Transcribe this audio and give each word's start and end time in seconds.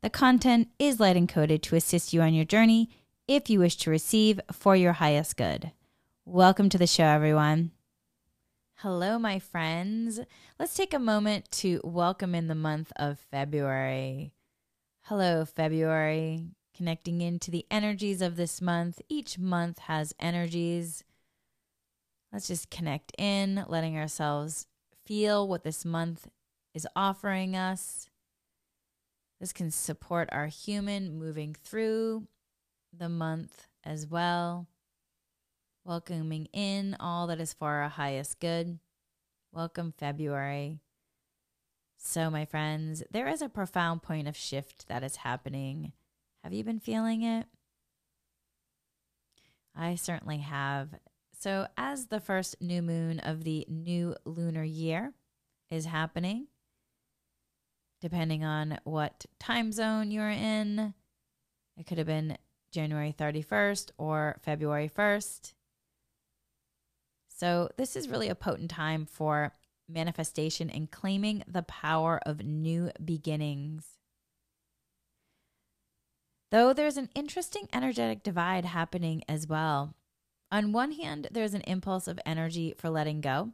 the 0.00 0.10
content 0.10 0.68
is 0.78 1.00
light 1.00 1.16
encoded 1.16 1.60
to 1.62 1.76
assist 1.76 2.12
you 2.12 2.22
on 2.22 2.32
your 2.32 2.44
journey 2.44 2.88
if 3.26 3.50
you 3.50 3.58
wish 3.58 3.76
to 3.76 3.90
receive 3.90 4.40
for 4.52 4.76
your 4.76 4.94
highest 4.94 5.36
good. 5.36 5.72
Welcome 6.24 6.68
to 6.68 6.78
the 6.78 6.86
show, 6.86 7.04
everyone. 7.04 7.72
Hello, 8.76 9.18
my 9.18 9.40
friends. 9.40 10.20
Let's 10.56 10.74
take 10.74 10.94
a 10.94 11.00
moment 11.00 11.50
to 11.52 11.80
welcome 11.82 12.32
in 12.32 12.46
the 12.46 12.54
month 12.54 12.92
of 12.94 13.18
February. 13.18 14.32
Hello, 15.02 15.44
February. 15.44 16.46
Connecting 16.76 17.20
into 17.20 17.50
the 17.50 17.66
energies 17.68 18.22
of 18.22 18.36
this 18.36 18.62
month. 18.62 19.00
Each 19.08 19.36
month 19.36 19.80
has 19.80 20.14
energies. 20.20 21.02
Let's 22.32 22.46
just 22.46 22.70
connect 22.70 23.12
in, 23.18 23.64
letting 23.66 23.98
ourselves 23.98 24.68
feel 25.04 25.48
what 25.48 25.64
this 25.64 25.84
month 25.84 26.28
is 26.72 26.86
offering 26.94 27.56
us. 27.56 28.07
This 29.40 29.52
can 29.52 29.70
support 29.70 30.28
our 30.32 30.46
human 30.46 31.16
moving 31.18 31.54
through 31.54 32.26
the 32.96 33.08
month 33.08 33.68
as 33.84 34.06
well. 34.06 34.66
Welcoming 35.84 36.46
in 36.52 36.96
all 36.98 37.28
that 37.28 37.40
is 37.40 37.52
for 37.52 37.68
our 37.68 37.88
highest 37.88 38.40
good. 38.40 38.78
Welcome, 39.52 39.94
February. 39.96 40.80
So, 41.96 42.30
my 42.30 42.44
friends, 42.44 43.02
there 43.10 43.28
is 43.28 43.40
a 43.40 43.48
profound 43.48 44.02
point 44.02 44.28
of 44.28 44.36
shift 44.36 44.88
that 44.88 45.02
is 45.02 45.16
happening. 45.16 45.92
Have 46.42 46.52
you 46.52 46.64
been 46.64 46.80
feeling 46.80 47.22
it? 47.22 47.46
I 49.74 49.94
certainly 49.94 50.38
have. 50.38 50.90
So, 51.38 51.68
as 51.76 52.06
the 52.06 52.20
first 52.20 52.60
new 52.60 52.82
moon 52.82 53.20
of 53.20 53.44
the 53.44 53.64
new 53.68 54.16
lunar 54.24 54.64
year 54.64 55.12
is 55.70 55.86
happening, 55.86 56.48
depending 58.00 58.44
on 58.44 58.78
what 58.84 59.26
time 59.38 59.72
zone 59.72 60.10
you're 60.10 60.28
in. 60.28 60.94
It 61.76 61.86
could 61.86 61.98
have 61.98 62.06
been 62.06 62.38
January 62.72 63.14
31st 63.16 63.90
or 63.98 64.38
February 64.42 64.88
1st. 64.88 65.54
So, 67.28 67.68
this 67.76 67.94
is 67.94 68.08
really 68.08 68.28
a 68.28 68.34
potent 68.34 68.70
time 68.70 69.06
for 69.06 69.52
manifestation 69.88 70.68
and 70.68 70.90
claiming 70.90 71.44
the 71.46 71.62
power 71.62 72.20
of 72.26 72.44
new 72.44 72.90
beginnings. 73.04 73.98
Though 76.50 76.72
there's 76.72 76.96
an 76.96 77.10
interesting 77.14 77.68
energetic 77.72 78.22
divide 78.22 78.64
happening 78.64 79.22
as 79.28 79.46
well. 79.46 79.94
On 80.50 80.72
one 80.72 80.92
hand, 80.92 81.28
there's 81.30 81.54
an 81.54 81.60
impulse 81.62 82.08
of 82.08 82.18
energy 82.24 82.74
for 82.76 82.88
letting 82.88 83.20
go, 83.20 83.50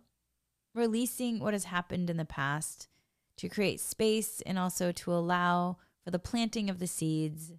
releasing 0.74 1.40
what 1.40 1.54
has 1.54 1.64
happened 1.64 2.08
in 2.08 2.16
the 2.16 2.24
past 2.24 2.88
to 3.36 3.48
create 3.48 3.80
space 3.80 4.42
and 4.46 4.58
also 4.58 4.92
to 4.92 5.12
allow 5.12 5.76
for 6.04 6.10
the 6.10 6.18
planting 6.18 6.70
of 6.70 6.78
the 6.78 6.86
seeds 6.86 7.52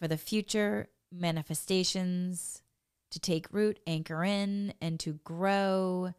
for 0.00 0.08
the 0.08 0.16
future 0.16 0.88
manifestations 1.12 2.62
to 3.10 3.20
take 3.20 3.52
root, 3.52 3.78
anchor 3.86 4.24
in, 4.24 4.72
and 4.80 4.98
to 5.00 5.20
grow 5.24 6.14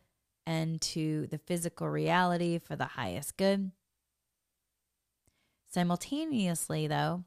and 0.45 0.81
to 0.81 1.28
the 1.28 1.38
physical 1.38 1.89
reality 1.89 2.59
for 2.59 2.75
the 2.75 2.85
highest 2.85 3.38
good. 3.38 3.72
Simultaneously, 5.72 6.88
though, 6.88 7.23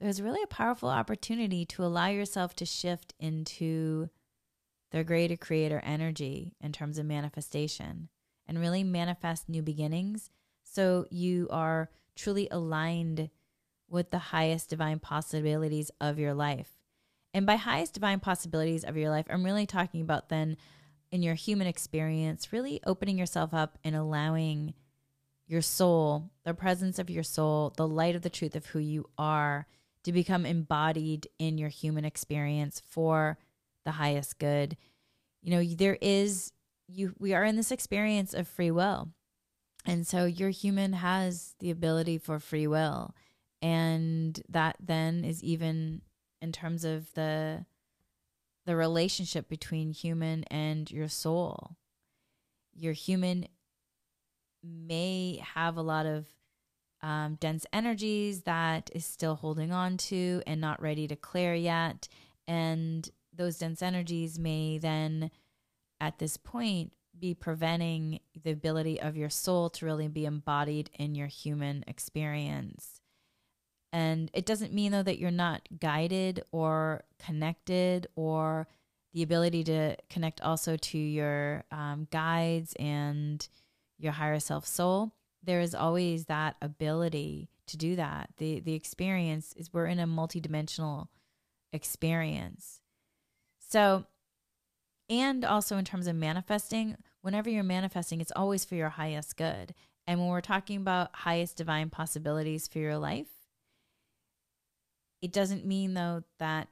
there's 0.00 0.20
really 0.20 0.42
a 0.42 0.48
powerful 0.48 0.88
opportunity 0.88 1.64
to 1.66 1.84
allow 1.84 2.08
yourself 2.08 2.54
to 2.56 2.66
shift 2.66 3.14
into 3.20 4.08
the 4.90 5.04
greater 5.04 5.36
creator 5.36 5.80
energy 5.84 6.56
in 6.60 6.72
terms 6.72 6.98
of 6.98 7.06
manifestation 7.06 8.08
and 8.50 8.58
really 8.58 8.82
manifest 8.82 9.48
new 9.48 9.62
beginnings. 9.62 10.28
So 10.64 11.06
you 11.08 11.46
are 11.52 11.88
truly 12.16 12.48
aligned 12.50 13.30
with 13.88 14.10
the 14.10 14.18
highest 14.18 14.68
divine 14.68 14.98
possibilities 14.98 15.92
of 16.00 16.18
your 16.18 16.34
life. 16.34 16.72
And 17.32 17.46
by 17.46 17.54
highest 17.54 17.94
divine 17.94 18.18
possibilities 18.18 18.82
of 18.82 18.96
your 18.96 19.08
life, 19.08 19.26
I'm 19.30 19.44
really 19.44 19.66
talking 19.66 20.02
about 20.02 20.30
then 20.30 20.56
in 21.12 21.22
your 21.22 21.34
human 21.34 21.68
experience, 21.68 22.52
really 22.52 22.80
opening 22.84 23.16
yourself 23.16 23.54
up 23.54 23.78
and 23.84 23.94
allowing 23.94 24.74
your 25.46 25.62
soul, 25.62 26.30
the 26.44 26.52
presence 26.52 26.98
of 26.98 27.08
your 27.08 27.22
soul, 27.22 27.72
the 27.76 27.86
light 27.86 28.16
of 28.16 28.22
the 28.22 28.30
truth 28.30 28.56
of 28.56 28.66
who 28.66 28.80
you 28.80 29.08
are 29.16 29.68
to 30.02 30.12
become 30.12 30.44
embodied 30.44 31.28
in 31.38 31.56
your 31.56 31.68
human 31.68 32.04
experience 32.04 32.82
for 32.84 33.38
the 33.84 33.92
highest 33.92 34.40
good. 34.40 34.76
You 35.40 35.52
know, 35.52 35.64
there 35.64 35.98
is 36.00 36.52
you 36.92 37.14
we 37.18 37.34
are 37.34 37.44
in 37.44 37.56
this 37.56 37.70
experience 37.70 38.34
of 38.34 38.48
free 38.48 38.70
will. 38.70 39.08
And 39.86 40.06
so 40.06 40.24
your 40.24 40.50
human 40.50 40.92
has 40.92 41.54
the 41.58 41.70
ability 41.70 42.18
for 42.18 42.38
free 42.38 42.66
will. 42.66 43.14
And 43.62 44.40
that 44.48 44.76
then 44.80 45.24
is 45.24 45.42
even 45.42 46.02
in 46.40 46.52
terms 46.52 46.84
of 46.84 47.12
the 47.14 47.66
the 48.66 48.76
relationship 48.76 49.48
between 49.48 49.90
human 49.92 50.44
and 50.44 50.90
your 50.90 51.08
soul. 51.08 51.76
Your 52.74 52.92
human 52.92 53.46
may 54.62 55.42
have 55.54 55.76
a 55.76 55.82
lot 55.82 56.06
of 56.06 56.26
um, 57.02 57.36
dense 57.40 57.64
energies 57.72 58.42
that 58.42 58.90
is 58.94 59.06
still 59.06 59.36
holding 59.36 59.72
on 59.72 59.96
to 59.96 60.42
and 60.46 60.60
not 60.60 60.82
ready 60.82 61.08
to 61.08 61.16
clear 61.16 61.54
yet. 61.54 62.08
And 62.46 63.08
those 63.34 63.58
dense 63.58 63.80
energies 63.80 64.38
may 64.38 64.78
then 64.78 65.30
at 66.00 66.18
this 66.18 66.36
point 66.36 66.92
be 67.18 67.34
preventing 67.34 68.20
the 68.42 68.50
ability 68.50 69.00
of 69.00 69.16
your 69.16 69.28
soul 69.28 69.68
to 69.68 69.84
really 69.84 70.08
be 70.08 70.24
embodied 70.24 70.90
in 70.94 71.14
your 71.14 71.26
human 71.26 71.84
experience. 71.86 73.00
And 73.92 74.30
it 74.32 74.46
doesn't 74.46 74.72
mean, 74.72 74.92
though, 74.92 75.02
that 75.02 75.18
you're 75.18 75.30
not 75.30 75.68
guided 75.78 76.42
or 76.52 77.02
connected 77.24 78.06
or 78.14 78.68
the 79.12 79.22
ability 79.22 79.64
to 79.64 79.96
connect 80.08 80.40
also 80.40 80.76
to 80.76 80.98
your 80.98 81.64
um, 81.72 82.06
guides 82.10 82.74
and 82.78 83.46
your 83.98 84.12
higher 84.12 84.38
self 84.38 84.66
soul. 84.66 85.12
There 85.42 85.60
is 85.60 85.74
always 85.74 86.26
that 86.26 86.56
ability 86.62 87.48
to 87.66 87.76
do 87.76 87.96
that. 87.96 88.30
The, 88.36 88.60
the 88.60 88.74
experience 88.74 89.52
is 89.56 89.72
we're 89.72 89.86
in 89.86 89.98
a 89.98 90.06
multidimensional 90.06 91.08
experience. 91.72 92.80
So 93.68 94.04
and 95.10 95.44
also 95.44 95.76
in 95.76 95.84
terms 95.84 96.06
of 96.06 96.14
manifesting, 96.14 96.96
whenever 97.20 97.50
you're 97.50 97.64
manifesting, 97.64 98.20
it's 98.20 98.32
always 98.36 98.64
for 98.64 98.76
your 98.76 98.90
highest 98.90 99.36
good. 99.36 99.74
And 100.06 100.20
when 100.20 100.28
we're 100.28 100.40
talking 100.40 100.76
about 100.76 101.10
highest 101.12 101.56
divine 101.56 101.90
possibilities 101.90 102.68
for 102.68 102.78
your 102.78 102.96
life, 102.96 103.28
it 105.20 105.32
doesn't 105.32 105.66
mean 105.66 105.94
though 105.94 106.22
that 106.38 106.68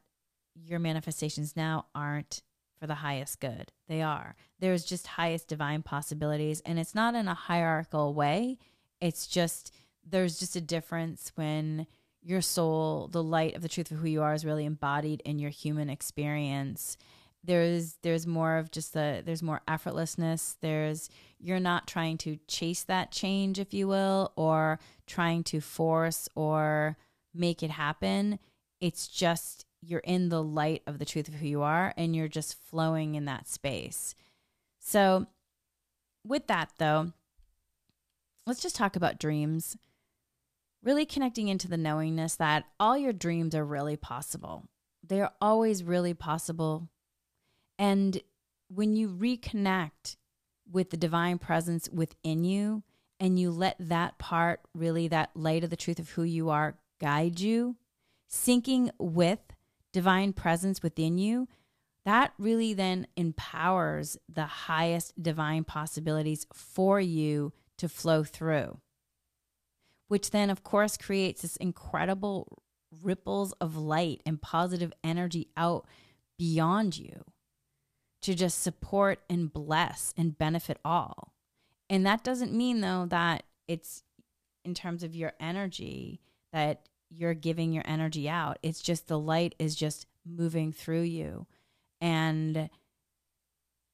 your 0.55 0.79
manifestations 0.79 1.57
now 1.57 1.87
aren't 1.95 2.43
for 2.79 2.87
the 2.87 2.95
highest 2.95 3.41
good. 3.41 3.73
They 3.89 4.03
are. 4.03 4.37
There's 4.61 4.85
just 4.85 5.09
highest 5.09 5.49
divine 5.49 5.83
possibilities. 5.83 6.61
And 6.65 6.79
it's 6.79 6.95
not 6.95 7.15
in 7.15 7.29
a 7.29 7.35
hierarchical 7.35 8.15
way. 8.15 8.59
It's 9.01 9.27
just, 9.27 9.75
there's 10.09 10.39
just 10.39 10.57
a 10.57 10.61
difference 10.61 11.33
when 11.35 11.87
your 12.23 12.41
soul, 12.41 13.09
the 13.09 13.23
light 13.23 13.57
of 13.57 13.63
the 13.63 13.69
truth 13.69 13.91
of 13.91 13.99
who 13.99 14.09
you 14.09 14.23
are, 14.23 14.35
is 14.35 14.45
really 14.45 14.65
embodied 14.65 15.23
in 15.25 15.39
your 15.39 15.51
human 15.51 15.91
experience 15.91 16.97
there's 17.49 17.97
there's 18.03 18.27
more 18.27 18.59
of 18.59 18.71
just 18.71 18.93
the 18.93 19.23
there's 19.25 19.43
more 19.43 19.63
effortlessness. 19.67 20.57
There's 20.61 21.09
you're 21.39 21.59
not 21.59 21.87
trying 21.87 22.19
to 22.19 22.39
chase 22.47 22.83
that 22.85 23.11
change 23.11 23.59
if 23.59 23.73
you 23.73 23.89
will 23.89 24.33
or 24.37 24.79
trying 25.07 25.43
to 25.45 25.63
force 25.63 26.29
or 26.35 26.99
make 27.35 27.63
it 27.63 27.71
happen. 27.71 28.39
It's 28.83 29.09
just 29.09 29.65
you're 29.81 30.01
in 30.01 30.29
the 30.29 30.43
light 30.43 30.83
of 30.87 30.99
the 30.99 31.07
truth 31.07 31.27
of 31.27 31.35
who 31.35 31.47
you 31.47 31.63
are 31.63 31.95
and 31.97 32.15
you're 32.15 32.29
just 32.29 32.61
flowing 32.69 33.15
in 33.15 33.25
that 33.25 33.49
space. 33.49 34.15
So 34.79 35.27
with 36.27 36.49
that 36.49 36.73
though 36.77 37.13
let's 38.47 38.61
just 38.61 38.77
talk 38.77 38.95
about 38.95 39.19
dreams. 39.19 39.79
Really 40.83 41.07
connecting 41.07 41.49
into 41.49 41.67
the 41.67 41.79
knowingness 41.79 42.37
that 42.37 42.67
all 42.79 42.99
your 42.99 43.15
dreams 43.15 43.55
are 43.55 43.65
really 43.65 43.97
possible. 43.97 44.65
They're 45.03 45.31
always 45.41 45.83
really 45.83 46.13
possible 46.13 46.91
and 47.79 48.21
when 48.69 48.95
you 48.95 49.09
reconnect 49.09 50.17
with 50.71 50.91
the 50.91 50.97
divine 50.97 51.39
presence 51.39 51.89
within 51.91 52.45
you 52.45 52.83
and 53.21 53.39
you 53.39 53.51
let 53.51 53.77
that 53.79 54.19
part, 54.19 54.61
really, 54.75 55.09
that 55.09 55.31
light 55.35 55.65
of 55.65 55.71
the 55.71 55.77
truth 55.77 55.99
of 55.99 56.11
who 56.11 56.23
you 56.23 56.51
are, 56.51 56.77
guide 57.01 57.41
you, 57.41 57.77
syncing 58.31 58.91
with 58.99 59.41
divine 59.93 60.33
presence 60.33 60.83
within 60.83 61.19
you, 61.19 61.49
that 62.05 62.33
really 62.39 62.75
then 62.75 63.07
empowers 63.17 64.17
the 64.29 64.47
highest 64.47 65.21
divine 65.21 65.65
possibilities 65.65 66.47
for 66.53 67.01
you 67.01 67.53
to 67.77 67.89
flow 67.89 68.25
through, 68.25 68.79
which 70.09 70.31
then, 70.31 70.51
of 70.51 70.63
course, 70.63 70.97
creates 70.97 71.43
this 71.43 71.57
incredible 71.57 72.63
ripples 73.03 73.53
of 73.61 73.77
light 73.77 74.23
and 74.25 74.41
positive 74.41 74.93
energy 75.05 75.49
out 75.57 75.87
beyond 76.39 76.97
you 76.97 77.25
to 78.29 78.35
just 78.35 78.63
support 78.63 79.21
and 79.31 79.51
bless 79.51 80.13
and 80.15 80.37
benefit 80.37 80.79
all. 80.85 81.33
And 81.89 82.05
that 82.05 82.23
doesn't 82.23 82.53
mean, 82.53 82.83
though, 82.83 83.07
that 83.09 83.45
it's 83.67 84.03
in 84.67 84.75
terms 84.75 85.03
of 85.03 85.17
your 85.17 85.33
energy 85.41 86.21
that 86.53 86.91
you're 87.09 87.33
giving 87.33 87.73
your 87.73 87.85
energy 87.87 88.29
out. 88.29 88.59
It's 88.63 88.83
just 88.83 89.09
the 89.09 89.19
light 89.19 89.55
is 89.59 89.75
just 89.75 90.07
moving 90.27 90.73
through 90.73 91.05
you. 91.05 91.47
And 92.03 92.69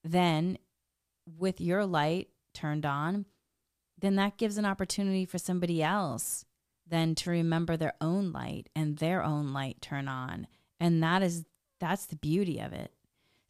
then 0.03 0.59
with 1.39 1.61
your 1.61 1.87
light 1.87 2.29
turned 2.55 2.85
on, 2.85 3.27
then 3.97 4.17
that 4.17 4.37
gives 4.37 4.59
an 4.59 4.67
opportunity 4.67 5.25
for 5.25 5.39
somebody 5.39 5.81
else 5.81 6.45
then 6.85 7.15
to 7.15 7.31
remember 7.31 7.77
their 7.77 7.95
own 8.01 8.33
light 8.33 8.69
and 8.75 8.99
their 8.99 9.23
own 9.23 9.53
light 9.53 9.81
turn 9.81 10.09
on. 10.09 10.49
And 10.81 11.01
that 11.05 11.23
is 11.23 11.45
that's 11.79 12.07
the 12.07 12.17
beauty 12.17 12.59
of 12.59 12.73
it. 12.73 12.93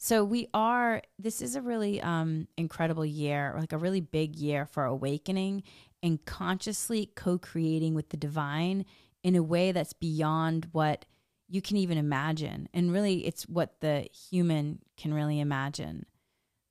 So 0.04 0.22
we 0.22 0.48
are 0.52 1.00
this 1.18 1.40
is 1.40 1.56
a 1.56 1.62
really 1.62 1.98
um 2.02 2.46
incredible 2.58 3.06
year, 3.06 3.54
like 3.58 3.72
a 3.72 3.78
really 3.78 4.02
big 4.02 4.36
year 4.36 4.66
for 4.66 4.84
awakening 4.84 5.62
and 6.02 6.22
consciously 6.26 7.10
co-creating 7.16 7.94
with 7.94 8.10
the 8.10 8.18
divine 8.18 8.84
in 9.22 9.34
a 9.34 9.42
way 9.42 9.72
that's 9.72 9.94
beyond 9.94 10.68
what 10.72 11.06
you 11.48 11.62
can 11.62 11.78
even 11.78 11.96
imagine. 11.96 12.68
And 12.74 12.92
really 12.92 13.26
it's 13.26 13.44
what 13.44 13.80
the 13.80 14.06
human 14.12 14.80
can 14.98 15.14
really 15.14 15.40
imagine. 15.40 16.04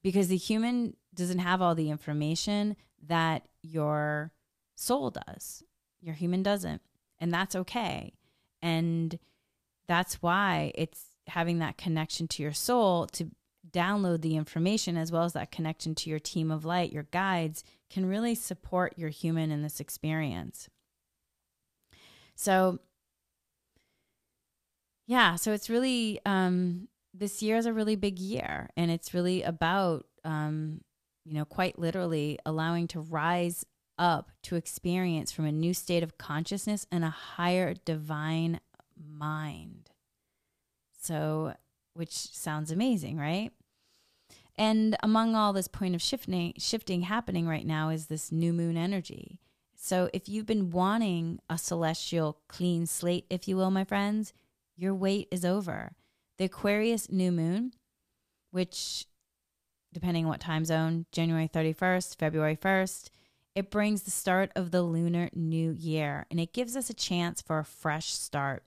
Because 0.04 0.28
the 0.28 0.38
human 0.38 0.96
doesn't 1.16 1.40
have 1.40 1.60
all 1.60 1.74
the 1.74 1.90
information 1.90 2.76
that 3.08 3.48
your 3.64 4.32
soul 4.76 5.10
does. 5.10 5.64
Your 6.02 6.14
human 6.14 6.44
doesn't. 6.44 6.84
And 7.18 7.34
that's 7.34 7.56
okay. 7.56 8.14
And 8.62 9.18
that's 9.88 10.22
why 10.22 10.72
it's 10.76 11.13
having 11.28 11.60
that 11.60 11.78
connection 11.78 12.28
to 12.28 12.44
your 12.44 12.54
soul 12.54 13.08
to 13.08 13.32
download 13.72 14.22
the 14.22 14.36
information 14.36 14.98
as 14.98 15.12
well 15.12 15.24
as 15.24 15.34
that 15.34 15.52
connection 15.52 15.96
to 15.96 16.10
your 16.10 16.20
team 16.20 16.52
of 16.52 16.66
light, 16.66 16.92
your 16.92 17.08
guides, 17.12 17.64
can 17.90 18.06
really 18.06 18.36
support 18.36 18.94
your 18.98 19.10
human 19.10 19.52
in 19.52 19.62
this 19.62 19.80
experience. 19.80 20.70
So, 22.36 22.80
yeah, 25.08 25.36
so 25.36 25.54
it's 25.54 25.70
really, 25.70 26.20
um, 26.26 26.88
this 27.14 27.42
year 27.42 27.58
is 27.58 27.66
a 27.66 27.74
really 27.74 27.96
big 27.96 28.20
year, 28.20 28.70
and 28.76 28.90
it's 28.90 29.14
really 29.14 29.44
about, 29.44 30.06
um, 30.24 30.82
you 31.26 31.34
know, 31.34 31.46
quite 31.46 31.78
literally 31.78 32.40
allowing 32.46 32.88
to 32.88 33.00
rise 33.00 33.66
up 33.98 34.32
to 34.44 34.56
experience 34.56 35.32
from 35.32 35.46
a 35.46 35.52
new 35.52 35.74
state 35.74 36.04
of 36.04 36.18
consciousness 36.18 36.88
and 36.92 37.04
a 37.04 37.10
higher 37.10 37.74
divine 37.86 38.60
mind. 38.98 39.93
So, 41.04 41.54
which 41.94 42.12
sounds 42.12 42.72
amazing, 42.72 43.18
right? 43.18 43.52
And 44.56 44.96
among 45.02 45.36
all 45.36 45.54
this 45.54 45.68
point 45.68 45.96
of 45.96 46.02
shifting 46.02 46.54
shifting 46.58 47.02
happening 47.02 47.48
right 47.48 47.66
now 47.66 47.90
is 47.90 48.08
this 48.08 48.32
new 48.32 48.54
moon 48.54 48.78
energy. 48.78 49.40
So 49.76 50.10
if 50.14 50.30
you've 50.30 50.46
been 50.46 50.70
wanting 50.70 51.40
a 51.50 51.58
celestial 51.58 52.40
clean 52.48 52.86
slate, 52.86 53.26
if 53.30 53.48
you 53.48 53.58
will, 53.58 53.72
my 53.72 53.84
friends, 53.84 54.32
your 54.78 54.96
wait 54.96 55.28
is 55.32 55.44
over. 55.44 55.94
The 56.38 56.46
Aquarius 56.46 57.12
new 57.12 57.32
moon, 57.32 57.74
which 58.52 59.08
depending 59.92 60.26
on 60.26 60.30
what 60.30 60.40
time 60.40 60.66
zone, 60.66 61.06
January 61.12 61.48
31st, 61.48 62.18
February 62.18 62.56
1st, 62.56 63.10
it 63.56 63.70
brings 63.70 64.04
the 64.04 64.12
start 64.12 64.52
of 64.56 64.72
the 64.72 64.82
lunar 64.82 65.30
new 65.36 65.72
year 65.72 66.26
and 66.32 66.40
it 66.40 66.54
gives 66.54 66.76
us 66.76 66.90
a 66.90 66.96
chance 66.96 67.42
for 67.42 67.60
a 67.60 67.66
fresh 67.66 68.14
start, 68.14 68.64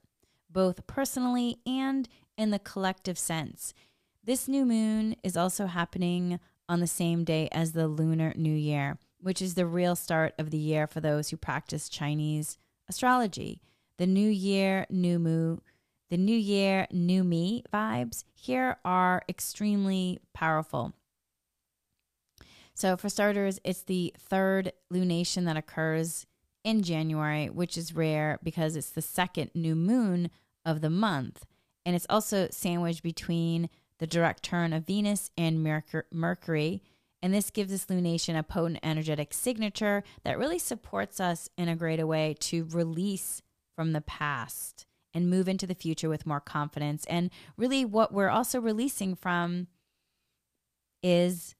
both 0.49 0.87
personally 0.87 1.57
and 1.65 2.07
in 2.37 2.51
the 2.51 2.59
collective 2.59 3.17
sense. 3.17 3.73
This 4.23 4.47
new 4.47 4.65
moon 4.65 5.15
is 5.23 5.35
also 5.35 5.65
happening 5.65 6.39
on 6.69 6.79
the 6.79 6.87
same 6.87 7.23
day 7.23 7.49
as 7.51 7.71
the 7.71 7.87
Lunar 7.87 8.33
New 8.35 8.53
Year, 8.53 8.97
which 9.19 9.41
is 9.41 9.55
the 9.55 9.65
real 9.65 9.95
start 9.95 10.33
of 10.37 10.51
the 10.51 10.57
year 10.57 10.85
for 10.85 10.99
those 10.99 11.29
who 11.29 11.37
practice 11.37 11.89
Chinese 11.89 12.57
astrology. 12.89 13.61
The 13.97 14.07
new 14.07 14.29
year, 14.29 14.85
new 14.89 15.17
moon, 15.17 15.61
the 16.09 16.17
new 16.17 16.37
year, 16.37 16.87
new 16.91 17.23
me 17.23 17.63
vibes 17.73 18.23
here 18.33 18.77
are 18.85 19.23
extremely 19.27 20.19
powerful. 20.33 20.93
So, 22.73 22.95
for 22.95 23.09
starters, 23.09 23.59
it's 23.63 23.81
the 23.81 24.13
third 24.19 24.71
lunation 24.93 25.45
that 25.45 25.57
occurs 25.57 26.27
in 26.63 26.83
January, 26.83 27.49
which 27.49 27.77
is 27.77 27.95
rare 27.95 28.39
because 28.43 28.75
it's 28.75 28.91
the 28.91 29.01
second 29.01 29.51
new 29.55 29.73
moon 29.73 30.29
of 30.63 30.81
the 30.81 30.89
month. 30.89 31.45
And 31.87 31.95
it's 31.95 32.05
also 32.09 32.49
sandwiched 32.51 33.01
between 33.01 33.69
the 33.99 34.05
direct 34.05 34.43
turn 34.43 34.73
of 34.73 34.85
Venus 34.85 35.31
and 35.37 35.63
Mercury. 36.11 36.83
And 37.23 37.33
this 37.33 37.49
gives 37.49 37.71
this 37.71 37.85
lunation 37.85 38.37
a 38.37 38.43
potent 38.43 38.79
energetic 38.83 39.33
signature 39.33 40.03
that 40.25 40.37
really 40.37 40.59
supports 40.59 41.21
us 41.21 41.49
in 41.57 41.69
a 41.69 41.77
greater 41.77 42.05
way 42.05 42.35
to 42.41 42.65
release 42.65 43.41
from 43.73 43.93
the 43.93 44.01
past 44.01 44.85
and 45.13 45.29
move 45.29 45.47
into 45.47 45.65
the 45.65 45.73
future 45.73 46.09
with 46.09 46.25
more 46.25 46.41
confidence. 46.41 47.05
And 47.05 47.29
really, 47.55 47.85
what 47.85 48.13
we're 48.13 48.27
also 48.27 48.59
releasing 48.59 49.15
from 49.15 49.67
is 51.01 51.55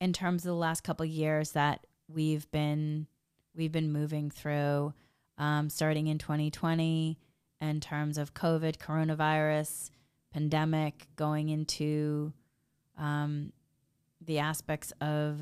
in 0.00 0.12
terms 0.12 0.44
of 0.44 0.50
the 0.50 0.54
last 0.54 0.84
couple 0.84 1.04
years 1.04 1.50
that 1.52 1.88
we've 2.06 2.48
been 2.52 3.08
we've 3.56 3.72
been 3.72 3.90
moving 3.90 4.30
through, 4.30 4.94
um, 5.38 5.70
starting 5.70 6.06
in 6.06 6.18
2020, 6.18 7.18
in 7.60 7.80
terms 7.80 8.18
of 8.18 8.34
COVID, 8.34 8.78
coronavirus, 8.78 9.90
pandemic, 10.32 11.08
going 11.16 11.48
into 11.48 12.32
um, 12.96 13.52
the 14.20 14.38
aspects 14.38 14.92
of 15.00 15.40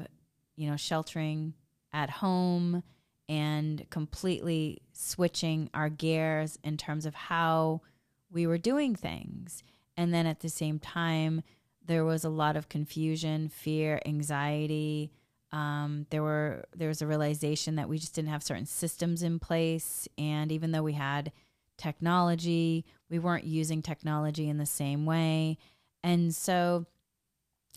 you 0.56 0.69
know 0.69 0.76
sheltering 0.76 1.55
at 1.93 2.11
home 2.11 2.82
and 3.29 3.88
completely 3.91 4.81
switching 4.93 5.69
our 5.75 5.88
gears 5.88 6.59
in 6.65 6.76
terms 6.76 7.05
of 7.05 7.15
how 7.15 7.82
we 8.31 8.46
were 8.46 8.58
doing 8.58 8.94
things. 8.94 9.63
And 9.96 10.15
then 10.15 10.27
at 10.27 10.41
the 10.41 10.48
same 10.48 10.79
time, 10.79 11.43
there 11.84 12.05
was 12.05 12.25
a 12.25 12.31
lot 12.31 12.56
of 12.56 12.69
confusion, 12.69 13.48
fear, 13.48 14.01
anxiety. 14.06 15.10
Um, 15.51 16.06
there 16.10 16.22
were 16.22 16.65
there 16.75 16.89
was 16.89 17.03
a 17.03 17.06
realization 17.06 17.77
that 17.77 17.89
we 17.89 17.98
just 17.98 18.15
didn't 18.15 18.29
have 18.29 18.43
certain 18.43 18.67
systems 18.67 19.22
in 19.22 19.39
place, 19.39 20.06
and 20.17 20.53
even 20.53 20.72
though 20.72 20.82
we 20.82 20.93
had 20.93 21.32
technology, 21.79 22.85
we 23.08 23.19
weren't 23.19 23.44
using 23.44 23.81
technology 23.81 24.49
in 24.49 24.58
the 24.58 24.67
same 24.67 25.06
way, 25.06 25.56
and 26.03 26.35
so 26.35 26.87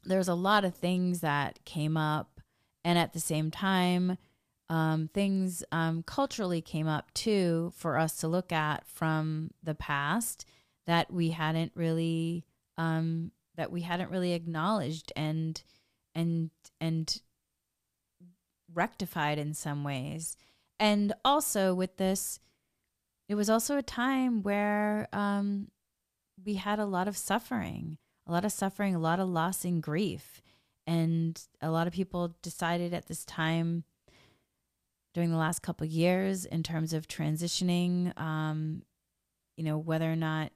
there's 0.04 0.28
a 0.28 0.34
lot 0.34 0.66
of 0.66 0.76
things 0.76 1.22
that 1.22 1.64
came 1.64 1.96
up, 1.96 2.42
and 2.84 2.98
at 2.98 3.14
the 3.14 3.20
same 3.20 3.52
time, 3.52 4.18
um, 4.70 5.10
things 5.14 5.64
um, 5.72 6.02
culturally 6.04 6.62
came 6.62 6.88
up 6.88 7.14
too 7.14 7.72
for 7.76 7.98
us 7.98 8.16
to 8.18 8.28
look 8.28 8.52
at 8.52 8.88
from 8.88 9.52
the 9.62 9.76
past 9.76 10.46
that 10.88 11.12
we 11.12 11.32
hadn't 11.32 11.74
really 11.76 12.46
um, 12.78 13.32
that 13.58 13.72
we 13.72 13.82
hadn't 13.82 14.10
really 14.10 14.34
acknowledged 14.34 15.12
and 15.16 15.62
and 16.16 16.50
and 16.80 17.22
rectified 18.74 19.38
in 19.38 19.54
some 19.54 19.84
ways. 19.84 20.38
And 20.80 21.14
also 21.24 21.74
with 21.74 21.98
this, 21.98 22.40
it 23.32 23.36
was 23.36 23.50
also 23.50 23.78
a 23.78 23.82
time 23.82 24.44
where 24.44 25.08
um, 25.14 25.70
we 26.46 26.56
had 26.56 26.80
a 26.80 26.86
lot 26.86 27.08
of 27.08 27.16
suffering, 27.16 27.98
a 28.28 28.32
lot 28.34 28.44
of 28.44 28.52
suffering, 28.52 28.94
a 28.94 29.00
lot 29.00 29.22
of 29.22 29.30
loss 29.30 29.64
and 29.64 29.82
grief. 29.82 30.42
And 30.86 31.42
a 31.62 31.72
lot 31.72 31.88
of 31.88 31.94
people 31.94 32.36
decided 32.42 32.94
at 32.94 33.08
this 33.08 33.24
time 33.24 33.86
during 35.14 35.32
the 35.32 35.38
last 35.38 35.62
couple 35.62 35.88
years 35.88 36.44
in 36.44 36.62
terms 36.62 36.92
of 36.92 37.08
transitioning, 37.08 38.20
um, 38.20 38.82
you 39.56 39.64
know, 39.64 39.78
whether 39.78 40.12
or 40.12 40.18
not 40.18 40.52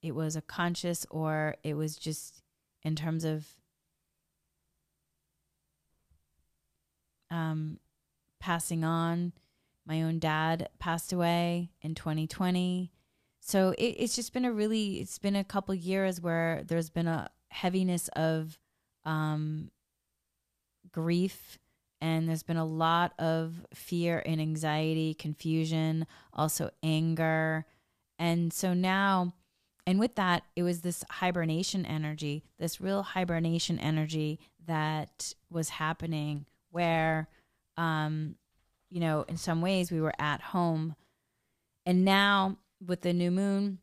it 0.00 0.14
was 0.14 0.36
a 0.36 0.40
conscious 0.40 1.04
or 1.10 1.56
it 1.62 1.74
was 1.74 1.96
just 1.96 2.42
in 2.84 2.96
terms 2.96 3.22
of 3.22 3.46
um, 7.30 7.78
passing 8.40 8.82
on. 8.82 9.34
My 9.86 10.02
own 10.02 10.18
dad 10.18 10.68
passed 10.78 11.12
away 11.12 11.70
in 11.82 11.94
2020. 11.94 12.92
So 13.40 13.70
it, 13.78 13.82
it's 13.82 14.14
just 14.14 14.32
been 14.32 14.44
a 14.44 14.52
really, 14.52 15.00
it's 15.00 15.18
been 15.18 15.36
a 15.36 15.44
couple 15.44 15.74
years 15.74 16.20
where 16.20 16.62
there's 16.66 16.90
been 16.90 17.08
a 17.08 17.30
heaviness 17.50 18.08
of 18.08 18.58
um, 19.04 19.70
grief 20.92 21.58
and 22.00 22.28
there's 22.28 22.42
been 22.42 22.56
a 22.56 22.64
lot 22.64 23.12
of 23.18 23.54
fear 23.74 24.22
and 24.24 24.40
anxiety, 24.40 25.14
confusion, 25.14 26.06
also 26.32 26.70
anger. 26.82 27.66
And 28.18 28.52
so 28.52 28.72
now, 28.72 29.34
and 29.86 29.98
with 29.98 30.14
that, 30.14 30.44
it 30.56 30.62
was 30.62 30.80
this 30.80 31.04
hibernation 31.10 31.84
energy, 31.84 32.44
this 32.58 32.80
real 32.80 33.02
hibernation 33.02 33.78
energy 33.78 34.38
that 34.66 35.34
was 35.50 35.68
happening 35.70 36.46
where, 36.70 37.28
um, 37.76 38.36
you 38.90 39.00
know, 39.00 39.24
in 39.28 39.36
some 39.36 39.60
ways 39.60 39.90
we 39.90 40.00
were 40.00 40.14
at 40.18 40.40
home. 40.40 40.94
And 41.86 42.04
now 42.04 42.58
with 42.84 43.02
the 43.02 43.12
new 43.12 43.30
moon, 43.30 43.78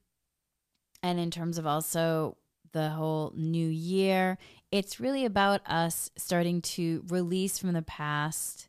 and 1.01 1.19
in 1.19 1.31
terms 1.31 1.57
of 1.57 1.65
also 1.65 2.37
the 2.73 2.89
whole 2.89 3.31
new 3.35 3.67
year, 3.67 4.37
it's 4.71 4.99
really 4.99 5.25
about 5.25 5.61
us 5.65 6.11
starting 6.17 6.61
to 6.61 7.03
release 7.07 7.57
from 7.57 7.73
the 7.73 7.81
past 7.81 8.67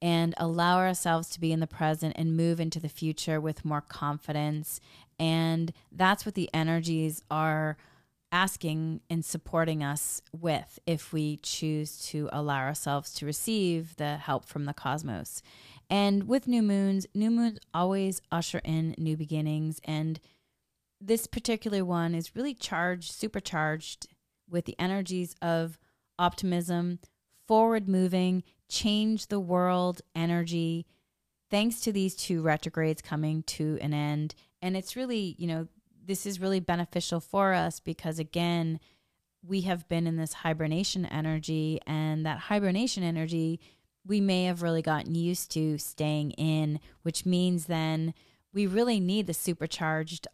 and 0.00 0.34
allow 0.36 0.78
ourselves 0.78 1.28
to 1.30 1.40
be 1.40 1.52
in 1.52 1.60
the 1.60 1.66
present 1.66 2.14
and 2.16 2.36
move 2.36 2.60
into 2.60 2.80
the 2.80 2.88
future 2.88 3.40
with 3.40 3.64
more 3.64 3.80
confidence. 3.80 4.80
And 5.18 5.72
that's 5.90 6.24
what 6.24 6.34
the 6.34 6.50
energies 6.54 7.22
are 7.30 7.76
asking 8.30 9.00
and 9.08 9.24
supporting 9.24 9.82
us 9.82 10.20
with 10.32 10.78
if 10.86 11.12
we 11.12 11.38
choose 11.38 11.98
to 12.06 12.28
allow 12.32 12.58
ourselves 12.58 13.12
to 13.14 13.26
receive 13.26 13.96
the 13.96 14.16
help 14.16 14.44
from 14.44 14.64
the 14.64 14.74
cosmos. 14.74 15.42
And 15.88 16.28
with 16.28 16.46
new 16.46 16.62
moons, 16.62 17.06
new 17.14 17.30
moons 17.30 17.58
always 17.72 18.20
usher 18.30 18.60
in 18.64 18.94
new 18.98 19.16
beginnings. 19.16 19.80
And 19.84 20.20
this 21.00 21.26
particular 21.26 21.84
one 21.84 22.14
is 22.14 22.36
really 22.36 22.54
charged, 22.54 23.12
supercharged 23.12 24.06
with 24.48 24.66
the 24.66 24.76
energies 24.78 25.34
of 25.40 25.78
optimism, 26.18 26.98
forward 27.46 27.88
moving, 27.88 28.42
change 28.68 29.28
the 29.28 29.40
world 29.40 30.02
energy, 30.14 30.86
thanks 31.50 31.80
to 31.80 31.92
these 31.92 32.14
two 32.14 32.42
retrogrades 32.42 33.00
coming 33.00 33.42
to 33.44 33.78
an 33.80 33.94
end. 33.94 34.34
And 34.60 34.76
it's 34.76 34.96
really, 34.96 35.34
you 35.38 35.46
know, 35.46 35.68
this 36.08 36.26
is 36.26 36.40
really 36.40 36.58
beneficial 36.58 37.20
for 37.20 37.52
us 37.52 37.78
because, 37.78 38.18
again, 38.18 38.80
we 39.46 39.60
have 39.60 39.86
been 39.88 40.06
in 40.06 40.16
this 40.16 40.32
hibernation 40.32 41.06
energy, 41.06 41.78
and 41.86 42.26
that 42.26 42.38
hibernation 42.38 43.04
energy 43.04 43.60
we 44.06 44.20
may 44.20 44.44
have 44.44 44.62
really 44.62 44.80
gotten 44.80 45.14
used 45.14 45.50
to 45.52 45.76
staying 45.76 46.30
in, 46.32 46.80
which 47.02 47.26
means 47.26 47.66
then 47.66 48.14
we 48.54 48.66
really 48.66 48.98
need 48.98 49.26
the 49.26 49.34
supercharged 49.34 50.26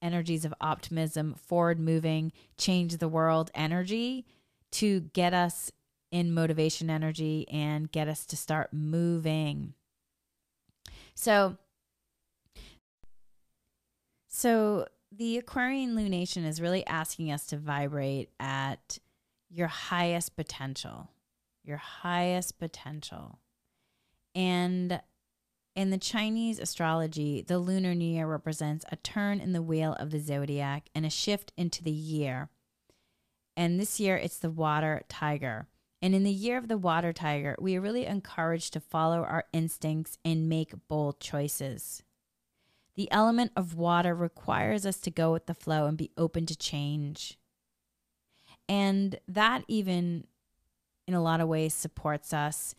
energies 0.00 0.44
of 0.44 0.54
optimism, 0.60 1.34
forward 1.34 1.80
moving, 1.80 2.32
change 2.56 2.96
the 2.96 3.08
world 3.08 3.50
energy 3.54 4.24
to 4.70 5.00
get 5.00 5.34
us 5.34 5.72
in 6.12 6.32
motivation 6.32 6.88
energy 6.88 7.44
and 7.50 7.90
get 7.90 8.06
us 8.06 8.24
to 8.24 8.36
start 8.36 8.72
moving. 8.72 9.74
So, 11.16 11.56
so 14.28 14.86
the 15.10 15.38
Aquarian 15.38 15.94
lunation 15.94 16.46
is 16.46 16.60
really 16.60 16.86
asking 16.86 17.32
us 17.32 17.46
to 17.46 17.56
vibrate 17.56 18.30
at 18.38 18.98
your 19.48 19.68
highest 19.68 20.36
potential, 20.36 21.10
your 21.64 21.78
highest 21.78 22.58
potential. 22.58 23.38
And 24.34 25.00
in 25.74 25.90
the 25.90 25.98
Chinese 25.98 26.58
astrology, 26.58 27.42
the 27.46 27.58
Lunar 27.58 27.94
New 27.94 28.04
Year 28.04 28.26
represents 28.26 28.84
a 28.90 28.96
turn 28.96 29.40
in 29.40 29.52
the 29.52 29.62
wheel 29.62 29.94
of 29.94 30.10
the 30.10 30.20
zodiac 30.20 30.90
and 30.94 31.06
a 31.06 31.10
shift 31.10 31.52
into 31.56 31.82
the 31.82 31.90
year. 31.90 32.50
And 33.56 33.80
this 33.80 33.98
year, 33.98 34.16
it's 34.16 34.38
the 34.38 34.50
water 34.50 35.02
tiger. 35.08 35.68
And 36.00 36.14
in 36.14 36.22
the 36.22 36.30
year 36.30 36.58
of 36.58 36.68
the 36.68 36.78
water 36.78 37.12
tiger, 37.12 37.56
we 37.58 37.76
are 37.76 37.80
really 37.80 38.06
encouraged 38.06 38.72
to 38.74 38.80
follow 38.80 39.18
our 39.18 39.46
instincts 39.52 40.18
and 40.24 40.48
make 40.48 40.74
bold 40.86 41.18
choices. 41.18 42.02
The 42.98 43.10
element 43.12 43.52
of 43.54 43.76
water 43.76 44.12
requires 44.12 44.84
us 44.84 44.98
to 45.02 45.10
go 45.12 45.32
with 45.32 45.46
the 45.46 45.54
flow 45.54 45.86
and 45.86 45.96
be 45.96 46.10
open 46.18 46.46
to 46.46 46.56
change. 46.56 47.38
And 48.68 49.20
that, 49.28 49.62
even 49.68 50.26
in 51.06 51.14
a 51.14 51.22
lot 51.22 51.40
of 51.40 51.46
ways, 51.46 51.72
supports 51.72 52.32
us 52.32 52.74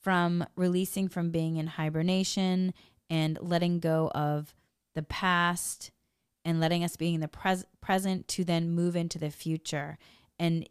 from 0.00 0.46
releasing 0.56 1.06
from 1.06 1.30
being 1.30 1.58
in 1.58 1.66
hibernation 1.66 2.72
and 3.10 3.36
letting 3.42 3.78
go 3.78 4.10
of 4.14 4.54
the 4.94 5.02
past 5.02 5.90
and 6.46 6.58
letting 6.58 6.82
us 6.82 6.96
be 6.96 7.12
in 7.12 7.20
the 7.20 7.28
pres- 7.28 7.66
present 7.82 8.28
to 8.28 8.44
then 8.44 8.70
move 8.70 8.96
into 8.96 9.18
the 9.18 9.30
future 9.30 9.98
and 10.38 10.66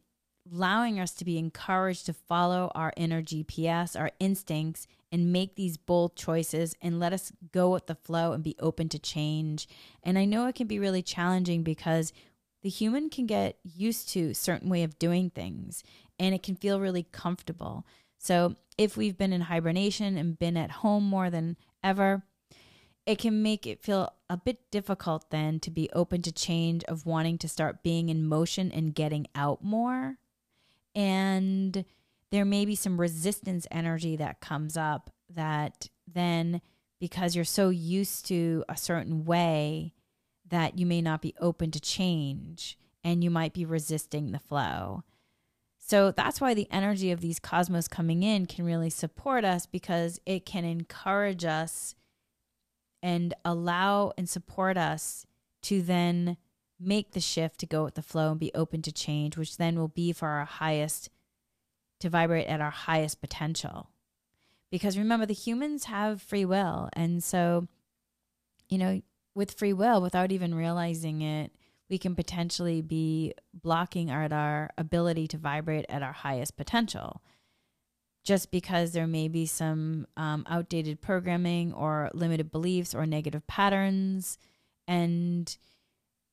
allowing 0.54 1.00
us 1.00 1.12
to 1.12 1.26
be 1.26 1.38
encouraged 1.38 2.06
to 2.06 2.14
follow 2.14 2.72
our 2.76 2.94
inner 2.98 3.22
GPS, 3.22 4.00
our 4.00 4.12
instincts, 4.20 4.88
and 5.12 5.32
make 5.32 5.56
these 5.56 5.78
bold 5.78 6.16
choices 6.16 6.76
and 6.82 7.00
let 7.00 7.14
us 7.14 7.32
go 7.52 7.70
with 7.70 7.88
the 7.88 7.96
flow 7.96 8.32
and 8.32 8.44
be 8.44 8.56
open 8.60 8.90
to 8.90 9.00
change. 9.00 9.68
And 10.04 10.18
I 10.18 10.26
know 10.26 10.48
it 10.48 10.56
can 10.56 10.68
be 10.68 10.80
really 10.80 11.02
challenging 11.02 11.64
because 11.64 12.14
the 12.64 12.70
human 12.70 13.10
can 13.10 13.26
get 13.26 13.58
used 13.64 14.10
to 14.10 14.34
certain 14.34 14.70
way 14.70 14.84
of 14.84 15.00
doing 15.00 15.30
things 15.30 15.84
and 16.20 16.36
it 16.36 16.44
can 16.44 16.56
feel 16.56 16.80
really 16.80 17.04
comfortable. 17.12 17.86
So, 18.18 18.56
if 18.78 18.96
we've 18.96 19.18
been 19.18 19.34
in 19.34 19.42
hibernation 19.42 20.18
and 20.18 20.40
been 20.40 20.56
at 20.58 20.72
home 20.72 21.04
more 21.04 21.30
than 21.30 21.58
ever, 21.84 22.24
it 23.06 23.18
can 23.18 23.42
make 23.42 23.66
it 23.66 23.84
feel 23.84 24.14
a 24.30 24.38
bit 24.38 24.60
difficult 24.72 25.30
then 25.30 25.60
to 25.62 25.72
be 25.72 25.90
open 25.94 26.22
to 26.22 26.32
change, 26.32 26.84
of 26.86 27.06
wanting 27.06 27.38
to 27.40 27.50
start 27.50 27.84
being 27.84 28.10
in 28.10 28.26
motion 28.26 28.72
and 28.72 28.96
getting 28.96 29.28
out 29.36 29.64
more. 29.64 30.18
And 30.96 31.86
there 32.32 32.46
may 32.46 32.66
be 32.66 32.76
some 32.76 33.00
resistance 33.00 33.68
energy 33.72 34.16
that 34.18 34.42
comes 34.42 34.78
up 34.78 35.10
that 35.30 35.88
then, 36.08 36.62
because 37.00 37.36
you're 37.36 37.46
so 37.46 37.70
used 37.70 38.26
to 38.28 38.64
a 38.70 38.78
certain 38.78 39.26
way, 39.26 39.94
that 40.48 40.78
you 40.78 40.86
may 40.86 41.02
not 41.02 41.22
be 41.22 41.34
open 41.40 41.72
to 41.72 41.80
change 41.80 42.78
and 43.04 43.24
you 43.24 43.32
might 43.32 43.54
be 43.54 43.66
resisting 43.66 44.32
the 44.32 44.40
flow. 44.40 45.04
So 45.78 46.12
that's 46.12 46.40
why 46.40 46.54
the 46.54 46.68
energy 46.72 47.12
of 47.12 47.22
these 47.22 47.40
cosmos 47.40 47.88
coming 47.88 48.24
in 48.24 48.46
can 48.46 48.66
really 48.66 48.90
support 48.90 49.44
us 49.44 49.66
because 49.66 50.20
it 50.26 50.46
can 50.46 50.64
encourage 50.64 51.44
us 51.44 51.96
and 53.02 53.34
allow 53.44 54.14
and 54.18 54.30
support 54.30 54.78
us 54.78 55.26
to 55.64 55.82
then 55.82 56.38
make 56.82 57.12
the 57.12 57.20
shift 57.20 57.60
to 57.60 57.66
go 57.66 57.84
with 57.84 57.96
the 57.96 58.02
flow 58.02 58.32
and 58.32 58.40
be 58.40 58.52
open 58.56 58.82
to 58.84 58.92
change, 58.92 59.38
which 59.38 59.58
then 59.58 59.78
will 59.78 59.88
be 59.88 60.12
for 60.12 60.28
our 60.28 60.46
highest, 60.46 61.10
to 62.00 62.10
vibrate 62.10 62.48
at 62.48 62.62
our 62.62 62.72
highest 62.72 63.22
potential. 63.22 63.90
Because 64.72 64.98
remember, 64.98 65.26
the 65.26 65.34
humans 65.34 65.86
have 65.86 66.22
free 66.22 66.46
will. 66.46 66.90
And 66.94 67.24
so, 67.24 67.68
you 68.70 68.78
know, 68.78 69.02
with 69.36 69.52
free 69.52 69.74
will, 69.74 70.02
without 70.02 70.32
even 70.32 70.56
realizing 70.56 71.22
it, 71.22 71.52
we 71.90 71.98
can 71.98 72.16
potentially 72.16 72.82
be 72.82 73.34
blocking 73.54 74.10
our, 74.10 74.32
our 74.32 74.70
ability 74.78 75.28
to 75.28 75.38
vibrate 75.38 75.86
at 75.90 76.02
our 76.02 76.14
highest 76.14 76.56
potential 76.56 77.22
just 78.24 78.52
because 78.52 78.92
there 78.92 79.08
may 79.08 79.28
be 79.28 79.46
some 79.46 80.06
um, 80.16 80.46
outdated 80.50 81.02
programming 81.02 81.74
or 81.74 82.10
limited 82.14 82.52
beliefs 82.52 82.94
or 82.94 83.06
negative 83.06 83.46
patterns 83.48 84.38
and 84.88 85.58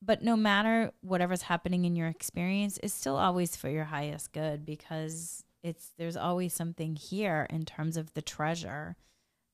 but 0.01 0.23
no 0.23 0.37
matter 0.37 0.93
whatever's 1.01 1.43
happening 1.43 1.85
in 1.85 1.97
your 1.97 2.09
experience 2.09 2.79
it's 2.83 2.95
still 2.95 3.17
always 3.17 3.57
for 3.57 3.69
your 3.69 3.85
highest 3.85 4.33
good 4.33 4.65
because 4.65 5.45
it's 5.63 5.93
there's 5.99 6.17
always 6.17 6.55
something 6.55 6.97
here 6.97 7.47
in 7.51 7.65
terms 7.65 7.97
of 7.97 8.13
the 8.15 8.23
treasure 8.23 8.97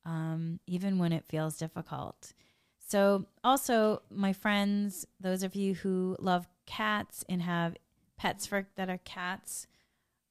um, 0.06 0.60
even 0.66 0.98
when 0.98 1.12
it 1.12 1.24
feels 1.24 1.56
difficult 1.56 2.34
so, 2.86 3.26
also, 3.42 4.02
my 4.10 4.32
friends, 4.32 5.06
those 5.18 5.42
of 5.42 5.54
you 5.54 5.74
who 5.74 6.16
love 6.20 6.46
cats 6.66 7.24
and 7.28 7.42
have 7.42 7.76
pets 8.16 8.46
for 8.46 8.68
that 8.76 8.90
are 8.90 8.98
cats, 8.98 9.66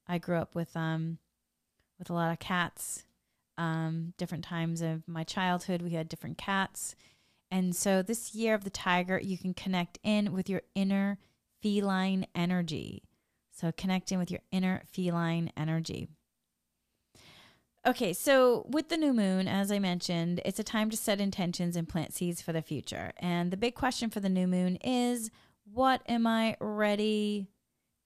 I 0.08 0.18
grew 0.18 0.38
up 0.38 0.56
with 0.56 0.76
um 0.78 1.18
with 1.98 2.10
a 2.10 2.14
lot 2.14 2.32
of 2.32 2.40
cats. 2.40 3.06
Um, 3.58 4.14
different 4.18 4.44
times 4.44 4.82
of 4.82 5.08
my 5.08 5.24
childhood, 5.24 5.82
we 5.82 5.92
had 5.92 6.10
different 6.10 6.38
cats. 6.38 6.96
And 7.54 7.76
so 7.76 8.02
this 8.02 8.34
year 8.34 8.56
of 8.56 8.64
the 8.64 8.72
tiger, 8.72 9.20
you 9.20 9.38
can 9.38 9.54
connect 9.54 10.00
in 10.02 10.34
with 10.34 10.50
your 10.50 10.64
inner 10.74 11.20
feline 11.62 12.26
energy. 12.34 13.04
So 13.52 13.72
connect 13.72 14.12
in 14.12 14.18
with 14.18 14.32
your 14.32 14.40
inner 14.52 14.82
feline 14.92 15.52
energy. 15.56 16.08
Okay, 17.86 18.12
so 18.12 18.66
with 18.68 18.90
the 18.90 18.98
new 18.98 19.14
moon, 19.14 19.48
as 19.48 19.72
I 19.72 19.78
mentioned, 19.78 20.42
it's 20.44 20.58
a 20.58 20.64
time 20.64 20.90
to 20.90 20.98
set 20.98 21.22
intentions 21.22 21.76
and 21.76 21.88
plant 21.88 22.16
seeds 22.16 22.42
for 22.42 22.54
the 22.54 22.64
future. 22.64 23.14
And 23.20 23.52
the 23.52 23.58
big 23.58 23.76
question 23.76 24.10
for 24.10 24.20
the 24.20 24.30
new 24.30 24.48
moon 24.48 24.78
is 24.78 25.30
what 25.72 26.02
am 26.10 26.26
I 26.26 26.58
ready 26.60 27.50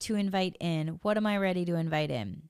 to 0.00 0.14
invite 0.14 0.58
in? 0.60 0.98
What 1.00 1.16
am 1.16 1.26
I 1.26 1.38
ready 1.38 1.64
to 1.64 1.74
invite 1.74 2.10
in? 2.10 2.42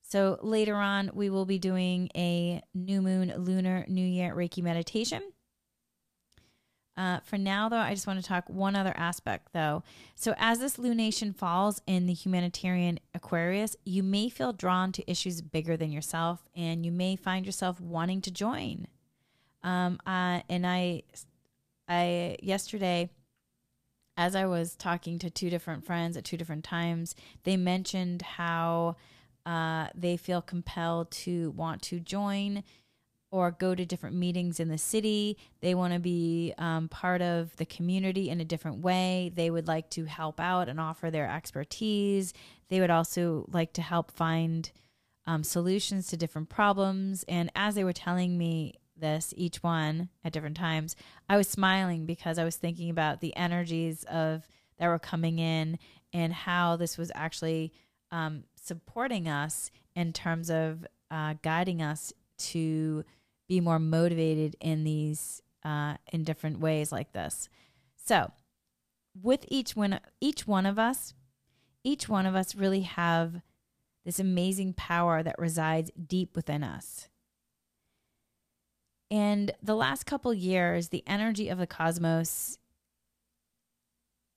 So 0.00 0.38
later 0.40 0.76
on, 0.76 1.10
we 1.12 1.28
will 1.28 1.44
be 1.44 1.58
doing 1.58 2.08
a 2.16 2.62
new 2.72 3.02
moon 3.02 3.30
lunar 3.36 3.84
new 3.88 4.06
year 4.06 4.34
Reiki 4.34 4.62
meditation. 4.62 5.20
Uh, 6.98 7.20
for 7.20 7.38
now, 7.38 7.68
though, 7.68 7.76
I 7.76 7.94
just 7.94 8.08
want 8.08 8.20
to 8.20 8.26
talk 8.26 8.50
one 8.50 8.74
other 8.74 8.92
aspect, 8.96 9.52
though. 9.52 9.84
So, 10.16 10.34
as 10.36 10.58
this 10.58 10.78
lunation 10.78 11.32
falls 11.32 11.80
in 11.86 12.06
the 12.06 12.12
humanitarian 12.12 12.98
Aquarius, 13.14 13.76
you 13.84 14.02
may 14.02 14.28
feel 14.28 14.52
drawn 14.52 14.90
to 14.92 15.08
issues 15.08 15.40
bigger 15.40 15.76
than 15.76 15.92
yourself, 15.92 16.48
and 16.56 16.84
you 16.84 16.90
may 16.90 17.14
find 17.14 17.46
yourself 17.46 17.80
wanting 17.80 18.20
to 18.22 18.32
join. 18.32 18.88
Um, 19.62 20.00
uh, 20.08 20.40
and 20.48 20.66
I, 20.66 21.04
I 21.88 22.36
yesterday, 22.42 23.10
as 24.16 24.34
I 24.34 24.46
was 24.46 24.74
talking 24.74 25.20
to 25.20 25.30
two 25.30 25.50
different 25.50 25.86
friends 25.86 26.16
at 26.16 26.24
two 26.24 26.36
different 26.36 26.64
times, 26.64 27.14
they 27.44 27.56
mentioned 27.56 28.22
how 28.22 28.96
uh, 29.46 29.86
they 29.94 30.16
feel 30.16 30.42
compelled 30.42 31.12
to 31.12 31.52
want 31.52 31.80
to 31.82 32.00
join 32.00 32.64
or 33.30 33.50
go 33.50 33.74
to 33.74 33.84
different 33.84 34.16
meetings 34.16 34.58
in 34.58 34.68
the 34.68 34.78
city. 34.78 35.36
They 35.60 35.74
want 35.74 35.92
to 35.92 35.98
be 35.98 36.54
um, 36.58 36.88
part 36.88 37.20
of 37.20 37.54
the 37.56 37.66
community 37.66 38.30
in 38.30 38.40
a 38.40 38.44
different 38.44 38.78
way. 38.78 39.30
They 39.34 39.50
would 39.50 39.68
like 39.68 39.90
to 39.90 40.06
help 40.06 40.40
out 40.40 40.68
and 40.68 40.80
offer 40.80 41.10
their 41.10 41.30
expertise. 41.30 42.32
They 42.68 42.80
would 42.80 42.90
also 42.90 43.44
like 43.50 43.72
to 43.74 43.82
help 43.82 44.10
find 44.10 44.70
um, 45.26 45.44
solutions 45.44 46.06
to 46.08 46.16
different 46.16 46.48
problems. 46.48 47.24
And 47.28 47.50
as 47.54 47.74
they 47.74 47.84
were 47.84 47.92
telling 47.92 48.38
me 48.38 48.74
this, 48.96 49.34
each 49.36 49.62
one 49.62 50.08
at 50.24 50.32
different 50.32 50.56
times, 50.56 50.96
I 51.28 51.36
was 51.36 51.48
smiling 51.48 52.06
because 52.06 52.38
I 52.38 52.44
was 52.44 52.56
thinking 52.56 52.88
about 52.88 53.20
the 53.20 53.36
energies 53.36 54.04
of 54.04 54.48
that 54.78 54.88
were 54.88 54.98
coming 54.98 55.38
in 55.38 55.78
and 56.12 56.32
how 56.32 56.76
this 56.76 56.96
was 56.96 57.12
actually 57.14 57.72
um, 58.10 58.44
supporting 58.56 59.28
us 59.28 59.70
in 59.94 60.12
terms 60.12 60.50
of 60.50 60.86
uh, 61.10 61.34
guiding 61.42 61.82
us 61.82 62.12
to 62.38 63.04
be 63.48 63.60
more 63.60 63.78
motivated 63.78 64.56
in 64.60 64.84
these 64.84 65.42
uh, 65.64 65.94
in 66.12 66.24
different 66.24 66.60
ways 66.60 66.92
like 66.92 67.12
this. 67.12 67.48
So, 67.96 68.30
with 69.20 69.44
each 69.48 69.74
one, 69.74 70.00
each 70.20 70.46
one 70.46 70.66
of 70.66 70.78
us, 70.78 71.14
each 71.82 72.08
one 72.08 72.26
of 72.26 72.34
us 72.34 72.54
really 72.54 72.82
have 72.82 73.40
this 74.04 74.20
amazing 74.20 74.74
power 74.74 75.22
that 75.22 75.38
resides 75.38 75.90
deep 76.06 76.36
within 76.36 76.62
us. 76.62 77.08
And 79.10 79.52
the 79.62 79.74
last 79.74 80.04
couple 80.04 80.32
years, 80.34 80.88
the 80.88 81.04
energy 81.06 81.48
of 81.48 81.58
the 81.58 81.66
cosmos, 81.66 82.58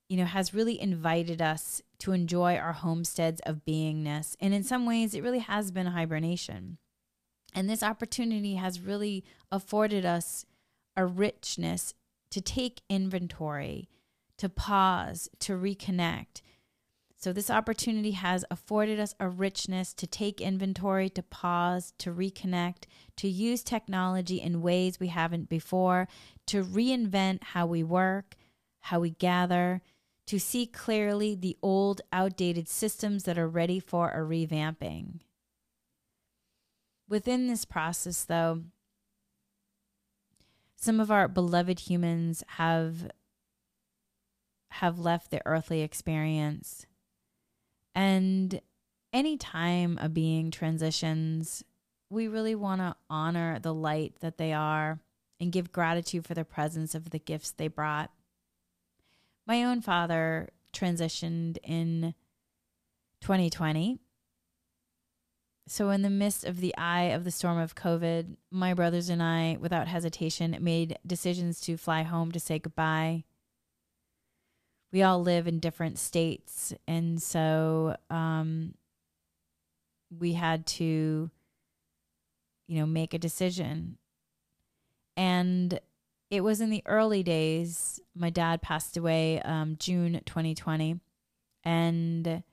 you 0.08 0.18
know, 0.18 0.26
has 0.26 0.54
really 0.54 0.80
invited 0.82 1.42
us 1.42 1.82
to 2.00 2.14
enjoy 2.14 2.56
our 2.56 2.74
homesteads 2.74 3.42
of 3.46 3.62
beingness. 3.68 4.36
And 4.40 4.54
in 4.54 4.64
some 4.64 4.86
ways, 4.86 5.14
it 5.14 5.24
really 5.24 5.40
has 5.40 5.72
been 5.72 5.88
a 5.88 5.92
hibernation. 5.92 6.78
And 7.54 7.70
this 7.70 7.84
opportunity 7.84 8.56
has 8.56 8.80
really 8.80 9.24
afforded 9.52 10.06
us 10.06 10.46
a 10.96 11.06
richness 11.06 11.94
to 12.32 12.42
take 12.42 12.82
inventory, 12.90 13.90
to 14.38 14.50
pause, 14.50 15.30
to 15.40 15.54
reconnect. 15.54 16.42
So, 17.18 17.32
this 17.32 17.52
opportunity 17.52 18.12
has 18.12 18.44
afforded 18.50 19.00
us 19.00 19.14
a 19.20 19.30
richness 19.30 19.94
to 19.94 20.08
take 20.08 20.42
inventory, 20.42 21.08
to 21.10 21.22
pause, 21.22 21.94
to 22.00 22.12
reconnect, 22.12 22.86
to 23.18 23.28
use 23.28 23.64
technology 23.64 24.42
in 24.42 24.64
ways 24.64 25.00
we 25.00 25.08
haven't 25.08 25.48
before, 25.48 26.08
to 26.48 26.64
reinvent 26.64 27.44
how 27.44 27.68
we 27.68 27.84
work, 27.84 28.36
how 28.80 29.02
we 29.02 29.12
gather, 29.12 29.84
to 30.26 30.40
see 30.40 30.66
clearly 30.66 31.36
the 31.36 31.58
old, 31.62 32.02
outdated 32.12 32.68
systems 32.68 33.24
that 33.26 33.38
are 33.38 33.48
ready 33.48 33.80
for 33.80 34.10
a 34.10 34.20
revamping. 34.20 35.20
Within 37.12 37.48
this 37.48 37.66
process, 37.66 38.24
though, 38.24 38.64
some 40.78 41.02
of 41.02 41.12
our 41.12 41.28
beloved 41.28 41.82
humans 41.82 42.42
have 42.48 43.12
have 44.70 44.98
left 44.98 45.30
the 45.30 45.42
earthly 45.46 45.82
experience. 45.82 46.86
And 47.94 48.62
any 49.12 49.36
time 49.36 50.00
a 50.02 50.08
being 50.08 50.52
transitions, 50.52 51.66
we 52.10 52.30
really 52.30 52.56
want 52.56 52.80
to 52.80 52.96
honor 53.10 53.60
the 53.60 53.74
light 53.74 54.14
that 54.22 54.38
they 54.38 54.54
are 54.54 55.02
and 55.38 55.52
give 55.52 55.74
gratitude 55.74 56.26
for 56.26 56.34
the 56.34 56.46
presence 56.46 56.96
of 56.96 57.10
the 57.10 57.20
gifts 57.20 57.52
they 57.52 57.68
brought. 57.68 58.10
My 59.46 59.66
own 59.66 59.82
father 59.82 60.48
transitioned 60.72 61.58
in 61.62 62.16
2020 63.20 64.00
so, 65.68 65.90
in 65.92 66.02
the 66.02 66.10
midst 66.10 66.44
of 66.44 66.60
the 66.60 66.76
eye 66.78 67.12
of 67.12 67.24
the 67.24 67.32
storm 67.32 67.58
of 67.58 67.76
COVID, 67.76 68.36
my 68.50 68.74
brothers 68.74 69.10
and 69.10 69.22
I, 69.22 69.58
without 69.60 69.88
hesitation, 69.88 70.58
made 70.60 70.98
decisions 71.06 71.62
to 71.62 71.78
fly 71.78 72.04
home 72.04 72.32
to 72.32 72.40
say 72.40 72.60
goodbye. 72.60 73.24
We 74.92 75.04
all 75.04 75.22
live 75.22 75.48
in 75.48 75.60
different 75.60 76.00
states, 76.00 76.74
and 76.88 77.22
so 77.22 77.96
um, 78.10 78.74
we 80.20 80.34
had 80.34 80.66
to, 80.66 81.30
you 82.68 82.80
know, 82.80 82.86
make 82.86 83.14
a 83.14 83.20
decision. 83.20 83.98
And 85.16 85.80
it 86.30 86.44
was 86.44 86.60
in 86.60 86.70
the 86.70 86.84
early 86.86 87.24
days. 87.24 88.00
My 88.16 88.30
dad 88.30 88.62
passed 88.62 88.98
away 88.98 89.42
um, 89.44 89.78
June 89.80 90.20
2020, 90.26 91.00
and 91.64 92.44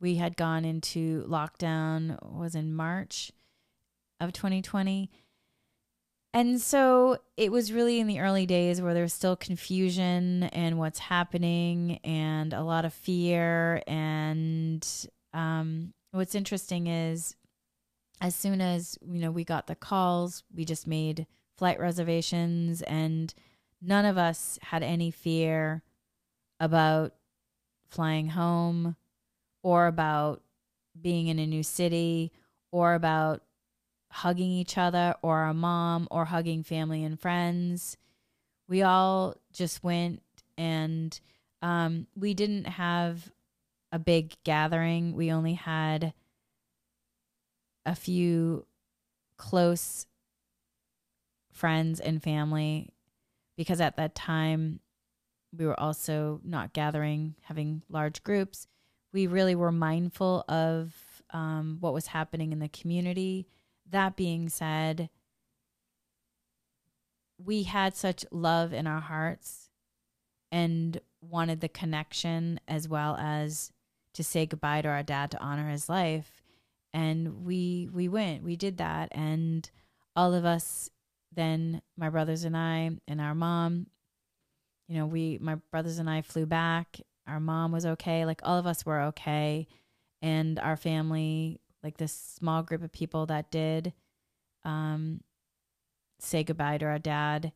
we 0.00 0.16
had 0.16 0.36
gone 0.36 0.64
into 0.64 1.24
lockdown 1.26 2.22
was 2.22 2.54
in 2.54 2.74
March 2.74 3.32
of 4.20 4.32
2020. 4.32 5.10
And 6.34 6.60
so 6.60 7.18
it 7.36 7.50
was 7.50 7.72
really 7.72 7.98
in 7.98 8.06
the 8.06 8.20
early 8.20 8.44
days 8.44 8.82
where 8.82 8.92
there's 8.92 9.14
still 9.14 9.36
confusion 9.36 10.44
and 10.44 10.78
what's 10.78 10.98
happening 10.98 11.98
and 12.04 12.52
a 12.52 12.62
lot 12.62 12.84
of 12.84 12.92
fear. 12.92 13.82
And 13.86 14.86
um, 15.32 15.94
what's 16.10 16.34
interesting 16.34 16.88
is 16.88 17.36
as 18.20 18.34
soon 18.34 18.60
as, 18.60 18.98
you 19.06 19.20
know, 19.20 19.30
we 19.30 19.44
got 19.44 19.66
the 19.66 19.74
calls, 19.74 20.42
we 20.54 20.66
just 20.66 20.86
made 20.86 21.26
flight 21.56 21.80
reservations 21.80 22.82
and 22.82 23.32
none 23.80 24.04
of 24.04 24.18
us 24.18 24.58
had 24.60 24.82
any 24.82 25.10
fear 25.10 25.82
about 26.60 27.14
flying 27.88 28.28
home 28.28 28.96
or 29.66 29.88
about 29.88 30.40
being 31.02 31.26
in 31.26 31.40
a 31.40 31.46
new 31.46 31.64
city 31.64 32.30
or 32.70 32.94
about 32.94 33.42
hugging 34.12 34.48
each 34.48 34.78
other 34.78 35.16
or 35.22 35.38
our 35.38 35.52
mom 35.52 36.06
or 36.08 36.24
hugging 36.24 36.62
family 36.62 37.02
and 37.02 37.18
friends. 37.18 37.96
We 38.68 38.82
all 38.82 39.34
just 39.52 39.82
went 39.82 40.22
and 40.56 41.18
um, 41.62 42.06
we 42.14 42.32
didn't 42.32 42.66
have 42.68 43.32
a 43.90 43.98
big 43.98 44.36
gathering. 44.44 45.16
We 45.16 45.32
only 45.32 45.54
had 45.54 46.14
a 47.84 47.96
few 47.96 48.66
close 49.36 50.06
friends 51.52 51.98
and 51.98 52.22
family 52.22 52.90
because 53.56 53.80
at 53.80 53.96
that 53.96 54.14
time 54.14 54.78
we 55.58 55.66
were 55.66 55.80
also 55.80 56.40
not 56.44 56.72
gathering, 56.72 57.34
having 57.42 57.82
large 57.90 58.22
groups 58.22 58.68
we 59.12 59.26
really 59.26 59.54
were 59.54 59.72
mindful 59.72 60.44
of 60.48 60.94
um, 61.30 61.78
what 61.80 61.94
was 61.94 62.08
happening 62.08 62.52
in 62.52 62.58
the 62.58 62.68
community. 62.68 63.46
That 63.90 64.16
being 64.16 64.48
said, 64.48 65.08
we 67.42 67.64
had 67.64 67.96
such 67.96 68.24
love 68.30 68.72
in 68.72 68.86
our 68.86 69.00
hearts 69.00 69.68
and 70.50 71.00
wanted 71.20 71.60
the 71.60 71.68
connection 71.68 72.60
as 72.68 72.88
well 72.88 73.16
as 73.16 73.72
to 74.14 74.24
say 74.24 74.46
goodbye 74.46 74.82
to 74.82 74.88
our 74.88 75.02
dad 75.02 75.30
to 75.30 75.40
honor 75.40 75.68
his 75.68 75.88
life 75.88 76.42
and 76.94 77.44
we 77.44 77.88
we 77.92 78.08
went 78.08 78.42
we 78.42 78.56
did 78.56 78.78
that 78.78 79.08
and 79.12 79.70
all 80.14 80.32
of 80.32 80.44
us 80.44 80.88
then 81.34 81.82
my 81.96 82.08
brothers 82.08 82.44
and 82.44 82.56
I 82.56 82.90
and 83.06 83.20
our 83.20 83.34
mom 83.34 83.86
you 84.88 84.96
know 84.96 85.06
we 85.06 85.38
my 85.40 85.56
brothers 85.70 85.98
and 85.98 86.08
I 86.08 86.22
flew 86.22 86.46
back 86.46 87.00
our 87.26 87.40
mom 87.40 87.72
was 87.72 87.86
okay. 87.86 88.24
Like 88.24 88.40
all 88.42 88.58
of 88.58 88.66
us 88.66 88.86
were 88.86 89.02
okay. 89.02 89.66
And 90.22 90.58
our 90.58 90.76
family, 90.76 91.60
like 91.82 91.96
this 91.96 92.12
small 92.12 92.62
group 92.62 92.82
of 92.82 92.92
people 92.92 93.26
that 93.26 93.50
did 93.50 93.92
um, 94.64 95.20
say 96.20 96.44
goodbye 96.44 96.78
to 96.78 96.86
our 96.86 96.98
dad, 96.98 97.52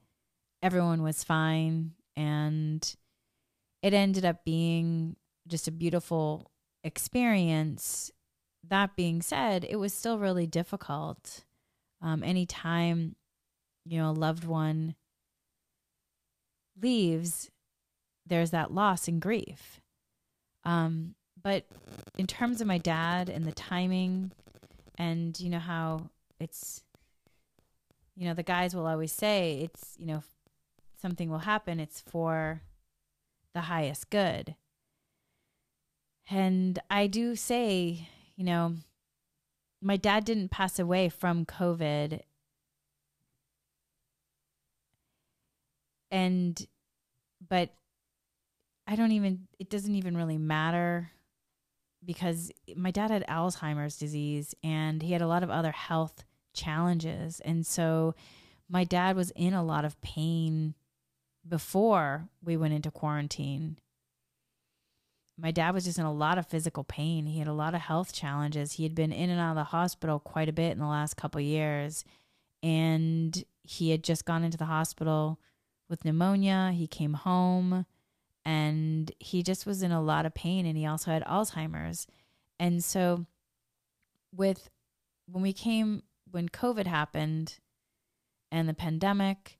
everyone 0.62 1.02
was 1.02 1.24
fine. 1.24 1.92
And 2.16 2.94
it 3.82 3.94
ended 3.94 4.24
up 4.24 4.44
being 4.44 5.16
just 5.48 5.68
a 5.68 5.72
beautiful 5.72 6.50
experience. 6.84 8.10
That 8.68 8.96
being 8.96 9.22
said, 9.22 9.64
it 9.68 9.76
was 9.76 9.94
still 9.94 10.18
really 10.18 10.46
difficult. 10.46 11.44
Um, 12.02 12.22
anytime, 12.22 13.16
you 13.84 13.98
know, 13.98 14.10
a 14.10 14.12
loved 14.12 14.44
one 14.44 14.94
leaves, 16.80 17.50
there's 18.26 18.50
that 18.50 18.72
loss 18.72 19.08
and 19.08 19.20
grief. 19.20 19.80
Um, 20.64 21.14
but 21.42 21.64
in 22.18 22.26
terms 22.26 22.60
of 22.60 22.66
my 22.66 22.78
dad 22.78 23.28
and 23.28 23.46
the 23.46 23.52
timing, 23.52 24.32
and 24.98 25.38
you 25.40 25.48
know 25.48 25.58
how 25.58 26.10
it's, 26.38 26.82
you 28.14 28.26
know, 28.26 28.34
the 28.34 28.42
guys 28.42 28.74
will 28.74 28.86
always 28.86 29.12
say 29.12 29.62
it's, 29.62 29.94
you 29.98 30.06
know, 30.06 30.22
something 31.00 31.30
will 31.30 31.38
happen, 31.38 31.80
it's 31.80 32.00
for 32.00 32.62
the 33.54 33.62
highest 33.62 34.10
good. 34.10 34.54
And 36.28 36.78
I 36.88 37.06
do 37.06 37.34
say, 37.34 38.08
you 38.36 38.44
know, 38.44 38.74
my 39.82 39.96
dad 39.96 40.24
didn't 40.24 40.50
pass 40.50 40.78
away 40.78 41.08
from 41.08 41.44
COVID. 41.44 42.20
And, 46.10 46.66
but 47.48 47.70
I 48.90 48.96
don't 48.96 49.12
even, 49.12 49.46
it 49.60 49.70
doesn't 49.70 49.94
even 49.94 50.16
really 50.16 50.36
matter 50.36 51.12
because 52.04 52.50
my 52.74 52.90
dad 52.90 53.12
had 53.12 53.24
Alzheimer's 53.28 53.96
disease 53.96 54.52
and 54.64 55.00
he 55.00 55.12
had 55.12 55.22
a 55.22 55.28
lot 55.28 55.44
of 55.44 55.50
other 55.50 55.70
health 55.70 56.24
challenges. 56.54 57.38
And 57.44 57.64
so 57.64 58.16
my 58.68 58.82
dad 58.82 59.14
was 59.14 59.30
in 59.36 59.54
a 59.54 59.62
lot 59.62 59.84
of 59.84 60.00
pain 60.00 60.74
before 61.48 62.28
we 62.42 62.56
went 62.56 62.74
into 62.74 62.90
quarantine. 62.90 63.78
My 65.38 65.52
dad 65.52 65.72
was 65.72 65.84
just 65.84 66.00
in 66.00 66.04
a 66.04 66.12
lot 66.12 66.36
of 66.36 66.48
physical 66.48 66.82
pain. 66.82 67.26
He 67.26 67.38
had 67.38 67.48
a 67.48 67.52
lot 67.52 67.76
of 67.76 67.82
health 67.82 68.12
challenges. 68.12 68.72
He 68.72 68.82
had 68.82 68.96
been 68.96 69.12
in 69.12 69.30
and 69.30 69.38
out 69.38 69.50
of 69.50 69.56
the 69.56 69.64
hospital 69.64 70.18
quite 70.18 70.48
a 70.48 70.52
bit 70.52 70.72
in 70.72 70.80
the 70.80 70.86
last 70.86 71.16
couple 71.16 71.40
years. 71.40 72.04
And 72.60 73.44
he 73.62 73.90
had 73.90 74.02
just 74.02 74.24
gone 74.24 74.42
into 74.42 74.58
the 74.58 74.64
hospital 74.64 75.38
with 75.88 76.04
pneumonia. 76.04 76.72
He 76.74 76.88
came 76.88 77.14
home 77.14 77.86
and 78.44 79.12
he 79.18 79.42
just 79.42 79.66
was 79.66 79.82
in 79.82 79.92
a 79.92 80.02
lot 80.02 80.26
of 80.26 80.34
pain 80.34 80.66
and 80.66 80.76
he 80.76 80.86
also 80.86 81.10
had 81.10 81.24
Alzheimer's. 81.24 82.06
And 82.58 82.82
so 82.82 83.26
with 84.34 84.70
when 85.26 85.42
we 85.42 85.52
came 85.52 86.02
when 86.30 86.48
COVID 86.48 86.86
happened 86.86 87.58
and 88.50 88.68
the 88.68 88.74
pandemic, 88.74 89.58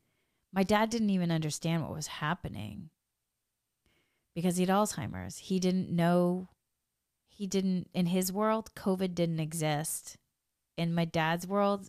my 0.53 0.63
dad 0.63 0.91
didn't 0.91 1.11
even 1.11 1.31
understand 1.31 1.83
what 1.83 1.95
was 1.95 2.07
happening 2.07 2.91
because 4.35 4.57
he 4.57 4.65
had 4.65 4.75
Alzheimer's. 4.75 5.39
He 5.39 5.59
didn't 5.59 5.91
know 5.91 6.49
he 7.29 7.47
didn't 7.47 7.89
in 7.95 8.07
his 8.07 8.33
world 8.33 8.71
COVID 8.77 9.15
didn't 9.15 9.41
exist. 9.41 10.17
In 10.77 10.95
my 10.95 11.05
dad's 11.05 11.47
world, 11.47 11.89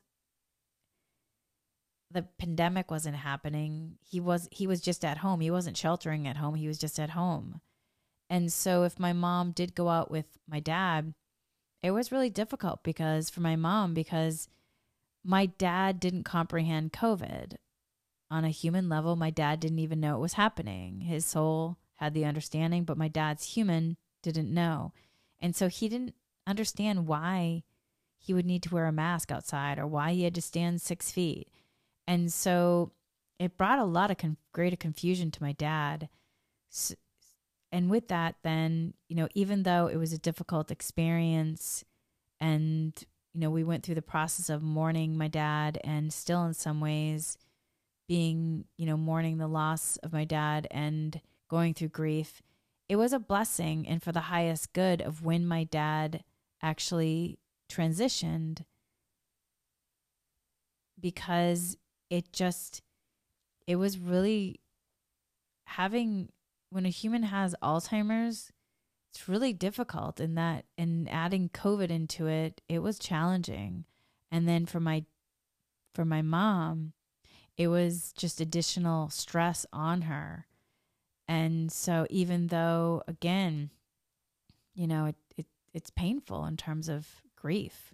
the 2.14 2.24
pandemic 2.38 2.92
wasn't 2.92 3.16
happening. 3.18 3.98
He 4.04 4.20
was 4.20 4.48
he 4.52 4.68
was 4.68 4.82
just 4.82 5.04
at 5.06 5.20
home. 5.20 5.40
He 5.40 5.52
wasn't 5.52 5.78
sheltering 5.78 6.28
at 6.28 6.38
home. 6.38 6.56
He 6.56 6.68
was 6.68 6.78
just 6.78 7.00
at 7.00 7.12
home. 7.12 7.62
And 8.30 8.52
so 8.52 8.84
if 8.84 9.00
my 9.00 9.14
mom 9.14 9.52
did 9.52 9.76
go 9.76 9.90
out 9.90 10.10
with 10.10 10.26
my 10.48 10.60
dad, 10.60 11.14
it 11.84 11.92
was 11.92 12.12
really 12.12 12.30
difficult 12.30 12.84
because 12.84 13.30
for 13.30 13.42
my 13.42 13.56
mom 13.56 13.94
because 13.94 14.48
my 15.24 15.48
dad 15.48 16.00
didn't 16.00 16.24
comprehend 16.24 16.94
COVID. 16.94 17.56
On 18.30 18.46
a 18.46 18.50
human 18.50 18.88
level, 18.88 19.18
my 19.18 19.30
dad 19.30 19.60
didn't 19.60 19.80
even 19.80 20.00
know 20.00 20.16
it 20.16 20.22
was 20.22 20.34
happening. 20.34 21.02
His 21.02 21.26
soul 21.26 21.78
had 21.96 22.14
the 22.14 22.24
understanding, 22.24 22.86
but 22.86 22.98
my 22.98 23.10
dad's 23.10 23.56
human 23.56 23.98
didn't 24.24 24.54
know. 24.54 24.94
And 25.40 25.54
so 25.54 25.68
he 25.68 25.90
didn't 25.90 26.16
understand 26.48 27.08
why 27.08 27.64
he 28.18 28.34
would 28.34 28.46
need 28.46 28.64
to 28.64 28.74
wear 28.74 28.86
a 28.86 28.92
mask 28.94 29.32
outside 29.32 29.78
or 29.78 29.88
why 29.88 30.14
he 30.14 30.24
had 30.24 30.36
to 30.36 30.42
stand 30.42 30.82
six 30.82 31.12
feet 31.12 31.50
and 32.08 32.32
so 32.32 32.92
it 33.40 33.58
brought 33.58 33.80
a 33.80 33.86
lot 33.86 34.12
of 34.12 34.18
con- 34.18 34.38
greater 34.54 34.76
confusion 34.76 35.32
to 35.32 35.44
my 35.44 35.52
dad. 35.54 36.10
So, 36.70 36.96
and 37.72 37.90
with 37.90 38.10
that, 38.10 38.36
then, 38.44 38.94
you 39.08 39.16
know, 39.16 39.28
even 39.34 39.64
though 39.64 39.88
it 39.88 39.96
was 39.96 40.14
a 40.14 40.18
difficult 40.18 40.72
experience 40.72 41.84
and, 42.40 42.94
you 43.34 43.40
know, 43.40 43.50
we 43.50 43.64
went 43.64 43.84
through 43.84 43.96
the 43.96 44.02
process 44.02 44.50
of 44.50 44.62
mourning 44.62 45.18
my 45.18 45.28
dad 45.28 45.80
and 45.84 46.12
still 46.12 46.44
in 46.44 46.54
some 46.54 46.82
ways 46.82 47.38
being, 48.08 48.66
you 48.78 48.86
know, 48.86 48.98
mourning 48.98 49.38
the 49.38 49.48
loss 49.48 49.98
of 50.04 50.12
my 50.12 50.26
dad 50.26 50.68
and 50.70 51.22
going 51.50 51.74
through 51.74 51.88
grief, 51.88 52.42
it 52.90 52.98
was 52.98 53.14
a 53.14 53.20
blessing 53.20 53.88
and 53.88 54.04
for 54.04 54.12
the 54.12 54.22
highest 54.22 54.74
good 54.74 55.02
of 55.02 55.24
when 55.24 55.48
my 55.48 55.64
dad 55.64 56.24
actually 56.62 57.40
transitioned 57.72 58.66
because 61.00 61.78
it 62.12 62.32
just 62.32 62.84
it 63.66 63.78
was 63.78 63.98
really 63.98 64.60
having 65.64 66.30
when 66.70 66.86
a 66.86 66.90
human 66.90 67.24
has 67.24 67.56
Alzheimer's, 67.64 68.52
it's 69.10 69.28
really 69.28 69.54
difficult 69.54 70.20
in 70.20 70.36
that 70.36 70.66
and 70.78 71.10
adding 71.10 71.50
COVID 71.50 71.90
into 71.90 72.28
it, 72.28 72.62
it 72.70 72.80
was 72.80 73.00
challenging. 73.00 73.86
And 74.30 74.48
then 74.48 74.66
for 74.66 74.80
my 74.80 75.06
for 75.94 76.06
my 76.06 76.22
mom, 76.22 76.94
it 77.58 77.68
was 77.70 78.14
just 78.16 78.40
additional 78.40 79.10
stress 79.10 79.66
on 79.74 80.04
her. 80.04 80.48
And 81.28 81.72
so 81.72 82.06
even 82.10 82.48
though 82.48 83.04
again, 83.08 83.70
you 84.76 84.88
know, 84.88 85.06
it, 85.06 85.16
it 85.38 85.46
it's 85.74 85.90
painful 85.90 86.46
in 86.46 86.58
terms 86.58 86.90
of 86.90 87.08
grief. 87.38 87.94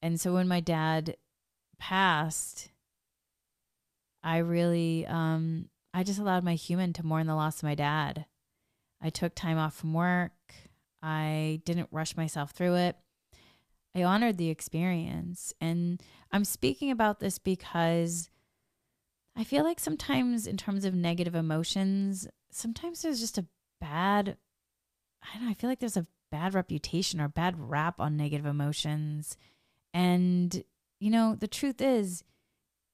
And 0.00 0.20
so 0.20 0.32
when 0.34 0.48
my 0.48 0.60
dad 0.60 1.16
passed, 1.78 2.70
I 4.22 4.38
really, 4.38 5.06
um, 5.06 5.68
I 5.94 6.02
just 6.02 6.18
allowed 6.18 6.44
my 6.44 6.54
human 6.54 6.92
to 6.94 7.06
mourn 7.06 7.26
the 7.26 7.34
loss 7.34 7.58
of 7.58 7.62
my 7.64 7.74
dad. 7.74 8.26
I 9.02 9.10
took 9.10 9.34
time 9.34 9.58
off 9.58 9.74
from 9.74 9.94
work. 9.94 10.32
I 11.02 11.62
didn't 11.64 11.88
rush 11.90 12.16
myself 12.16 12.50
through 12.50 12.74
it. 12.76 12.96
I 13.94 14.04
honored 14.04 14.36
the 14.36 14.50
experience. 14.50 15.52
And 15.60 16.00
I'm 16.30 16.44
speaking 16.44 16.90
about 16.90 17.20
this 17.20 17.38
because 17.38 18.30
I 19.36 19.44
feel 19.44 19.64
like 19.64 19.80
sometimes, 19.80 20.46
in 20.46 20.56
terms 20.56 20.84
of 20.84 20.94
negative 20.94 21.34
emotions, 21.34 22.28
sometimes 22.52 23.02
there's 23.02 23.20
just 23.20 23.38
a 23.38 23.46
bad, 23.80 24.36
I 25.22 25.34
don't 25.34 25.44
know, 25.44 25.50
I 25.50 25.54
feel 25.54 25.70
like 25.70 25.80
there's 25.80 25.96
a 25.96 26.06
bad 26.30 26.54
reputation 26.54 27.20
or 27.20 27.28
bad 27.28 27.58
rap 27.58 28.00
on 28.00 28.16
negative 28.16 28.46
emotions. 28.46 29.36
And, 29.94 30.62
you 31.00 31.10
know, 31.10 31.34
the 31.34 31.48
truth 31.48 31.80
is, 31.80 32.22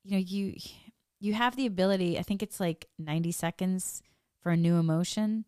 you 0.04 0.12
know, 0.12 0.18
you 0.18 0.54
you 1.26 1.34
have 1.34 1.56
the 1.56 1.66
ability, 1.66 2.18
I 2.18 2.22
think 2.22 2.42
it's 2.42 2.60
like 2.60 2.86
90 2.98 3.32
seconds 3.32 4.02
for 4.40 4.52
a 4.52 4.56
new 4.56 4.76
emotion. 4.76 5.44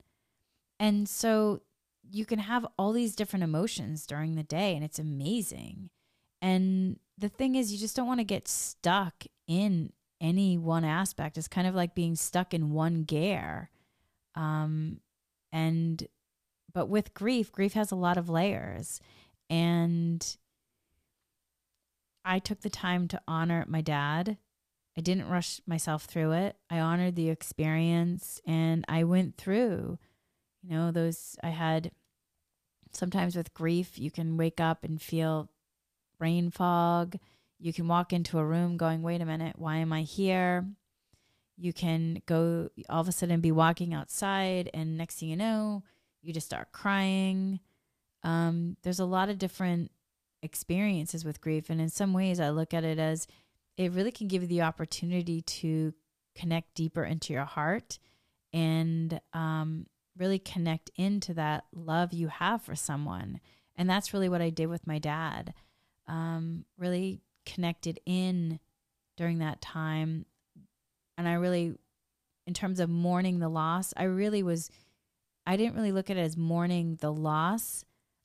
And 0.81 1.09
so 1.09 1.63
you 2.11 2.27
can 2.27 2.41
have 2.41 2.67
all 2.77 2.93
these 2.93 3.15
different 3.15 3.45
emotions 3.45 4.07
during 4.07 4.35
the 4.35 4.43
day 4.43 4.75
and 4.75 4.85
it's 4.85 4.99
amazing. 4.99 5.91
And 6.43 6.99
the 7.17 7.29
thing 7.29 7.55
is, 7.55 7.73
you 7.73 7.79
just 7.79 7.97
don't 7.97 8.07
want 8.07 8.21
to 8.21 8.25
get 8.25 8.49
stuck 8.49 9.25
in 9.47 9.93
any 10.21 10.59
one 10.59 10.85
aspect. 10.85 11.39
It's 11.39 11.49
kind 11.49 11.67
of 11.67 11.75
like 11.75 11.95
being 11.95 12.17
stuck 12.17 12.53
in 12.53 12.73
one 12.73 13.05
gear. 13.05 13.71
Um, 14.35 15.01
and, 15.53 16.07
but 16.73 16.89
with 16.89 17.15
grief, 17.15 17.51
grief 17.53 17.73
has 17.75 17.91
a 17.91 17.97
lot 17.97 18.19
of 18.19 18.29
layers. 18.29 19.01
And 19.51 20.37
I 22.25 22.39
took 22.39 22.61
the 22.61 22.71
time 22.71 23.09
to 23.09 23.21
honor 23.27 23.65
my 23.69 23.81
dad 23.81 24.39
I 24.99 25.01
didn't 25.01 25.29
rush 25.29 25.61
myself 25.65 26.07
through 26.07 26.33
it. 26.33 26.57
I 26.69 26.81
honored 26.81 27.15
the 27.15 27.31
experience 27.31 28.41
and 28.45 28.85
I 28.89 29.05
went 29.05 29.37
through, 29.37 29.97
you 30.61 30.71
know, 30.71 30.91
those 30.91 31.37
I 31.41 31.51
had 31.51 31.93
sometimes 32.91 33.37
with 33.37 33.55
grief, 33.55 33.97
you 33.97 34.11
can 34.11 34.37
wake 34.37 34.59
up 34.59 34.83
and 34.83 35.01
feel 35.01 35.51
brain 36.19 36.51
fog. 36.51 37.17
You 37.61 37.73
can 37.73 37.87
walk 37.87 38.13
into 38.13 38.41
a 38.41 38.45
room 38.45 38.77
going, 38.77 39.03
wait 39.03 39.21
a 39.21 39.25
minute, 39.25 39.55
why 39.57 39.77
am 39.77 39.93
I 39.93 40.03
here? 40.03 40.67
You 41.57 41.73
can 41.73 42.21
go 42.27 42.71
all 42.91 43.01
of 43.01 43.07
a 43.07 43.13
sudden 43.13 43.41
be 43.41 43.53
walking 43.53 43.95
outside, 43.95 44.69
and 44.75 44.99
next 44.99 45.21
thing 45.21 45.29
you 45.29 45.37
know, 45.37 45.85
you 46.23 46.33
just 46.33 46.47
start 46.47 46.73
crying. 46.73 47.61
Um, 48.25 48.77
there's 48.83 49.01
a 49.01 49.05
lot 49.05 49.29
of 49.29 49.39
different 49.39 49.93
experiences 50.43 51.25
with 51.25 51.41
grief. 51.41 51.71
And 51.71 51.81
in 51.81 51.89
some 51.89 52.13
ways, 52.13 52.41
I 52.41 52.51
look 52.51 52.75
at 52.75 52.85
it 52.85 52.99
as 52.99 53.29
it 53.79 53.93
really 53.93 54.11
can 54.11 54.27
give 54.27 54.43
you 54.43 54.49
the 54.49 54.63
opportunity 54.63 55.41
to 55.41 55.95
connect 56.35 56.75
deeper 56.75 57.05
into 57.05 57.33
your 57.33 57.45
heart 57.45 57.99
and 58.53 59.21
um, 59.33 59.87
really 60.19 60.41
connect 60.41 60.91
into 60.97 61.33
that 61.35 61.65
love 61.73 62.13
you 62.13 62.27
have 62.27 62.61
for 62.61 62.75
someone. 62.75 63.41
And 63.77 63.89
that's 63.89 64.13
really 64.13 64.29
what 64.29 64.43
I 64.43 64.51
did 64.51 64.67
with 64.67 64.87
my 64.87 64.99
dad. 64.99 65.55
Um, 66.09 66.65
really 66.77 67.21
connected 67.47 68.01
in 68.05 68.59
during 69.17 69.39
that 69.39 69.61
time. 69.61 70.27
And 71.17 71.29
I 71.29 71.35
really, 71.35 71.75
in 72.47 72.55
terms 72.55 72.81
of 72.81 72.91
mourning 72.91 73.39
the 73.39 73.49
loss, 73.49 73.95
I 73.97 74.05
really 74.05 74.43
was, 74.43 74.71
I 75.47 75.57
didn't 75.57 75.77
really 75.77 75.93
look 75.93 76.11
at 76.11 76.17
it 76.17 76.21
as 76.21 76.37
mourning 76.37 76.99
the 77.01 77.13
loss. 77.13 77.85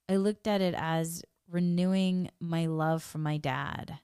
I 0.10 0.16
looked 0.16 0.48
at 0.48 0.62
it 0.62 0.74
as 0.76 1.24
renewing 1.48 2.32
my 2.40 2.66
love 2.66 3.04
for 3.04 3.20
my 3.20 3.38
dad 3.38 4.00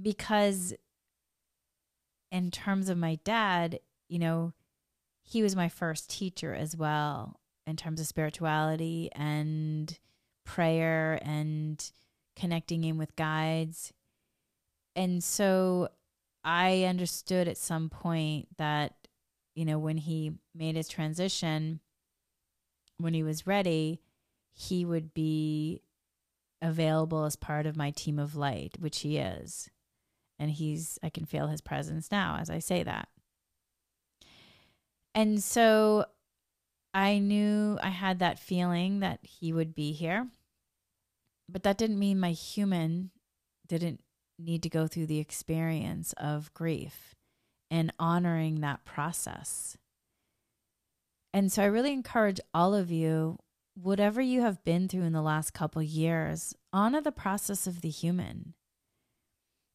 because 0.00 0.74
in 2.30 2.50
terms 2.50 2.88
of 2.88 2.98
my 2.98 3.18
dad, 3.24 3.80
you 4.08 4.18
know, 4.18 4.52
he 5.22 5.42
was 5.42 5.56
my 5.56 5.68
first 5.68 6.10
teacher 6.10 6.54
as 6.54 6.76
well 6.76 7.40
in 7.66 7.76
terms 7.76 8.00
of 8.00 8.06
spirituality 8.06 9.10
and 9.12 9.98
prayer 10.44 11.18
and 11.22 11.92
connecting 12.36 12.84
in 12.84 12.96
with 12.96 13.14
guides. 13.16 13.92
And 14.96 15.22
so 15.22 15.88
I 16.44 16.84
understood 16.84 17.48
at 17.48 17.58
some 17.58 17.90
point 17.90 18.48
that, 18.56 18.94
you 19.54 19.64
know, 19.64 19.78
when 19.78 19.98
he 19.98 20.32
made 20.54 20.76
his 20.76 20.88
transition, 20.88 21.80
when 22.98 23.14
he 23.14 23.22
was 23.22 23.46
ready, 23.46 24.00
he 24.54 24.84
would 24.84 25.12
be 25.12 25.82
available 26.62 27.24
as 27.24 27.36
part 27.36 27.66
of 27.66 27.76
my 27.76 27.90
team 27.90 28.18
of 28.18 28.34
light, 28.34 28.76
which 28.78 29.00
he 29.00 29.18
is. 29.18 29.68
And 30.38 30.50
he's, 30.50 30.98
I 31.02 31.10
can 31.10 31.24
feel 31.24 31.48
his 31.48 31.60
presence 31.60 32.10
now 32.10 32.38
as 32.40 32.50
I 32.50 32.58
say 32.58 32.82
that. 32.82 33.08
And 35.14 35.42
so 35.42 36.06
I 36.94 37.18
knew 37.18 37.78
I 37.82 37.88
had 37.88 38.20
that 38.20 38.38
feeling 38.38 39.00
that 39.00 39.20
he 39.22 39.52
would 39.52 39.74
be 39.74 39.92
here. 39.92 40.28
But 41.48 41.62
that 41.62 41.78
didn't 41.78 41.98
mean 41.98 42.20
my 42.20 42.32
human 42.32 43.10
didn't 43.66 44.00
need 44.38 44.62
to 44.62 44.68
go 44.68 44.86
through 44.86 45.06
the 45.06 45.18
experience 45.18 46.14
of 46.16 46.52
grief 46.54 47.14
and 47.70 47.92
honoring 47.98 48.60
that 48.60 48.84
process. 48.84 49.76
And 51.34 51.52
so 51.52 51.62
I 51.62 51.66
really 51.66 51.92
encourage 51.92 52.40
all 52.54 52.74
of 52.74 52.90
you, 52.90 53.38
whatever 53.74 54.20
you 54.20 54.40
have 54.40 54.64
been 54.64 54.88
through 54.88 55.02
in 55.02 55.12
the 55.12 55.22
last 55.22 55.52
couple 55.52 55.82
years, 55.82 56.54
honor 56.72 57.00
the 57.00 57.12
process 57.12 57.66
of 57.66 57.80
the 57.80 57.90
human. 57.90 58.54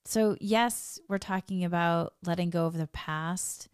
So, 0.06 0.36
yes, 0.42 1.00
we're 1.08 1.18
talking 1.18 1.64
about 1.64 2.14
letting 2.26 2.50
go 2.50 2.66
of 2.66 2.78
the 2.78 2.88
past, 2.88 3.70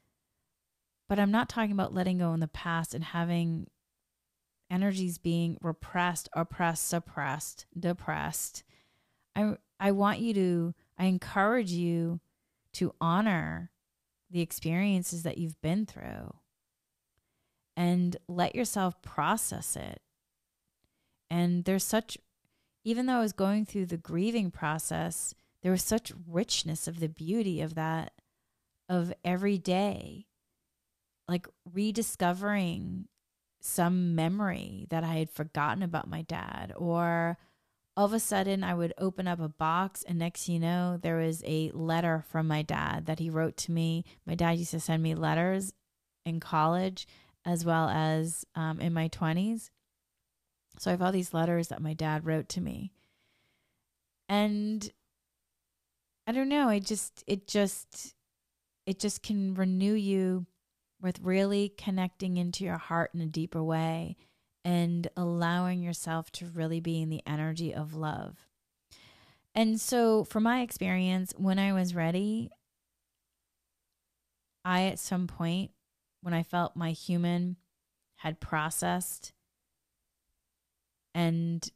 but 1.08 1.20
I'm 1.20 1.32
not 1.32 1.50
talking 1.50 1.72
about 1.72 1.94
letting 1.94 2.20
go 2.20 2.34
in 2.34 2.39
the 2.39 2.48
past 2.48 2.94
and 2.94 3.04
having 3.04 3.68
energies 4.70 5.18
being 5.18 5.58
repressed, 5.62 6.30
oppressed, 6.34 6.88
suppressed, 6.88 7.65
depressed. 7.78 8.63
I 9.36 9.56
I 9.80 9.92
want 9.92 10.20
you 10.20 10.34
to 10.36 10.74
I 10.98 11.06
encourage 11.06 11.72
you 11.72 12.20
to 12.74 12.94
honor 13.02 13.72
the 14.30 14.42
experiences 14.42 15.24
that 15.24 15.39
you've 15.39 15.60
been 15.62 15.86
through 15.88 16.36
and 17.76 18.18
let 18.28 18.54
yourself 18.54 19.02
process 19.02 19.76
it. 19.76 20.02
And 21.32 21.63
there's 21.65 21.84
such, 21.84 22.18
even 22.84 23.06
though 23.06 23.18
I 23.18 23.22
was 23.22 23.34
going 23.34 23.65
through 23.65 23.88
the 23.88 23.98
grieving 23.98 24.52
process, 24.52 25.34
there 25.62 25.72
was 25.72 25.84
such 25.84 26.13
richness 26.28 26.88
of 26.88 27.00
the 27.00 27.10
beauty 27.10 27.62
of 27.62 27.76
that, 27.76 28.13
of 28.88 29.13
every 29.24 29.58
day, 29.58 30.28
like 31.28 31.48
rediscovering 31.72 33.08
some 33.62 34.15
memory 34.15 34.88
that 34.89 35.04
I 35.04 35.15
had 35.15 35.30
forgotten 35.30 35.84
about 35.84 36.10
my 36.10 36.22
dad, 36.22 36.74
or 36.76 37.38
all 37.98 38.06
of 38.06 38.13
a 38.13 38.19
sudden 38.19 38.63
I 38.63 38.74
would 38.74 38.93
open 38.98 39.28
up 39.28 39.41
a 39.41 39.50
box, 39.50 40.04
and 40.04 40.17
next 40.17 40.48
you 40.48 40.60
know, 40.60 40.98
there 41.02 41.17
was 41.17 41.43
a 41.45 41.72
letter 41.72 42.24
from 42.30 42.48
my 42.48 42.62
dad 42.62 43.06
that 43.08 43.19
he 43.19 43.30
wrote 43.30 43.58
to 43.58 43.72
me. 43.72 44.06
My 44.26 44.36
dad 44.36 44.58
used 44.58 44.72
to 44.72 44.80
send 44.80 45.04
me 45.04 45.15
letters 45.15 45.74
in 46.26 46.39
college, 46.39 47.08
as 47.45 47.65
well 47.65 47.89
as 47.89 48.45
um, 48.56 48.80
in 48.80 48.93
my 48.93 49.10
20s. 49.10 49.69
So 50.78 50.89
I 50.89 50.93
have 50.93 51.02
all 51.02 51.12
these 51.12 51.34
letters 51.34 51.67
that 51.67 51.82
my 51.82 51.93
dad 51.93 52.26
wrote 52.26 52.48
to 52.50 52.62
me. 52.62 52.93
And 54.30 54.89
I 56.30 56.32
don't 56.32 56.48
know, 56.48 56.70
it 56.70 56.86
just, 56.86 57.24
it 57.26 57.48
just, 57.48 58.13
it 58.86 59.00
just 59.00 59.24
can 59.24 59.56
renew 59.56 59.96
you 59.96 60.46
with 61.02 61.20
really 61.24 61.74
connecting 61.76 62.38
into 62.38 62.63
your 62.63 62.78
heart 62.78 63.10
in 63.15 63.22
a 63.22 63.26
deeper 63.26 63.63
way 63.63 64.15
and 64.63 65.08
allowing 65.18 65.82
yourself 65.82 66.32
to 66.34 66.46
really 66.46 66.82
be 66.82 67.02
in 67.02 67.10
the 67.10 67.24
energy 67.26 67.74
of 67.74 67.96
love. 67.96 68.38
And 69.56 69.82
so, 69.82 70.24
from 70.24 70.44
my 70.44 70.62
experience, 70.62 71.34
when 71.36 71.58
I 71.58 71.74
was 71.74 71.96
ready, 71.96 72.52
I 74.63 74.84
at 74.84 75.00
some 75.00 75.26
point 75.26 75.72
when 76.22 76.36
I 76.36 76.44
felt 76.44 76.76
my 76.76 76.92
human 76.92 77.56
had 78.18 78.39
processed 78.39 79.34
and 81.15 81.68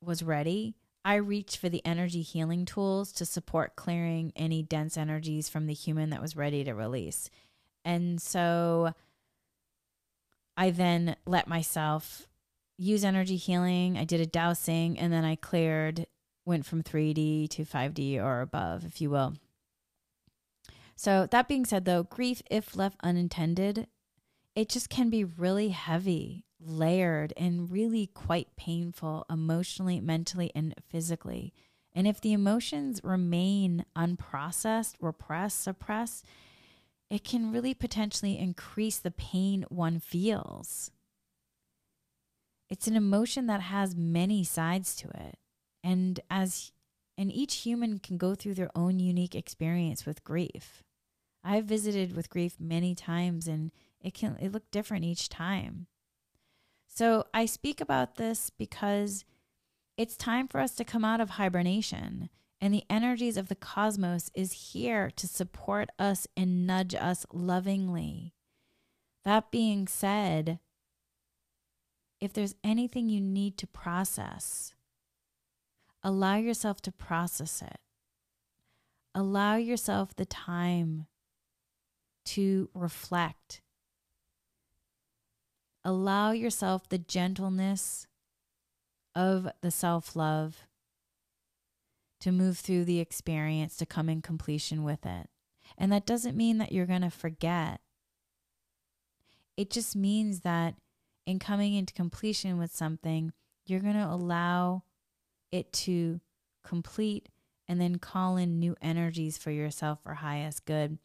was 0.00 0.22
ready, 0.22 0.76
I 1.06 1.14
reached 1.14 1.58
for 1.58 1.68
the 1.68 1.86
energy 1.86 2.20
healing 2.20 2.64
tools 2.64 3.12
to 3.12 3.24
support 3.24 3.76
clearing 3.76 4.32
any 4.34 4.64
dense 4.64 4.96
energies 4.96 5.48
from 5.48 5.66
the 5.66 5.72
human 5.72 6.10
that 6.10 6.20
was 6.20 6.34
ready 6.34 6.64
to 6.64 6.74
release. 6.74 7.30
And 7.84 8.20
so 8.20 8.92
I 10.56 10.70
then 10.72 11.14
let 11.24 11.46
myself 11.46 12.26
use 12.76 13.04
energy 13.04 13.36
healing. 13.36 13.96
I 13.96 14.02
did 14.02 14.20
a 14.20 14.26
dowsing 14.26 14.98
and 14.98 15.12
then 15.12 15.24
I 15.24 15.36
cleared, 15.36 16.08
went 16.44 16.66
from 16.66 16.82
3D 16.82 17.50
to 17.50 17.64
5D 17.64 18.20
or 18.20 18.40
above, 18.40 18.84
if 18.84 19.00
you 19.00 19.08
will. 19.08 19.34
So, 20.96 21.28
that 21.30 21.46
being 21.46 21.66
said, 21.66 21.84
though, 21.84 22.02
grief, 22.02 22.42
if 22.50 22.74
left 22.74 22.96
unintended, 23.02 23.86
it 24.56 24.70
just 24.70 24.88
can 24.88 25.10
be 25.10 25.22
really 25.22 25.68
heavy, 25.68 26.45
layered, 26.60 27.32
and 27.36 27.70
really 27.70 28.06
quite 28.06 28.56
painful 28.56 29.24
emotionally, 29.30 30.00
mentally, 30.00 30.50
and 30.54 30.74
physically. 30.88 31.52
And 31.94 32.06
if 32.06 32.20
the 32.20 32.32
emotions 32.32 33.00
remain 33.02 33.84
unprocessed, 33.96 34.94
repressed, 35.00 35.62
suppressed, 35.62 36.26
it 37.08 37.24
can 37.24 37.52
really 37.52 37.74
potentially 37.74 38.38
increase 38.38 38.98
the 38.98 39.10
pain 39.10 39.64
one 39.68 40.00
feels. 40.00 40.90
It's 42.68 42.88
an 42.88 42.96
emotion 42.96 43.46
that 43.46 43.60
has 43.60 43.94
many 43.94 44.42
sides 44.44 44.96
to 44.96 45.08
it. 45.08 45.38
And 45.84 46.20
as 46.28 46.72
and 47.18 47.32
each 47.32 47.56
human 47.56 47.98
can 47.98 48.18
go 48.18 48.34
through 48.34 48.54
their 48.54 48.70
own 48.76 48.98
unique 48.98 49.34
experience 49.34 50.04
with 50.04 50.24
grief. 50.24 50.82
I've 51.42 51.64
visited 51.64 52.14
with 52.14 52.28
grief 52.28 52.56
many 52.58 52.94
times 52.94 53.46
and 53.46 53.70
it 54.00 54.12
can 54.12 54.36
it 54.40 54.52
look 54.52 54.70
different 54.70 55.04
each 55.04 55.28
time. 55.28 55.86
So 56.86 57.24
I 57.34 57.46
speak 57.46 57.80
about 57.80 58.16
this 58.16 58.50
because 58.50 59.24
it's 59.96 60.16
time 60.16 60.48
for 60.48 60.60
us 60.60 60.74
to 60.76 60.84
come 60.84 61.04
out 61.04 61.20
of 61.20 61.30
hibernation 61.30 62.30
and 62.60 62.72
the 62.72 62.84
energies 62.88 63.36
of 63.36 63.48
the 63.48 63.54
cosmos 63.54 64.30
is 64.34 64.72
here 64.72 65.10
to 65.16 65.26
support 65.26 65.90
us 65.98 66.26
and 66.36 66.66
nudge 66.66 66.94
us 66.94 67.26
lovingly. 67.32 68.32
That 69.24 69.50
being 69.50 69.86
said, 69.88 70.60
if 72.20 72.32
there's 72.32 72.54
anything 72.64 73.08
you 73.08 73.20
need 73.20 73.58
to 73.58 73.66
process, 73.66 74.74
allow 76.02 76.36
yourself 76.36 76.80
to 76.82 76.92
process 76.92 77.60
it. 77.60 77.78
Allow 79.14 79.56
yourself 79.56 80.14
the 80.14 80.26
time 80.26 81.06
to 82.26 82.70
reflect. 82.74 83.62
Allow 85.86 86.32
yourself 86.32 86.88
the 86.88 86.98
gentleness 86.98 88.08
of 89.14 89.46
the 89.60 89.70
self 89.70 90.16
love 90.16 90.66
to 92.20 92.32
move 92.32 92.58
through 92.58 92.86
the 92.86 92.98
experience, 92.98 93.76
to 93.76 93.86
come 93.86 94.08
in 94.08 94.20
completion 94.20 94.82
with 94.82 95.06
it. 95.06 95.28
And 95.78 95.92
that 95.92 96.04
doesn't 96.04 96.36
mean 96.36 96.58
that 96.58 96.72
you're 96.72 96.86
going 96.86 97.02
to 97.02 97.10
forget. 97.10 97.80
It 99.56 99.70
just 99.70 99.94
means 99.94 100.40
that 100.40 100.74
in 101.24 101.38
coming 101.38 101.74
into 101.74 101.94
completion 101.94 102.58
with 102.58 102.74
something, 102.74 103.32
you're 103.64 103.78
going 103.78 103.94
to 103.94 104.10
allow 104.10 104.82
it 105.52 105.72
to 105.72 106.20
complete 106.64 107.28
and 107.68 107.80
then 107.80 108.00
call 108.00 108.36
in 108.36 108.58
new 108.58 108.74
energies 108.82 109.38
for 109.38 109.52
yourself 109.52 110.00
for 110.02 110.14
highest 110.14 110.64
good. 110.64 110.98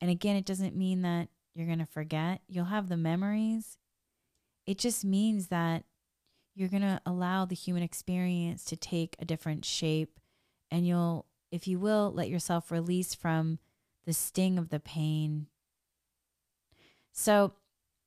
And 0.00 0.10
again, 0.10 0.36
it 0.36 0.46
doesn't 0.46 0.74
mean 0.74 1.02
that 1.02 1.28
you're 1.54 1.66
going 1.66 1.78
to 1.80 1.84
forget. 1.84 2.40
You'll 2.48 2.64
have 2.64 2.88
the 2.88 2.96
memories. 2.96 3.76
It 4.66 4.78
just 4.78 5.04
means 5.04 5.48
that 5.48 5.84
you're 6.54 6.68
going 6.68 6.82
to 6.82 7.00
allow 7.04 7.44
the 7.44 7.54
human 7.54 7.82
experience 7.82 8.64
to 8.66 8.76
take 8.76 9.16
a 9.18 9.24
different 9.24 9.64
shape 9.64 10.20
and 10.70 10.86
you'll, 10.86 11.26
if 11.50 11.66
you 11.68 11.78
will, 11.78 12.12
let 12.14 12.28
yourself 12.28 12.70
release 12.70 13.14
from 13.14 13.58
the 14.06 14.12
sting 14.12 14.58
of 14.58 14.70
the 14.70 14.80
pain. 14.80 15.46
So, 17.12 17.52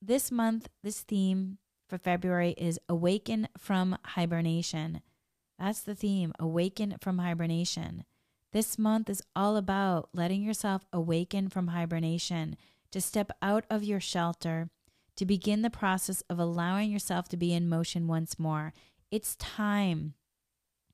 this 0.02 0.32
month, 0.32 0.70
this 0.84 1.02
theme 1.02 1.58
for 1.88 1.98
February 1.98 2.52
is 2.58 2.80
Awaken 2.88 3.48
from 3.58 3.98
Hibernation. 4.04 5.02
That's 5.58 5.82
the 5.82 5.96
theme 5.96 6.34
Awaken 6.40 6.98
from 7.02 7.18
Hibernation. 7.18 8.04
This 8.54 8.78
month 8.78 9.10
is 9.10 9.24
all 9.36 9.58
about 9.58 10.10
letting 10.14 10.42
yourself 10.42 10.86
awaken 10.94 11.50
from 11.50 11.68
hibernation, 11.68 12.56
to 12.92 13.02
step 13.02 13.32
out 13.42 13.66
of 13.70 13.84
your 13.84 14.00
shelter, 14.00 14.70
to 15.18 15.26
begin 15.26 15.62
the 15.62 15.70
process 15.70 16.22
of 16.30 16.40
allowing 16.40 16.90
yourself 16.90 17.28
to 17.30 17.38
be 17.38 17.54
in 17.54 17.68
motion 17.68 18.08
once 18.08 18.40
more. 18.40 18.74
It's 19.12 19.36
time 19.36 20.14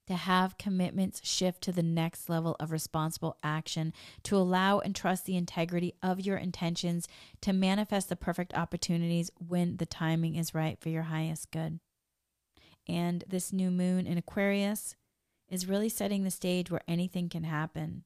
to 0.08 0.16
have 0.16 0.58
commitments 0.58 1.22
shift 1.24 1.62
to 1.62 1.72
the 1.72 1.84
next 1.84 2.30
level 2.30 2.56
of 2.60 2.72
responsible 2.72 3.38
action, 3.42 3.94
to 4.24 4.36
allow 4.36 4.80
and 4.80 4.96
trust 4.96 5.26
the 5.26 5.38
integrity 5.38 5.94
of 6.02 6.20
your 6.20 6.38
intentions, 6.38 7.08
to 7.42 7.54
manifest 7.54 8.10
the 8.10 8.16
perfect 8.16 8.54
opportunities 8.54 9.32
when 9.38 9.78
the 9.78 9.86
timing 9.86 10.36
is 10.36 10.54
right 10.54 10.78
for 10.80 10.90
your 10.90 11.04
highest 11.04 11.52
good. 11.52 11.80
And 12.88 13.24
this 13.28 13.54
new 13.54 13.72
moon 13.72 14.06
in 14.06 14.18
Aquarius 14.18 14.96
is 15.50 15.68
really 15.68 15.90
setting 15.90 16.24
the 16.24 16.32
stage 16.32 16.70
where 16.70 16.82
anything 16.88 17.30
can 17.30 17.44
happen. 17.44 18.04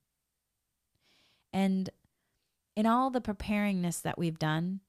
And 1.51 1.89
in 2.75 2.85
all 2.85 3.09
the 3.09 3.21
preparingness 3.21 4.01
that 4.03 4.19
we've 4.19 4.37
done, 4.37 4.81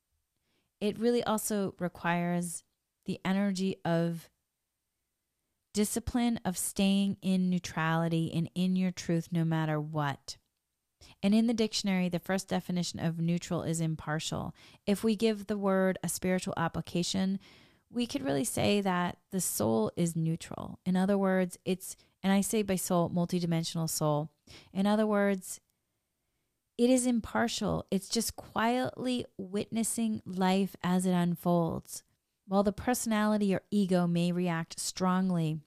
it 0.80 0.98
really 0.98 1.22
also 1.24 1.74
requires 1.78 2.62
the 3.06 3.20
energy 3.24 3.76
of 3.84 4.28
discipline 5.74 6.40
of 6.44 6.58
staying 6.58 7.16
in 7.22 7.50
neutrality 7.50 8.32
and 8.34 8.50
in 8.54 8.76
your 8.76 8.90
truth 8.90 9.28
no 9.30 9.44
matter 9.44 9.80
what. 9.80 10.36
And 11.22 11.34
in 11.34 11.46
the 11.46 11.54
dictionary, 11.54 12.08
the 12.08 12.18
first 12.18 12.48
definition 12.48 13.00
of 13.00 13.20
neutral 13.20 13.62
is 13.62 13.80
impartial. 13.80 14.54
If 14.86 15.02
we 15.02 15.16
give 15.16 15.46
the 15.46 15.58
word 15.58 15.98
a 16.02 16.08
spiritual 16.08 16.54
application, 16.56 17.38
we 17.90 18.06
could 18.06 18.24
really 18.24 18.44
say 18.44 18.80
that 18.80 19.18
the 19.32 19.40
soul 19.40 19.90
is 19.96 20.14
neutral. 20.14 20.78
In 20.84 20.96
other 20.96 21.16
words, 21.16 21.58
it's, 21.64 21.96
and 22.22 22.32
I 22.32 22.40
say 22.40 22.62
by 22.62 22.76
soul, 22.76 23.10
multidimensional 23.10 23.88
soul. 23.88 24.30
In 24.72 24.86
other 24.86 25.06
words, 25.06 25.60
it 26.78 26.88
is 26.88 27.06
impartial. 27.06 27.84
It's 27.90 28.08
just 28.08 28.36
quietly 28.36 29.26
witnessing 29.36 30.22
life 30.24 30.76
as 30.82 31.04
it 31.04 31.12
unfolds. 31.12 32.04
While 32.46 32.62
the 32.62 32.72
personality 32.72 33.52
or 33.52 33.62
ego 33.70 34.06
may 34.06 34.30
react 34.32 34.78
strongly 34.78 35.58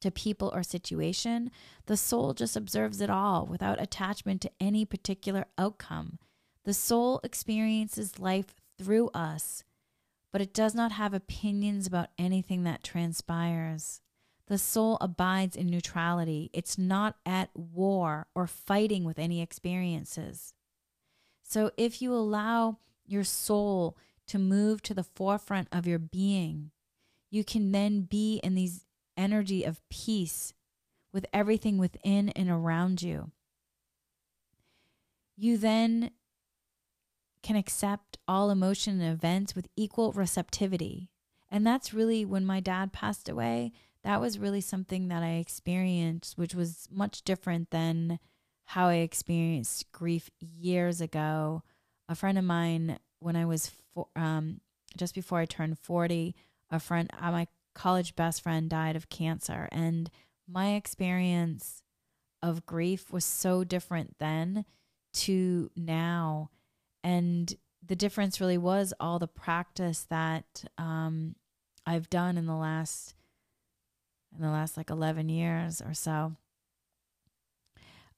to 0.00 0.10
people 0.10 0.50
or 0.54 0.62
situation, 0.62 1.50
the 1.86 1.96
soul 1.96 2.32
just 2.32 2.56
observes 2.56 3.00
it 3.00 3.10
all 3.10 3.44
without 3.44 3.82
attachment 3.82 4.40
to 4.42 4.50
any 4.60 4.84
particular 4.84 5.46
outcome. 5.58 6.18
The 6.64 6.74
soul 6.74 7.20
experiences 7.24 8.20
life 8.20 8.54
through 8.78 9.08
us, 9.08 9.64
but 10.32 10.40
it 10.40 10.54
does 10.54 10.74
not 10.74 10.92
have 10.92 11.12
opinions 11.12 11.86
about 11.86 12.10
anything 12.16 12.62
that 12.62 12.84
transpires. 12.84 14.00
The 14.50 14.58
soul 14.58 14.98
abides 15.00 15.54
in 15.54 15.68
neutrality. 15.68 16.50
It's 16.52 16.76
not 16.76 17.14
at 17.24 17.50
war 17.54 18.26
or 18.34 18.48
fighting 18.48 19.04
with 19.04 19.16
any 19.16 19.40
experiences. 19.40 20.54
So 21.44 21.70
if 21.76 22.02
you 22.02 22.12
allow 22.12 22.78
your 23.06 23.22
soul 23.22 23.96
to 24.26 24.40
move 24.40 24.82
to 24.82 24.92
the 24.92 25.04
forefront 25.04 25.68
of 25.70 25.86
your 25.86 26.00
being, 26.00 26.72
you 27.30 27.44
can 27.44 27.70
then 27.70 28.02
be 28.02 28.40
in 28.42 28.56
these 28.56 28.84
energy 29.16 29.62
of 29.62 29.88
peace 29.88 30.52
with 31.12 31.26
everything 31.32 31.78
within 31.78 32.30
and 32.30 32.50
around 32.50 33.02
you. 33.02 33.30
You 35.36 35.58
then 35.58 36.10
can 37.44 37.54
accept 37.54 38.18
all 38.26 38.50
emotion 38.50 39.00
and 39.00 39.12
events 39.12 39.54
with 39.54 39.68
equal 39.76 40.10
receptivity. 40.10 41.08
And 41.48 41.64
that's 41.64 41.94
really 41.94 42.24
when 42.24 42.44
my 42.44 42.58
dad 42.58 42.92
passed 42.92 43.28
away, 43.28 43.72
that 44.04 44.20
was 44.20 44.38
really 44.38 44.60
something 44.60 45.08
that 45.08 45.22
I 45.22 45.34
experienced, 45.34 46.38
which 46.38 46.54
was 46.54 46.88
much 46.90 47.22
different 47.22 47.70
than 47.70 48.18
how 48.66 48.88
I 48.88 48.96
experienced 48.96 49.90
grief 49.92 50.30
years 50.40 51.00
ago. 51.00 51.62
A 52.08 52.14
friend 52.14 52.38
of 52.38 52.44
mine 52.44 52.98
when 53.18 53.36
I 53.36 53.44
was 53.44 53.70
for, 53.94 54.06
um, 54.16 54.60
just 54.96 55.14
before 55.14 55.38
I 55.38 55.44
turned 55.44 55.78
40, 55.78 56.34
a 56.70 56.80
friend, 56.80 57.10
uh, 57.18 57.30
my 57.30 57.46
college 57.74 58.16
best 58.16 58.42
friend 58.42 58.68
died 58.70 58.96
of 58.96 59.08
cancer. 59.08 59.68
And 59.70 60.10
my 60.48 60.74
experience 60.74 61.82
of 62.42 62.66
grief 62.66 63.12
was 63.12 63.24
so 63.24 63.64
different 63.64 64.16
then 64.18 64.64
to 65.12 65.70
now. 65.76 66.50
And 67.04 67.54
the 67.84 67.96
difference 67.96 68.40
really 68.40 68.58
was 68.58 68.92
all 68.98 69.18
the 69.18 69.28
practice 69.28 70.06
that 70.10 70.64
um, 70.78 71.34
I've 71.86 72.10
done 72.10 72.38
in 72.38 72.46
the 72.46 72.54
last 72.54 73.14
in 74.34 74.42
the 74.42 74.50
last 74.50 74.76
like 74.76 74.90
11 74.90 75.28
years 75.28 75.80
or 75.80 75.94
so. 75.94 76.32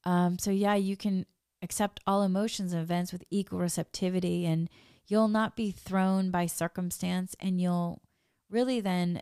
Um, 0.05 0.37
so 0.37 0.51
yeah, 0.51 0.75
you 0.75 0.97
can 0.97 1.25
accept 1.61 2.01
all 2.05 2.23
emotions 2.23 2.73
and 2.73 2.81
events 2.81 3.13
with 3.13 3.23
equal 3.31 3.59
receptivity 3.59 4.45
and 4.45 4.69
you'll 5.07 5.29
not 5.29 5.55
be 5.55 5.71
thrown 5.71 6.29
by 6.29 6.45
circumstance 6.45 7.35
and 7.39 7.59
you'll 7.59 8.01
really 8.49 8.81
then 8.81 9.21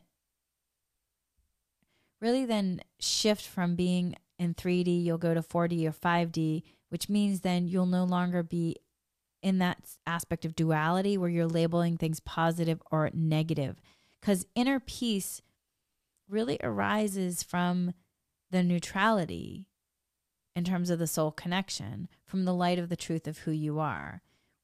really 2.19 2.45
then 2.45 2.82
shift 2.99 3.45
from 3.45 3.75
being 3.75 4.15
in 4.39 4.56
3D 4.56 5.04
you'll 5.04 5.19
go 5.19 5.36
to 5.36 5.41
4D 5.41 5.88
or 5.88 5.91
5D 5.91 6.63
which 6.89 7.08
means 7.08 7.41
then 7.41 7.67
you'll 7.67 7.86
no 7.86 8.04
longer 8.04 8.41
be 8.41 8.75
in 9.43 9.60
that 9.60 9.77
aspect 10.06 10.43
of 10.43 10.56
duality 10.56 11.17
where 11.17 11.30
you're 11.30 11.47
labeling 11.47 11.95
things 11.95 12.19
positive 12.19 12.82
or 12.91 13.12
negative 13.13 13.80
cuz 14.21 14.45
inner 14.56 14.80
peace 14.80 15.43
really 16.32 16.58
arises 16.63 17.44
from 17.44 17.94
the 18.50 18.63
neutrality 18.63 19.67
in 20.56 20.63
terms 20.63 20.89
of 20.89 21.00
the 21.00 21.08
soul 21.08 21.32
connection 21.32 22.08
from 22.26 22.46
the 22.46 22.54
light 22.54 22.80
of 22.80 22.89
the 22.89 22.96
truth 22.96 23.28
of 23.28 23.39
who 23.39 23.52
you 23.52 23.80
are 23.80 24.22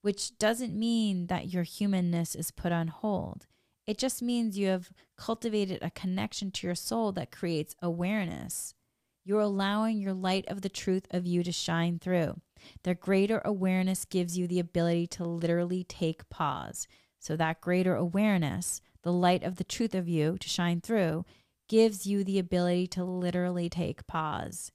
which 0.07 0.37
doesn't 0.37 0.73
mean 0.73 1.27
that 1.27 1.51
your 1.51 1.63
humanness 1.63 2.33
is 2.33 2.49
put 2.49 2.71
on 2.71 2.87
hold. 2.87 3.45
It 3.85 3.97
just 3.97 4.21
means 4.21 4.57
you 4.57 4.67
have 4.67 4.89
cultivated 5.17 5.79
a 5.81 5.91
connection 5.91 6.49
to 6.51 6.67
your 6.67 6.75
soul 6.75 7.11
that 7.11 7.29
creates 7.29 7.75
awareness. 7.81 8.73
You're 9.25 9.41
allowing 9.41 9.99
your 9.99 10.13
light 10.13 10.45
of 10.47 10.61
the 10.61 10.69
truth 10.69 11.07
of 11.11 11.25
you 11.25 11.43
to 11.43 11.51
shine 11.51 11.99
through. 11.99 12.39
The 12.83 12.95
greater 12.95 13.41
awareness 13.43 14.05
gives 14.05 14.37
you 14.37 14.47
the 14.47 14.59
ability 14.59 15.07
to 15.07 15.25
literally 15.25 15.83
take 15.83 16.29
pause. 16.29 16.87
So, 17.19 17.35
that 17.35 17.59
greater 17.59 17.95
awareness, 17.95 18.81
the 19.03 19.11
light 19.11 19.43
of 19.43 19.57
the 19.57 19.65
truth 19.65 19.93
of 19.93 20.07
you 20.07 20.37
to 20.37 20.47
shine 20.47 20.79
through, 20.79 21.25
gives 21.67 22.05
you 22.05 22.23
the 22.23 22.39
ability 22.39 22.87
to 22.87 23.03
literally 23.03 23.69
take 23.69 24.07
pause. 24.07 24.71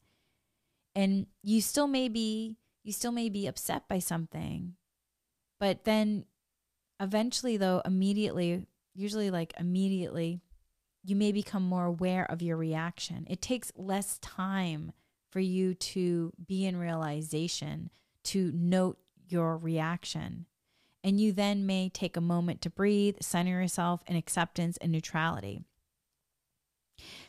And 0.94 1.26
you 1.42 1.60
still 1.60 1.86
may 1.86 2.08
be 2.08 2.56
you 2.84 2.92
still 2.92 3.12
may 3.12 3.28
be 3.28 3.46
upset 3.46 3.88
by 3.88 4.00
something 4.00 4.74
but 5.62 5.84
then 5.84 6.24
eventually, 6.98 7.56
though, 7.56 7.82
immediately, 7.84 8.66
usually 8.96 9.30
like 9.30 9.54
immediately, 9.60 10.40
you 11.04 11.14
may 11.14 11.30
become 11.30 11.62
more 11.62 11.84
aware 11.84 12.28
of 12.28 12.42
your 12.42 12.56
reaction. 12.56 13.28
It 13.30 13.40
takes 13.40 13.70
less 13.76 14.18
time 14.18 14.90
for 15.30 15.38
you 15.38 15.74
to 15.74 16.32
be 16.44 16.66
in 16.66 16.78
realization, 16.78 17.90
to 18.24 18.50
note 18.52 18.98
your 19.28 19.56
reaction. 19.56 20.46
And 21.04 21.20
you 21.20 21.30
then 21.30 21.64
may 21.64 21.88
take 21.88 22.16
a 22.16 22.20
moment 22.20 22.60
to 22.62 22.68
breathe, 22.68 23.18
center 23.20 23.60
yourself 23.60 24.02
in 24.08 24.16
acceptance 24.16 24.78
and 24.78 24.90
neutrality. 24.90 25.62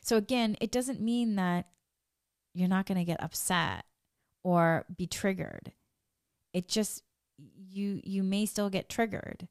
So, 0.02 0.18
again, 0.18 0.58
it 0.62 0.72
doesn't 0.72 1.02
mean 1.02 1.36
that 1.36 1.68
you're 2.54 2.68
not 2.68 2.86
going 2.86 2.98
to 2.98 3.06
get 3.06 3.24
upset 3.24 3.86
or 4.44 4.86
be 4.96 5.08
triggered. 5.08 5.72
It 6.54 6.68
just 6.68 7.04
you 7.70 8.02
you 8.04 8.24
may 8.24 8.46
still 8.46 8.70
get 8.70 8.90
triggered 8.90 9.48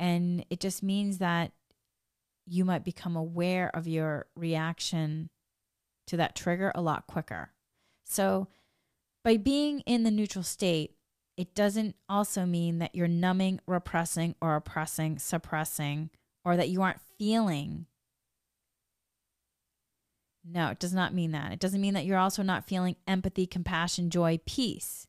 and 0.00 0.44
it 0.50 0.60
just 0.60 0.82
means 0.82 1.18
that 1.18 1.52
you 2.46 2.64
might 2.64 2.84
become 2.84 3.16
aware 3.16 3.70
of 3.74 3.86
your 3.86 4.26
reaction 4.36 5.28
to 6.06 6.16
that 6.16 6.34
trigger 6.34 6.72
a 6.74 6.80
lot 6.80 7.06
quicker 7.06 7.52
so 8.04 8.48
by 9.24 9.36
being 9.36 9.80
in 9.80 10.02
the 10.04 10.10
neutral 10.10 10.42
state 10.42 10.92
it 11.36 11.54
doesn't 11.54 11.94
also 12.08 12.44
mean 12.44 12.78
that 12.78 12.94
you're 12.94 13.06
numbing 13.06 13.60
repressing 13.66 14.34
or 14.40 14.56
oppressing 14.56 15.18
suppressing 15.18 16.10
or 16.44 16.56
that 16.56 16.68
you 16.68 16.82
aren't 16.82 17.00
feeling 17.18 17.86
no, 20.50 20.68
it 20.70 20.78
does 20.78 20.94
not 20.94 21.14
mean 21.14 21.32
that. 21.32 21.52
It 21.52 21.60
doesn't 21.60 21.80
mean 21.80 21.94
that 21.94 22.06
you're 22.06 22.18
also 22.18 22.42
not 22.42 22.66
feeling 22.66 22.96
empathy, 23.06 23.46
compassion, 23.46 24.10
joy, 24.10 24.40
peace. 24.46 25.06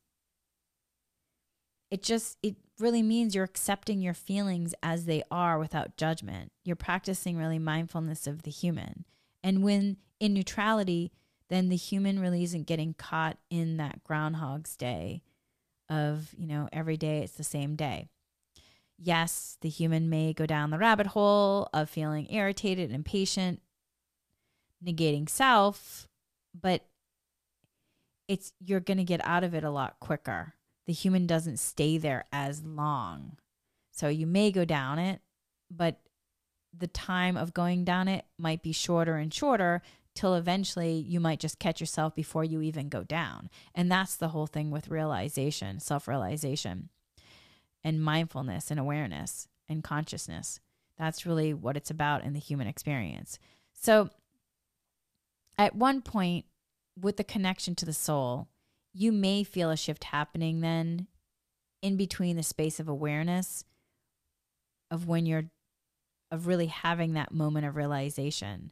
It 1.90 2.04
just 2.04 2.38
it 2.44 2.56
really 2.78 3.02
means 3.02 3.36
you're 3.36 3.44
accepting 3.44 4.02
your 4.02 4.14
feelings 4.14 4.74
as 4.84 5.06
they 5.06 5.24
are 5.32 5.58
without 5.58 5.98
judgment. 5.98 6.52
You're 6.64 6.76
practicing 6.76 7.38
really 7.38 7.60
mindfulness 7.60 8.28
of 8.28 8.44
the 8.44 8.52
human. 8.52 9.06
And 9.44 9.64
when 9.64 9.98
in 10.20 10.34
neutrality 10.34 11.12
then 11.48 11.70
the 11.70 11.76
human 11.76 12.20
really 12.20 12.44
isn't 12.44 12.68
getting 12.68 12.94
caught 12.94 13.38
in 13.50 13.78
that 13.78 14.04
groundhog's 14.04 14.76
day 14.76 15.24
of 15.90 16.36
you 16.38 16.46
know 16.46 16.70
every 16.72 16.98
day 16.98 17.20
it's 17.20 17.34
the 17.34 17.44
same 17.44 17.76
day. 17.76 18.08
Yes 18.98 19.58
the 19.62 19.70
human 19.70 20.10
may 20.10 20.34
go 20.34 20.46
down 20.46 20.70
the 20.70 20.78
rabbit 20.78 21.08
hole 21.08 21.70
of 21.74 21.90
feeling 21.90 22.28
irritated 22.30 22.86
and 22.90 22.96
impatient 22.96 23.62
negating 24.86 25.28
self 25.28 26.08
but 26.60 26.86
it's 28.28 28.54
you're 28.60 28.80
going 28.80 28.98
to 28.98 29.04
get 29.04 29.26
out 29.26 29.44
of 29.44 29.54
it 29.54 29.64
a 29.64 29.70
lot 29.70 30.00
quicker 30.00 30.54
the 30.90 30.94
human 30.94 31.28
doesn't 31.28 31.58
stay 31.58 32.00
there 32.00 32.26
as 32.34 32.64
long. 32.64 33.38
So 33.92 34.08
you 34.08 34.26
may 34.26 34.50
go 34.50 34.66
down 34.66 34.98
it, 34.98 35.22
but 35.70 36.00
the 36.76 36.88
time 36.88 37.38
of 37.38 37.54
going 37.54 37.86
down 37.86 38.08
it 38.08 38.26
might 38.40 38.64
be 38.64 38.72
shorter 38.72 39.18
and 39.18 39.32
shorter 39.32 39.84
till 40.16 40.34
eventually 40.34 40.94
you 40.94 41.20
might 41.20 41.40
just 41.40 41.60
catch 41.60 41.80
yourself 41.80 42.16
before 42.16 42.44
you 42.44 42.64
even 42.64 42.90
go 42.90 43.04
down. 43.04 43.52
And 43.76 43.92
that's 43.92 44.16
the 44.16 44.30
whole 44.30 44.48
thing 44.48 44.72
with 44.72 44.88
realization, 44.88 45.80
self 45.80 46.08
realization, 46.08 46.90
and 47.84 48.04
mindfulness 48.04 48.72
and 48.72 48.80
awareness 48.80 49.48
and 49.68 49.84
consciousness. 49.84 50.60
That's 50.98 51.24
really 51.24 51.54
what 51.54 51.78
it's 51.78 51.92
about 51.92 52.24
in 52.24 52.34
the 52.34 52.40
human 52.40 52.66
experience. 52.66 53.38
So, 53.80 54.10
at 55.60 55.76
one 55.76 56.02
point, 56.02 56.46
with 57.00 57.18
the 57.18 57.24
connection 57.24 57.76
to 57.76 57.86
the 57.86 57.94
soul, 57.94 58.48
you 58.94 59.12
may 59.12 59.44
feel 59.44 59.70
a 59.70 59.78
shift 59.78 60.06
happening 60.06 60.62
then 60.62 61.08
in 61.82 61.98
between 61.98 62.36
the 62.36 62.44
space 62.44 62.80
of 62.80 62.88
awareness 62.88 63.64
of 64.90 65.06
when 65.08 65.26
you're 65.26 65.52
of 66.32 66.48
really 66.48 66.68
having 66.68 67.14
that 67.14 67.34
moment 67.34 67.66
of 67.66 67.76
realization. 67.76 68.72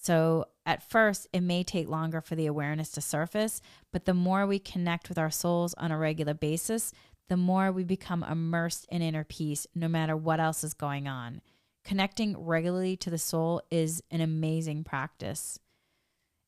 So 0.00 0.46
at 0.66 0.88
first, 0.88 1.28
it 1.32 1.40
may 1.40 1.62
take 1.62 1.88
longer 1.88 2.20
for 2.20 2.34
the 2.34 2.46
awareness 2.46 2.90
to 2.92 3.00
surface, 3.00 3.60
but 3.92 4.04
the 4.04 4.14
more 4.14 4.46
we 4.46 4.58
connect 4.58 5.08
with 5.08 5.18
our 5.18 5.30
souls 5.30 5.74
on 5.74 5.90
a 5.90 5.98
regular 5.98 6.34
basis, 6.34 6.92
the 7.28 7.36
more 7.36 7.72
we 7.72 7.84
become 7.84 8.22
immersed 8.22 8.86
in 8.90 9.02
inner 9.02 9.24
peace, 9.24 9.66
no 9.74 9.88
matter 9.88 10.16
what 10.16 10.40
else 10.40 10.62
is 10.64 10.74
going 10.74 11.08
on. 11.08 11.40
Connecting 11.84 12.36
regularly 12.36 12.96
to 12.96 13.10
the 13.10 13.18
soul 13.18 13.62
is 13.70 14.02
an 14.10 14.20
amazing 14.20 14.84
practice. 14.84 15.58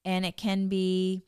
And 0.05 0.25
it 0.25 0.37
can 0.37 0.69
be 0.69 1.25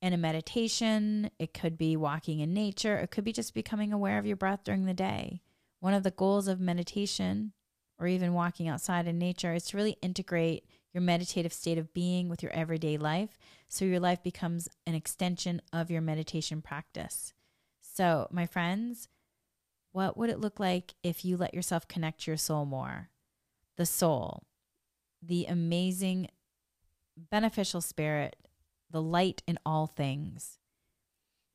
in 0.00 0.12
a 0.12 0.18
meditation, 0.18 1.30
it 1.38 1.54
could 1.54 1.78
be 1.78 1.96
walking 1.96 2.40
in 2.40 2.52
nature, 2.52 2.96
it 2.96 3.10
could 3.10 3.24
be 3.24 3.32
just 3.32 3.54
becoming 3.54 3.92
aware 3.92 4.18
of 4.18 4.26
your 4.26 4.36
breath 4.36 4.60
during 4.64 4.84
the 4.84 4.94
day. 4.94 5.40
One 5.80 5.94
of 5.94 6.02
the 6.02 6.10
goals 6.10 6.46
of 6.46 6.60
meditation 6.60 7.52
or 7.98 8.06
even 8.06 8.34
walking 8.34 8.68
outside 8.68 9.06
in 9.06 9.18
nature 9.18 9.54
is 9.54 9.64
to 9.66 9.76
really 9.76 9.96
integrate 10.02 10.66
your 10.92 11.00
meditative 11.00 11.52
state 11.52 11.78
of 11.78 11.92
being 11.92 12.28
with 12.28 12.42
your 12.42 12.52
everyday 12.52 12.96
life 12.96 13.38
so 13.68 13.84
your 13.84 14.00
life 14.00 14.22
becomes 14.22 14.68
an 14.86 14.94
extension 14.94 15.60
of 15.72 15.90
your 15.90 16.00
meditation 16.00 16.62
practice. 16.62 17.32
So, 17.80 18.28
my 18.30 18.46
friends, 18.46 19.08
what 19.92 20.16
would 20.16 20.30
it 20.30 20.40
look 20.40 20.60
like 20.60 20.94
if 21.02 21.24
you 21.24 21.36
let 21.36 21.54
yourself 21.54 21.88
connect 21.88 22.26
your 22.26 22.36
soul 22.36 22.64
more? 22.64 23.10
The 23.76 23.86
soul, 23.86 24.44
the 25.22 25.46
amazing, 25.46 26.28
beneficial 27.16 27.80
spirit 27.80 28.36
the 28.90 29.02
light 29.02 29.42
in 29.46 29.58
all 29.66 29.86
things. 29.86 30.58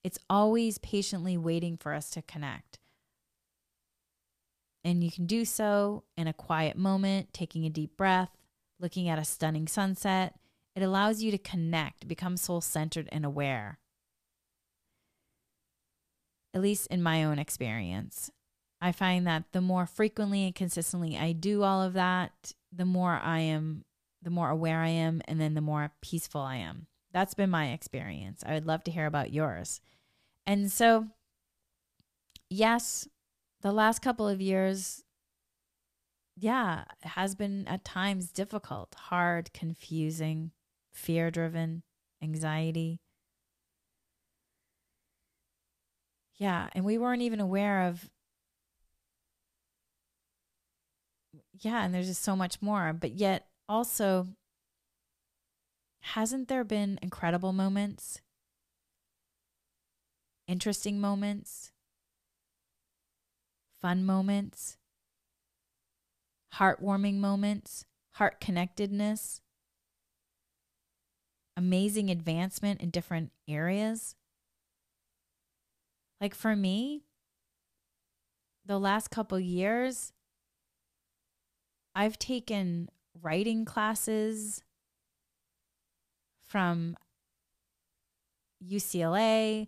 It's 0.03 0.20
always 0.30 0.78
patiently 0.78 1.38
waiting 1.38 1.78
for 1.78 1.93
us 1.93 2.10
to 2.12 2.22
connect. 2.22 2.80
And 4.84 5.03
you 5.03 5.12
can 5.12 5.26
do 5.26 5.45
so 5.45 6.03
in 6.18 6.28
a 6.28 6.34
quiet 6.34 6.78
moment, 6.78 7.34
taking 7.34 7.66
a 7.66 7.70
deep 7.70 7.95
breath, 7.97 8.32
looking 8.80 9.10
at 9.10 9.20
a 9.20 9.26
stunning 9.26 9.68
sunset. 9.68 10.36
It 10.76 10.84
allows 10.84 11.22
you 11.22 11.32
to 11.32 11.38
connect, 11.38 12.07
become 12.07 12.38
soul 12.38 12.62
centered 12.62 13.10
and 13.12 13.26
aware. 13.26 13.80
At 16.53 16.62
least 16.62 16.88
in 16.88 17.03
my 17.03 17.24
own 17.24 17.39
experience, 17.39 18.32
I 18.82 18.91
find 18.91 19.28
that 19.28 19.51
the 19.51 19.62
more 19.62 19.86
frequently 19.86 20.45
and 20.45 20.55
consistently 20.55 21.18
I 21.18 21.34
do 21.34 21.64
all 21.64 21.82
of 21.82 21.93
that, 21.93 22.53
the 22.72 22.86
more 22.86 23.20
I 23.22 23.39
am, 23.39 23.84
the 24.22 24.30
more 24.30 24.49
aware 24.49 24.82
I 24.82 24.89
am, 24.89 25.22
and 25.28 25.39
then 25.39 25.53
the 25.53 25.61
more 25.61 25.91
peaceful 26.01 26.41
I 26.41 26.57
am. 26.57 26.88
That's 27.11 27.34
been 27.34 27.49
my 27.49 27.72
experience. 27.72 28.43
I 28.45 28.53
would 28.53 28.67
love 28.67 28.84
to 28.84 28.91
hear 28.91 29.05
about 29.05 29.34
yours. 29.34 29.82
And 30.45 30.72
so, 30.72 31.07
yes, 32.49 33.07
the 33.61 33.72
last 33.72 34.01
couple 34.01 34.28
of 34.28 34.41
years, 34.41 35.03
yeah, 36.36 36.86
has 37.01 37.36
been 37.36 37.67
at 37.67 37.84
times 37.84 38.32
difficult, 38.32 38.95
hard, 38.95 39.51
confusing, 39.53 40.51
fear 40.93 41.32
driven, 41.32 41.84
anxiety. 42.22 42.99
Yeah, 46.36 46.70
and 46.74 46.86
we 46.86 46.97
weren't 46.97 47.22
even 47.22 47.41
aware 47.41 47.88
of 47.88 48.09
yeah, 51.59 51.84
and 51.84 51.93
there's 51.93 52.07
just 52.07 52.24
so 52.24 52.36
much 52.36 52.61
more, 52.61 52.93
but 52.93 53.11
yet 53.11 53.48
also 53.70 54.28
hasn't 56.01 56.47
there 56.47 56.63
been 56.63 56.97
incredible 57.01 57.53
moments? 57.53 58.20
Interesting 60.47 60.99
moments? 60.99 61.72
Fun 63.80 64.03
moments? 64.03 64.78
Heartwarming 66.55 67.20
moments? 67.20 67.86
Heart 68.13 68.41
connectedness? 68.41 69.41
Amazing 71.55 72.09
advancement 72.09 72.82
in 72.82 72.89
different 72.89 73.32
areas? 73.47 74.15
Like 76.20 76.34
for 76.34 76.55
me, 76.55 77.03
the 78.65 78.80
last 78.80 79.09
couple 79.09 79.39
years, 79.39 80.11
I've 81.95 82.17
taken 82.17 82.89
writing 83.22 83.66
classes, 83.66 84.62
from 86.49 86.97
UCLA. 88.66 89.68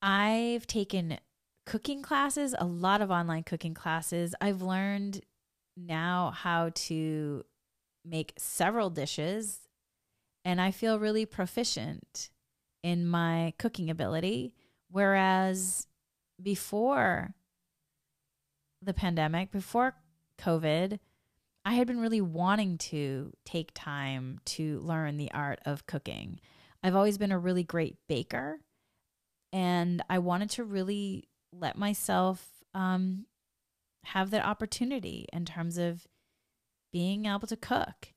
I've 0.00 0.66
taken 0.66 1.18
cooking 1.66 2.02
classes, 2.02 2.54
a 2.58 2.64
lot 2.64 3.02
of 3.02 3.10
online 3.10 3.42
cooking 3.42 3.74
classes. 3.74 4.34
I've 4.40 4.62
learned 4.62 5.20
now 5.76 6.32
how 6.34 6.70
to 6.74 7.44
make 8.04 8.32
several 8.38 8.88
dishes, 8.88 9.68
and 10.44 10.60
I 10.60 10.70
feel 10.70 10.98
really 10.98 11.26
proficient 11.26 12.30
in 12.82 13.06
my 13.06 13.52
cooking 13.58 13.90
ability. 13.90 14.54
Whereas 14.90 15.86
before 16.42 17.34
the 18.80 18.94
pandemic, 18.94 19.50
before 19.50 19.94
COVID, 20.38 20.98
I 21.64 21.74
had 21.74 21.86
been 21.86 22.00
really 22.00 22.20
wanting 22.20 22.78
to 22.78 23.32
take 23.44 23.72
time 23.74 24.40
to 24.46 24.80
learn 24.80 25.16
the 25.16 25.30
art 25.32 25.60
of 25.66 25.86
cooking. 25.86 26.40
I've 26.82 26.96
always 26.96 27.18
been 27.18 27.32
a 27.32 27.38
really 27.38 27.64
great 27.64 27.96
baker, 28.08 28.60
and 29.52 30.02
I 30.08 30.18
wanted 30.18 30.50
to 30.50 30.64
really 30.64 31.28
let 31.52 31.76
myself 31.76 32.46
um, 32.74 33.26
have 34.04 34.30
that 34.30 34.44
opportunity 34.44 35.26
in 35.32 35.44
terms 35.44 35.76
of 35.76 36.06
being 36.92 37.26
able 37.26 37.46
to 37.48 37.56
cook. 37.56 38.12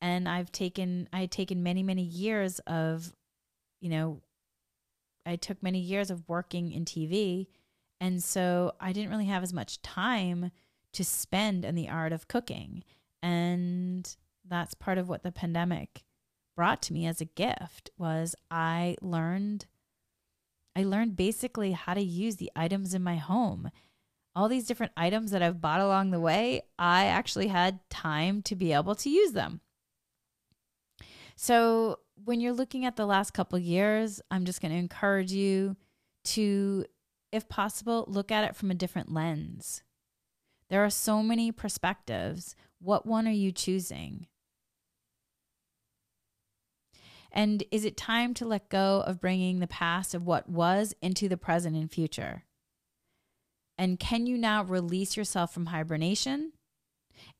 And 0.00 0.28
I've 0.28 0.52
taken, 0.52 1.08
I 1.12 1.20
had 1.20 1.30
taken 1.30 1.62
many, 1.62 1.82
many 1.82 2.02
years 2.02 2.58
of, 2.60 3.12
you 3.80 3.88
know, 3.88 4.20
I 5.24 5.36
took 5.36 5.62
many 5.62 5.78
years 5.78 6.10
of 6.10 6.28
working 6.28 6.72
in 6.72 6.84
TV. 6.84 7.46
And 8.00 8.22
so 8.22 8.72
I 8.80 8.92
didn't 8.92 9.10
really 9.10 9.26
have 9.26 9.44
as 9.44 9.52
much 9.52 9.80
time 9.80 10.50
to 10.92 11.04
spend 11.04 11.64
in 11.64 11.74
the 11.74 11.88
art 11.88 12.12
of 12.12 12.28
cooking. 12.28 12.84
And 13.22 14.14
that's 14.46 14.74
part 14.74 14.98
of 14.98 15.08
what 15.08 15.22
the 15.22 15.32
pandemic 15.32 16.04
brought 16.56 16.82
to 16.82 16.92
me 16.92 17.06
as 17.06 17.20
a 17.20 17.26
gift 17.26 17.90
was 17.96 18.34
I 18.50 18.96
learned 19.00 19.66
I 20.74 20.84
learned 20.84 21.16
basically 21.16 21.72
how 21.72 21.92
to 21.94 22.00
use 22.00 22.36
the 22.36 22.50
items 22.56 22.94
in 22.94 23.02
my 23.02 23.16
home. 23.16 23.70
All 24.34 24.48
these 24.48 24.66
different 24.66 24.92
items 24.96 25.30
that 25.30 25.42
I've 25.42 25.60
bought 25.60 25.80
along 25.80 26.10
the 26.10 26.20
way, 26.20 26.62
I 26.78 27.04
actually 27.06 27.48
had 27.48 27.80
time 27.90 28.40
to 28.42 28.56
be 28.56 28.72
able 28.72 28.94
to 28.94 29.10
use 29.10 29.32
them. 29.32 29.60
So, 31.36 31.98
when 32.24 32.40
you're 32.40 32.54
looking 32.54 32.86
at 32.86 32.96
the 32.96 33.04
last 33.04 33.32
couple 33.32 33.58
years, 33.58 34.22
I'm 34.30 34.46
just 34.46 34.62
going 34.62 34.72
to 34.72 34.78
encourage 34.78 35.32
you 35.32 35.76
to 36.24 36.86
if 37.32 37.48
possible, 37.48 38.04
look 38.06 38.30
at 38.30 38.44
it 38.44 38.54
from 38.54 38.70
a 38.70 38.74
different 38.74 39.10
lens. 39.10 39.82
There 40.72 40.82
are 40.82 40.88
so 40.88 41.22
many 41.22 41.52
perspectives. 41.52 42.56
What 42.80 43.04
one 43.04 43.28
are 43.28 43.30
you 43.30 43.52
choosing? 43.52 44.26
And 47.30 47.62
is 47.70 47.84
it 47.84 47.94
time 47.94 48.32
to 48.32 48.46
let 48.46 48.70
go 48.70 49.04
of 49.06 49.20
bringing 49.20 49.60
the 49.60 49.66
past 49.66 50.14
of 50.14 50.24
what 50.24 50.48
was 50.48 50.94
into 51.02 51.28
the 51.28 51.36
present 51.36 51.76
and 51.76 51.92
future? 51.92 52.44
And 53.76 54.00
can 54.00 54.24
you 54.24 54.38
now 54.38 54.64
release 54.64 55.14
yourself 55.14 55.52
from 55.52 55.66
hibernation? 55.66 56.52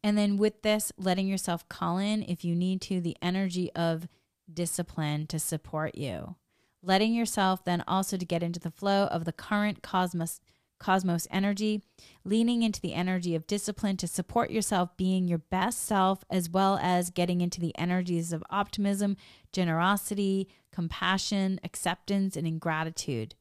And 0.04 0.18
then 0.18 0.36
with 0.36 0.60
this, 0.60 0.92
letting 0.98 1.26
yourself 1.26 1.66
call 1.70 1.96
in, 1.96 2.22
if 2.24 2.44
you 2.44 2.54
need 2.54 2.82
to, 2.82 3.00
the 3.00 3.16
energy 3.22 3.72
of 3.72 4.08
discipline 4.52 5.26
to 5.28 5.38
support 5.38 5.94
you. 5.94 6.36
Letting 6.82 7.14
yourself 7.14 7.64
then 7.64 7.82
also 7.88 8.18
to 8.18 8.26
get 8.26 8.42
into 8.42 8.60
the 8.60 8.70
flow 8.70 9.04
of 9.04 9.24
the 9.24 9.32
current 9.32 9.82
cosmos 9.82 10.38
cosmos 10.82 11.28
energy, 11.30 11.82
leaning 12.24 12.62
into 12.62 12.80
the 12.80 12.94
energy 12.94 13.34
of 13.34 13.46
discipline 13.46 13.96
to 13.96 14.06
support 14.06 14.50
yourself 14.50 14.96
being 14.96 15.28
your 15.28 15.38
best 15.38 15.84
self, 15.84 16.24
as 16.28 16.50
well 16.50 16.78
as 16.82 17.10
getting 17.10 17.40
into 17.40 17.60
the 17.60 17.76
energies 17.78 18.32
of 18.32 18.42
optimism, 18.50 19.16
generosity, 19.52 20.48
compassion, 20.72 21.60
acceptance, 21.62 22.36
and 22.36 22.46
ingratitude. 22.46 23.34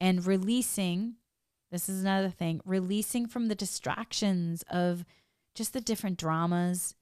And 0.00 0.24
releasing 0.26 1.14
this 1.72 1.88
is 1.88 2.02
another 2.02 2.28
thing 2.28 2.60
releasing 2.64 3.26
from 3.26 3.48
the 3.48 3.54
distractions 3.54 4.62
of 4.70 5.04
just 5.54 5.72
the 5.72 5.80
different 5.80 6.18
dramas 6.18 6.94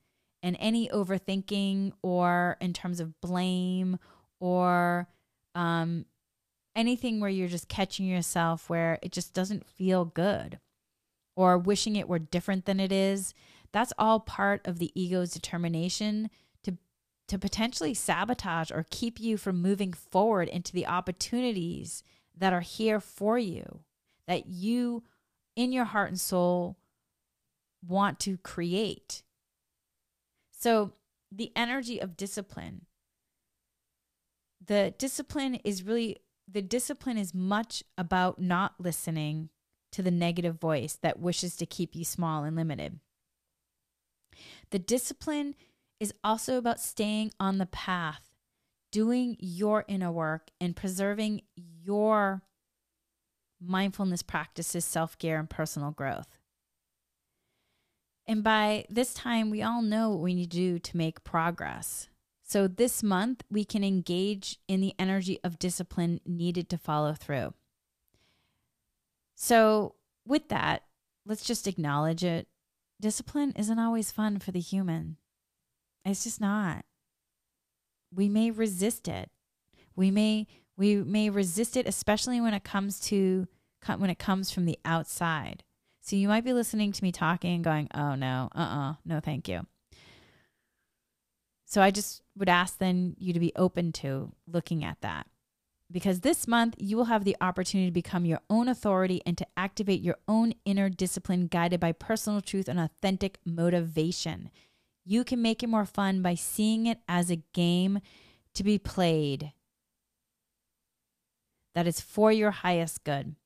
and 0.42 0.56
any 0.60 0.88
overthinking 0.88 1.92
or 2.02 2.56
in 2.60 2.72
terms 2.72 3.00
of 3.00 3.20
blame 3.20 3.98
or 4.38 5.08
um, 5.54 6.06
anything 6.74 7.20
where 7.20 7.30
you're 7.30 7.48
just 7.48 7.68
catching 7.68 8.06
yourself 8.06 8.70
where 8.70 8.98
it 9.02 9.12
just 9.12 9.34
doesn't 9.34 9.66
feel 9.66 10.04
good 10.04 10.58
or 11.36 11.58
wishing 11.58 11.96
it 11.96 12.08
were 12.08 12.18
different 12.18 12.64
than 12.64 12.80
it 12.80 12.92
is 12.92 13.34
that's 13.72 13.92
all 13.98 14.20
part 14.20 14.66
of 14.66 14.78
the 14.78 14.90
ego's 15.00 15.32
determination 15.32 16.30
to 16.62 16.76
to 17.28 17.38
potentially 17.38 17.94
sabotage 17.94 18.70
or 18.70 18.86
keep 18.90 19.20
you 19.20 19.36
from 19.36 19.60
moving 19.60 19.92
forward 19.92 20.48
into 20.48 20.72
the 20.72 20.86
opportunities 20.86 22.02
that 22.36 22.52
are 22.52 22.60
here 22.60 23.00
for 23.00 23.38
you 23.38 23.80
that 24.30 24.46
you, 24.46 25.02
in 25.56 25.72
your 25.72 25.86
heart 25.86 26.08
and 26.08 26.20
soul, 26.20 26.76
want 27.84 28.20
to 28.20 28.36
create. 28.38 29.24
So, 30.52 30.92
the 31.32 31.50
energy 31.56 32.00
of 32.00 32.16
discipline, 32.16 32.86
the 34.64 34.94
discipline 34.98 35.56
is 35.64 35.82
really, 35.82 36.18
the 36.50 36.62
discipline 36.62 37.18
is 37.18 37.34
much 37.34 37.82
about 37.96 38.40
not 38.40 38.74
listening 38.78 39.50
to 39.92 40.02
the 40.02 40.10
negative 40.10 40.58
voice 40.58 40.98
that 41.02 41.18
wishes 41.18 41.56
to 41.56 41.66
keep 41.66 41.94
you 41.94 42.04
small 42.04 42.44
and 42.44 42.56
limited. 42.56 43.00
The 44.70 44.78
discipline 44.78 45.54
is 45.98 46.14
also 46.24 46.56
about 46.56 46.80
staying 46.80 47.32
on 47.38 47.58
the 47.58 47.66
path, 47.66 48.30
doing 48.90 49.36
your 49.38 49.84
inner 49.88 50.10
work, 50.10 50.50
and 50.60 50.76
preserving 50.76 51.42
your 51.56 52.42
mindfulness 53.60 54.22
practices, 54.22 54.84
self 54.84 55.18
care, 55.18 55.38
and 55.38 55.50
personal 55.50 55.90
growth. 55.90 56.28
And 58.26 58.44
by 58.44 58.86
this 58.88 59.12
time, 59.12 59.50
we 59.50 59.62
all 59.62 59.82
know 59.82 60.10
what 60.10 60.20
we 60.20 60.34
need 60.34 60.50
to 60.52 60.56
do 60.56 60.78
to 60.78 60.96
make 60.96 61.24
progress. 61.24 62.09
So 62.50 62.66
this 62.66 63.00
month, 63.00 63.44
we 63.48 63.64
can 63.64 63.84
engage 63.84 64.58
in 64.66 64.80
the 64.80 64.92
energy 64.98 65.38
of 65.44 65.60
discipline 65.60 66.20
needed 66.26 66.68
to 66.70 66.78
follow 66.78 67.14
through. 67.14 67.54
So, 69.36 69.94
with 70.26 70.48
that, 70.48 70.82
let's 71.24 71.44
just 71.44 71.68
acknowledge 71.68 72.24
it. 72.24 72.48
Discipline 73.00 73.52
isn't 73.56 73.78
always 73.78 74.10
fun 74.10 74.40
for 74.40 74.50
the 74.50 74.58
human. 74.58 75.16
It's 76.04 76.24
just 76.24 76.40
not. 76.40 76.84
We 78.12 78.28
may 78.28 78.50
resist 78.50 79.06
it. 79.06 79.30
We 79.94 80.10
may 80.10 80.48
we 80.76 80.96
may 80.96 81.30
resist 81.30 81.76
it 81.76 81.86
especially 81.86 82.40
when 82.40 82.54
it 82.54 82.64
comes 82.64 82.98
to 83.10 83.46
when 83.96 84.10
it 84.10 84.18
comes 84.18 84.50
from 84.50 84.64
the 84.64 84.80
outside. 84.84 85.62
So 86.00 86.16
you 86.16 86.26
might 86.26 86.44
be 86.44 86.52
listening 86.52 86.90
to 86.90 87.04
me 87.04 87.12
talking 87.12 87.54
and 87.54 87.62
going, 87.64 87.86
"Oh 87.94 88.16
no, 88.16 88.48
uh-uh, 88.56 88.94
no 89.04 89.20
thank 89.20 89.46
you." 89.46 89.66
So 91.70 91.80
I 91.80 91.92
just 91.92 92.22
would 92.40 92.48
ask 92.48 92.78
then 92.78 93.14
you 93.18 93.32
to 93.32 93.38
be 93.38 93.52
open 93.54 93.92
to 93.92 94.32
looking 94.48 94.82
at 94.82 95.00
that. 95.02 95.28
Because 95.92 96.20
this 96.20 96.48
month 96.48 96.74
you 96.78 96.96
will 96.96 97.04
have 97.04 97.24
the 97.24 97.36
opportunity 97.40 97.88
to 97.88 97.92
become 97.92 98.24
your 98.24 98.40
own 98.50 98.68
authority 98.68 99.22
and 99.24 99.38
to 99.38 99.46
activate 99.56 100.00
your 100.00 100.16
own 100.26 100.54
inner 100.64 100.88
discipline 100.88 101.46
guided 101.46 101.78
by 101.78 101.92
personal 101.92 102.40
truth 102.40 102.66
and 102.68 102.80
authentic 102.80 103.38
motivation. 103.44 104.50
You 105.04 105.22
can 105.22 105.40
make 105.40 105.62
it 105.62 105.68
more 105.68 105.86
fun 105.86 106.22
by 106.22 106.34
seeing 106.34 106.86
it 106.86 106.98
as 107.08 107.30
a 107.30 107.42
game 107.52 108.00
to 108.54 108.64
be 108.64 108.78
played 108.78 109.52
that 111.74 111.86
is 111.86 112.00
for 112.00 112.32
your 112.32 112.50
highest 112.50 113.04
good. 113.04 113.36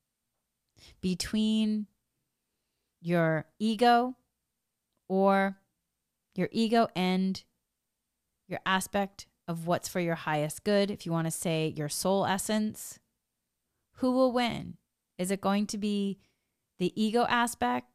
Between 1.01 1.87
your 3.01 3.45
ego 3.59 4.15
or 5.07 5.57
your 6.35 6.49
ego 6.51 6.87
and 6.95 7.43
your 8.47 8.59
aspect 8.65 9.27
of 9.47 9.67
what's 9.67 9.87
for 9.87 9.99
your 9.99 10.15
highest 10.15 10.63
good, 10.63 10.89
if 10.89 11.05
you 11.05 11.11
want 11.11 11.27
to 11.27 11.31
say 11.31 11.73
your 11.75 11.89
soul 11.89 12.25
essence, 12.25 12.99
who 13.97 14.11
will 14.11 14.31
win? 14.31 14.77
Is 15.17 15.31
it 15.31 15.41
going 15.41 15.67
to 15.67 15.77
be 15.77 16.19
the 16.79 16.91
ego 17.01 17.25
aspect 17.29 17.87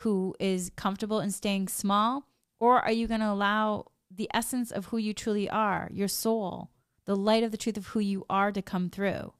who 0.00 0.34
is 0.38 0.70
comfortable 0.76 1.20
in 1.20 1.30
staying 1.30 1.68
small? 1.68 2.26
Or 2.58 2.80
are 2.80 2.92
you 2.92 3.06
going 3.06 3.20
to 3.20 3.30
allow 3.30 3.86
the 4.10 4.28
essence 4.34 4.70
of 4.70 4.86
who 4.86 4.98
you 4.98 5.12
truly 5.12 5.48
are, 5.48 5.88
your 5.92 6.08
soul, 6.08 6.70
the 7.04 7.16
light 7.16 7.42
of 7.42 7.50
the 7.50 7.56
truth 7.56 7.76
of 7.76 7.88
who 7.88 8.00
you 8.00 8.24
are 8.28 8.52
to 8.52 8.62
come 8.62 8.90
through? 8.90 9.32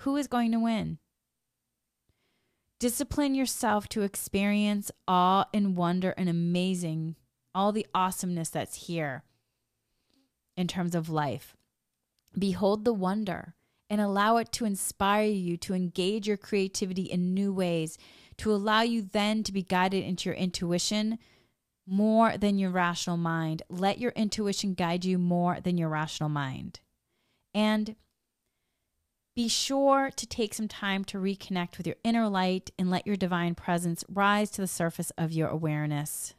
Who 0.00 0.16
is 0.16 0.26
going 0.26 0.52
to 0.52 0.58
win? 0.58 0.98
Discipline 2.78 3.34
yourself 3.34 3.88
to 3.90 4.02
experience 4.02 4.90
awe 5.08 5.46
and 5.54 5.76
wonder 5.76 6.10
and 6.16 6.28
amazing, 6.28 7.16
all 7.54 7.72
the 7.72 7.86
awesomeness 7.94 8.50
that's 8.50 8.86
here 8.86 9.24
in 10.56 10.66
terms 10.66 10.94
of 10.94 11.08
life. 11.08 11.56
Behold 12.38 12.84
the 12.84 12.92
wonder 12.92 13.54
and 13.88 14.00
allow 14.00 14.36
it 14.36 14.52
to 14.52 14.64
inspire 14.64 15.26
you 15.26 15.56
to 15.56 15.74
engage 15.74 16.26
your 16.26 16.36
creativity 16.36 17.02
in 17.02 17.34
new 17.34 17.52
ways, 17.52 17.98
to 18.38 18.52
allow 18.52 18.82
you 18.82 19.02
then 19.02 19.42
to 19.42 19.52
be 19.52 19.62
guided 19.62 20.04
into 20.04 20.28
your 20.28 20.36
intuition 20.36 21.18
more 21.86 22.36
than 22.36 22.58
your 22.58 22.70
rational 22.70 23.16
mind. 23.16 23.62
Let 23.68 23.98
your 23.98 24.10
intuition 24.12 24.74
guide 24.74 25.04
you 25.04 25.18
more 25.18 25.60
than 25.60 25.78
your 25.78 25.88
rational 25.88 26.28
mind. 26.28 26.80
And 27.54 27.94
be 29.36 29.48
sure 29.48 30.10
to 30.16 30.26
take 30.26 30.54
some 30.54 30.66
time 30.66 31.04
to 31.04 31.18
reconnect 31.18 31.76
with 31.76 31.86
your 31.86 31.96
inner 32.02 32.28
light 32.28 32.70
and 32.78 32.90
let 32.90 33.06
your 33.06 33.16
divine 33.16 33.54
presence 33.54 34.02
rise 34.08 34.50
to 34.52 34.62
the 34.62 34.66
surface 34.66 35.12
of 35.18 35.32
your 35.32 35.48
awareness. 35.48 36.34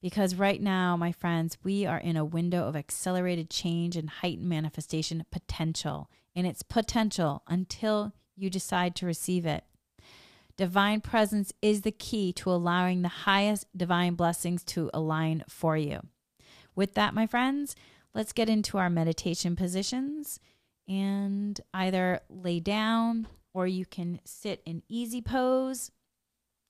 Because 0.00 0.34
right 0.34 0.60
now, 0.62 0.96
my 0.96 1.12
friends, 1.12 1.58
we 1.62 1.84
are 1.84 1.98
in 1.98 2.16
a 2.16 2.24
window 2.24 2.66
of 2.66 2.74
accelerated 2.74 3.50
change 3.50 3.96
and 3.96 4.08
heightened 4.08 4.48
manifestation 4.48 5.24
potential, 5.30 6.10
and 6.34 6.46
it's 6.46 6.62
potential 6.62 7.42
until 7.46 8.12
you 8.34 8.48
decide 8.48 8.94
to 8.96 9.06
receive 9.06 9.44
it. 9.44 9.64
Divine 10.56 11.00
presence 11.00 11.52
is 11.62 11.82
the 11.82 11.92
key 11.92 12.32
to 12.34 12.50
allowing 12.50 13.02
the 13.02 13.08
highest 13.08 13.66
divine 13.76 14.14
blessings 14.14 14.64
to 14.64 14.90
align 14.92 15.44
for 15.48 15.76
you. 15.76 16.00
With 16.74 16.94
that, 16.94 17.14
my 17.14 17.26
friends, 17.26 17.74
let's 18.14 18.32
get 18.32 18.48
into 18.48 18.78
our 18.78 18.90
meditation 18.90 19.56
positions 19.56 20.40
and 20.88 21.60
either 21.72 22.20
lay 22.28 22.60
down 22.60 23.28
or 23.52 23.66
you 23.66 23.86
can 23.86 24.20
sit 24.24 24.62
in 24.64 24.82
easy 24.88 25.20
pose, 25.20 25.90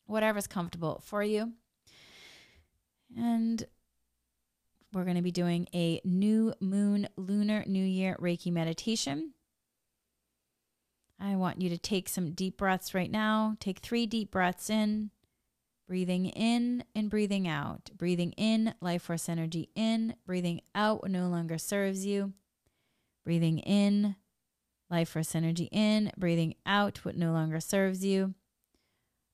whatever's 0.07 0.47
comfortable 0.47 1.03
for 1.05 1.23
you. 1.23 1.53
And 3.17 3.65
we're 4.93 5.05
going 5.05 5.17
to 5.17 5.23
be 5.23 5.31
doing 5.31 5.69
a 5.75 6.01
new 6.05 6.53
moon 6.61 7.09
lunar 7.17 7.65
new 7.67 7.85
year 7.85 8.17
Reiki 8.21 8.53
meditation. 8.53 9.35
I 11.21 11.37
want 11.37 11.61
you 11.61 11.69
to 11.69 11.79
take 11.79 12.09
some 12.09 12.33
deep 12.33 12.57
breaths 12.57 12.95
right 12.95 13.11
now. 13.11 13.57
Take 13.61 13.81
three 13.81 14.07
deep 14.07 14.31
breaths 14.31 14.71
in, 14.71 15.11
breathing 15.87 16.27
in 16.27 16.83
and 16.95 17.11
breathing 17.11 17.47
out. 17.47 17.91
Breathing 17.97 18.33
in, 18.33 18.75
life 18.81 19.03
force 19.03 19.29
energy 19.29 19.69
in, 19.75 20.15
breathing 20.25 20.63
out 20.75 21.03
what 21.03 21.11
no 21.11 21.29
longer 21.29 21.59
serves 21.59 22.07
you. 22.07 22.33
Breathing 23.25 23.59
in, 23.59 24.17
life 24.89 25.11
force 25.11 25.35
energy 25.35 25.69
in, 25.71 26.11
breathing 26.17 26.55
out 26.65 27.05
what 27.05 27.17
no 27.17 27.33
longer 27.33 27.61
serves 27.61 28.03
you. 28.05 28.35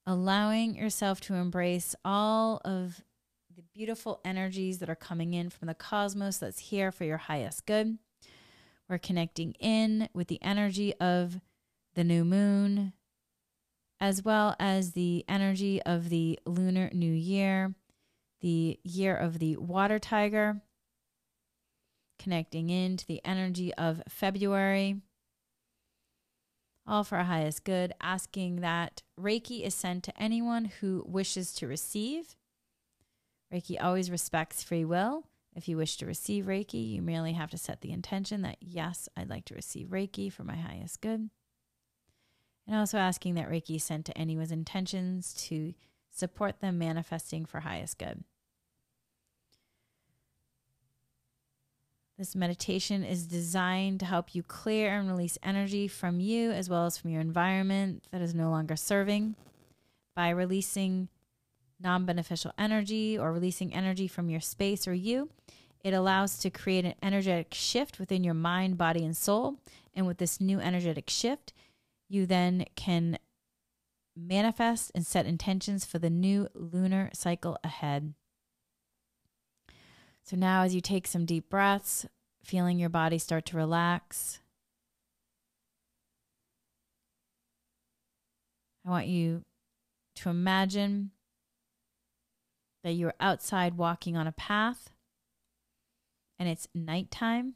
Allowing 0.07 0.75
yourself 0.75 1.21
to 1.23 1.35
embrace 1.35 1.95
all 2.05 2.61
of 2.65 3.01
the 3.57 3.63
beautiful 3.73 4.21
energies 4.23 4.81
that 4.81 4.91
are 4.91 4.95
coming 4.95 5.33
in 5.33 5.49
from 5.49 5.67
the 5.67 5.75
cosmos 5.75 6.37
that's 6.37 6.59
here 6.59 6.93
for 6.93 7.05
your 7.05 7.17
highest 7.17 7.65
good. 7.65 7.97
We're 8.87 8.99
connecting 8.99 9.55
in 9.55 10.11
with 10.13 10.29
the 10.29 10.43
energy 10.43 10.93
of 10.97 11.41
the 11.95 12.05
new 12.05 12.23
moon, 12.23 12.93
as 13.99 14.23
well 14.23 14.57
as 14.61 14.93
the 14.93 15.25
energy 15.27 15.81
of 15.85 16.11
the 16.11 16.39
lunar 16.45 16.91
new 16.93 17.11
year, 17.11 17.75
the 18.43 18.79
year 18.85 19.17
of 19.17 19.39
the 19.39 19.57
water 19.57 19.99
tiger, 19.99 20.61
connecting 22.19 22.69
in 22.69 22.99
to 22.99 23.07
the 23.07 23.25
energy 23.25 23.73
of 23.75 24.03
February, 24.07 25.01
all 26.87 27.05
for 27.05 27.17
our 27.17 27.25
highest 27.25 27.65
good, 27.65 27.95
asking 28.03 28.57
that 28.61 29.03
Reiki 29.19 29.63
is 29.63 29.75
sent 29.75 30.05
to 30.05 30.23
anyone 30.23 30.67
who 30.81 31.03
wishes 31.09 31.55
to 31.55 31.67
receive. 31.67 32.37
Reiki 33.53 33.77
always 33.83 34.11
respects 34.11 34.63
free 34.63 34.85
will. 34.85 35.25
If 35.55 35.69
you 35.69 35.77
wish 35.77 35.97
to 35.99 36.07
receive 36.07 36.45
Reiki, 36.45 36.93
you 36.93 37.01
merely 37.01 37.33
have 37.33 37.51
to 37.51 37.59
set 37.59 37.81
the 37.81 37.93
intention 37.93 38.43
that, 38.43 38.59
yes, 38.61 39.09
I'd 39.17 39.31
like 39.31 39.47
to 39.47 39.55
receive 39.55 39.89
Reiki 39.89 40.31
for 40.31 40.45
my 40.45 40.57
highest 40.57 41.01
good. 41.01 41.31
And 42.67 42.77
also 42.77 42.99
asking 42.99 43.35
that 43.35 43.49
Reiki 43.49 43.81
sent 43.81 44.05
to 44.07 44.19
anyone's 44.19 44.53
intentions 44.53 45.33
to 45.49 45.75
support 46.11 46.61
them 46.61 46.79
manifesting 46.79 47.47
for 47.47 47.61
highest 47.61 47.99
good. 47.99 48.25
This 52.19 52.35
meditation 52.35 53.05
is 53.05 53.27
designed 53.27 54.01
to 54.01 54.07
help 54.07 54.35
you 54.35 54.43
clear 54.43 54.99
and 54.99 55.07
release 55.07 55.37
energy 55.43 55.87
from 55.87 56.19
you 56.19 56.51
as 56.51 56.69
well 56.69 56.87
as 56.87 56.97
from 56.97 57.11
your 57.11 57.21
environment 57.21 58.05
that 58.11 58.23
is 58.23 58.35
no 58.35 58.51
longer 58.51 58.75
serving. 58.75 59.37
By 60.15 60.31
releasing 60.31 61.09
non 61.81 62.05
beneficial 62.05 62.53
energy 62.59 63.19
or 63.19 63.33
releasing 63.33 63.75
energy 63.75 64.09
from 64.09 64.29
your 64.29 64.41
space 64.41 64.87
or 64.89 64.95
you, 64.95 65.31
it 65.85 65.95
allows 65.95 66.39
to 66.39 66.51
create 66.51 66.85
an 66.85 66.95
energetic 67.03 67.55
shift 67.55 67.99
within 67.99 68.25
your 68.25 68.35
mind, 68.35 68.77
body, 68.77 69.05
and 69.05 69.17
soul. 69.17 69.57
And 69.95 70.07
with 70.07 70.19
this 70.19 70.41
new 70.41 70.59
energetic 70.61 71.09
shift, 71.09 71.53
you 72.09 72.27
then 72.27 72.67
can 72.75 73.19
manifest 74.17 74.91
and 74.95 75.07
set 75.07 75.27
intentions 75.27 75.85
for 75.85 75.99
the 75.99 76.11
new 76.11 76.49
lunar 76.55 77.11
cycle 77.13 77.59
ahead. 77.63 78.15
So 80.23 80.37
now, 80.37 80.63
as 80.63 80.75
you 80.75 80.81
take 80.81 81.07
some 81.07 81.25
deep 81.25 81.49
breaths, 81.49 82.07
feeling 82.43 82.79
your 82.79 82.89
body 82.89 83.19
start 83.19 83.47
to 83.47 83.57
relax, 83.57 84.41
I 88.85 88.91
want 88.91 89.07
you 89.07 89.43
to 90.17 90.31
imagine 90.31 91.11
that 92.87 92.93
you're 92.93 93.15
outside 93.19 93.77
walking 93.77 94.17
on 94.17 94.29
a 94.29 94.33
path 94.33 94.91
and 96.39 96.49
it's 96.49 96.69
nighttime. 96.73 97.55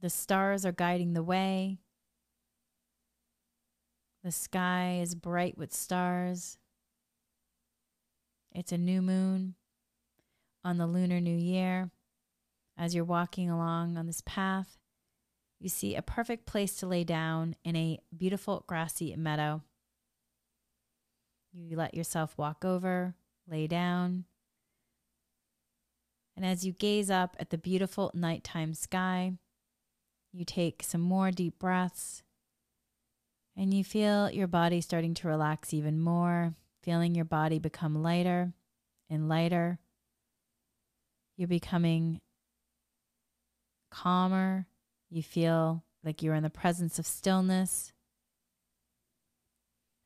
The 0.00 0.08
stars 0.08 0.64
are 0.64 0.72
guiding 0.72 1.12
the 1.12 1.22
way. 1.22 1.76
The 4.24 4.32
sky 4.32 5.00
is 5.02 5.14
bright 5.14 5.58
with 5.58 5.74
stars. 5.74 6.56
It's 8.54 8.72
a 8.72 8.78
new 8.78 9.02
moon 9.02 9.56
on 10.64 10.78
the 10.78 10.86
Lunar 10.86 11.20
New 11.20 11.36
Year. 11.36 11.90
As 12.78 12.94
you're 12.94 13.04
walking 13.04 13.50
along 13.50 13.98
on 13.98 14.06
this 14.06 14.22
path, 14.24 14.78
you 15.60 15.68
see 15.68 15.94
a 15.94 16.00
perfect 16.00 16.46
place 16.46 16.76
to 16.76 16.86
lay 16.86 17.04
down 17.04 17.54
in 17.64 17.76
a 17.76 18.00
beautiful 18.16 18.64
grassy 18.66 19.14
meadow. 19.14 19.60
You 21.58 21.76
let 21.76 21.94
yourself 21.94 22.36
walk 22.36 22.64
over, 22.64 23.14
lay 23.48 23.66
down. 23.66 24.24
And 26.36 26.44
as 26.44 26.66
you 26.66 26.72
gaze 26.72 27.10
up 27.10 27.34
at 27.40 27.48
the 27.48 27.56
beautiful 27.56 28.10
nighttime 28.12 28.74
sky, 28.74 29.32
you 30.32 30.44
take 30.44 30.82
some 30.82 31.00
more 31.00 31.30
deep 31.30 31.58
breaths 31.58 32.22
and 33.56 33.72
you 33.72 33.82
feel 33.82 34.30
your 34.30 34.46
body 34.46 34.82
starting 34.82 35.14
to 35.14 35.28
relax 35.28 35.72
even 35.72 35.98
more, 35.98 36.52
feeling 36.82 37.14
your 37.14 37.24
body 37.24 37.58
become 37.58 38.02
lighter 38.02 38.52
and 39.08 39.28
lighter. 39.28 39.78
You're 41.38 41.48
becoming 41.48 42.20
calmer. 43.90 44.66
You 45.08 45.22
feel 45.22 45.84
like 46.04 46.22
you're 46.22 46.34
in 46.34 46.42
the 46.42 46.50
presence 46.50 46.98
of 46.98 47.06
stillness. 47.06 47.92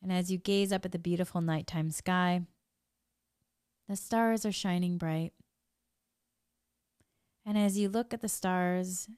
And 0.02 0.12
as 0.12 0.30
you 0.30 0.38
gaze 0.38 0.72
up 0.72 0.84
at 0.84 0.92
the 0.92 0.98
beautiful 0.98 1.40
nighttime 1.40 1.90
sky, 1.90 2.42
the 3.88 3.96
stars 3.96 4.46
are 4.46 4.52
shining 4.52 4.96
bright. 4.96 5.32
And 7.44 7.58
as 7.58 7.78
you 7.78 7.88
look 7.88 8.14
at 8.14 8.20
the 8.20 8.28
stars 8.28 9.08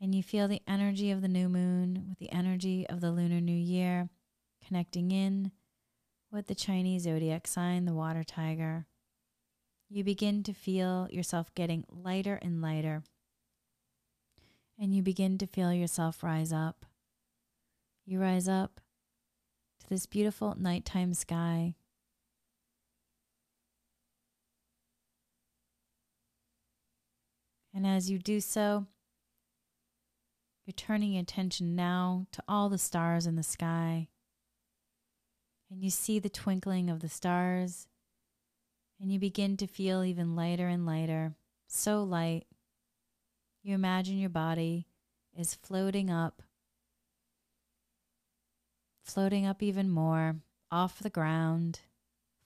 and 0.00 0.14
you 0.14 0.22
feel 0.22 0.48
the 0.48 0.62
energy 0.66 1.10
of 1.10 1.22
the 1.22 1.28
new 1.28 1.48
moon 1.48 2.06
with 2.08 2.18
the 2.18 2.32
energy 2.32 2.86
of 2.88 3.00
the 3.00 3.10
lunar 3.10 3.40
new 3.40 3.52
year 3.52 4.08
connecting 4.66 5.10
in 5.10 5.52
with 6.32 6.46
the 6.46 6.54
Chinese 6.54 7.02
zodiac 7.02 7.46
sign, 7.46 7.84
the 7.84 7.94
water 7.94 8.24
tiger. 8.24 8.86
You 9.88 10.02
begin 10.02 10.42
to 10.44 10.52
feel 10.52 11.06
yourself 11.10 11.54
getting 11.54 11.84
lighter 11.88 12.38
and 12.42 12.60
lighter. 12.60 13.04
And 14.78 14.94
you 14.94 15.02
begin 15.02 15.38
to 15.38 15.46
feel 15.46 15.72
yourself 15.72 16.22
rise 16.22 16.52
up. 16.52 16.84
You 18.04 18.20
rise 18.20 18.48
up 18.48 18.80
this 19.88 20.06
beautiful 20.06 20.54
nighttime 20.58 21.14
sky. 21.14 21.74
And 27.74 27.86
as 27.86 28.10
you 28.10 28.18
do 28.18 28.40
so, 28.40 28.86
you're 30.64 30.72
turning 30.72 31.12
your 31.12 31.22
attention 31.22 31.76
now 31.76 32.26
to 32.32 32.42
all 32.48 32.68
the 32.68 32.78
stars 32.78 33.26
in 33.26 33.36
the 33.36 33.42
sky. 33.42 34.08
And 35.70 35.82
you 35.82 35.90
see 35.90 36.18
the 36.18 36.28
twinkling 36.28 36.88
of 36.88 37.00
the 37.00 37.08
stars. 37.08 37.86
And 39.00 39.12
you 39.12 39.18
begin 39.18 39.56
to 39.58 39.66
feel 39.66 40.02
even 40.02 40.34
lighter 40.34 40.68
and 40.68 40.86
lighter, 40.86 41.34
so 41.68 42.02
light. 42.02 42.46
You 43.62 43.74
imagine 43.74 44.18
your 44.18 44.30
body 44.30 44.86
is 45.36 45.54
floating 45.54 46.10
up, 46.10 46.42
floating 49.06 49.46
up 49.46 49.62
even 49.62 49.88
more 49.88 50.36
off 50.70 50.98
the 50.98 51.10
ground, 51.10 51.80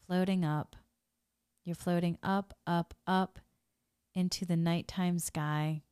floating 0.07 0.45
up. 0.45 0.77
You're 1.65 1.75
floating 1.75 2.19
up, 2.23 2.55
up, 2.67 2.95
up 3.07 3.39
into 4.15 4.45
the 4.45 4.57
nighttime 4.57 5.19
sky 5.19 5.83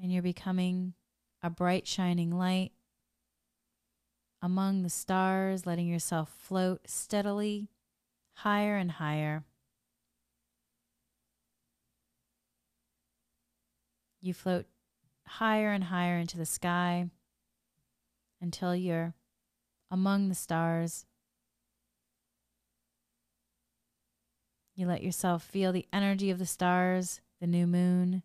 and 0.00 0.12
you're 0.12 0.22
becoming 0.22 0.94
a 1.42 1.50
bright, 1.50 1.86
shining 1.86 2.30
light 2.30 2.72
among 4.42 4.82
the 4.82 4.90
stars, 4.90 5.66
letting 5.66 5.86
yourself 5.86 6.30
float 6.38 6.82
steadily 6.86 7.68
higher 8.34 8.76
and 8.76 8.92
higher. 8.92 9.44
You 14.20 14.34
float 14.34 14.66
higher 15.26 15.70
and 15.70 15.84
higher 15.84 16.18
into 16.18 16.36
the 16.36 16.46
sky 16.46 17.08
until 18.44 18.76
you're 18.76 19.14
among 19.90 20.28
the 20.28 20.34
stars. 20.34 21.06
You 24.76 24.86
let 24.86 25.02
yourself 25.02 25.42
feel 25.42 25.72
the 25.72 25.86
energy 25.92 26.30
of 26.30 26.38
the 26.38 26.46
stars, 26.46 27.20
the 27.40 27.46
new 27.46 27.66
moon, 27.66 28.22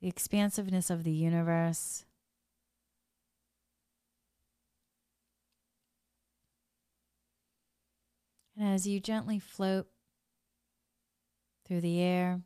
the 0.00 0.06
expansiveness 0.06 0.90
of 0.90 1.02
the 1.02 1.10
universe. 1.10 2.04
And 8.56 8.68
as 8.68 8.86
you 8.86 9.00
gently 9.00 9.40
float 9.40 9.88
through 11.66 11.80
the 11.80 12.00
air, 12.00 12.42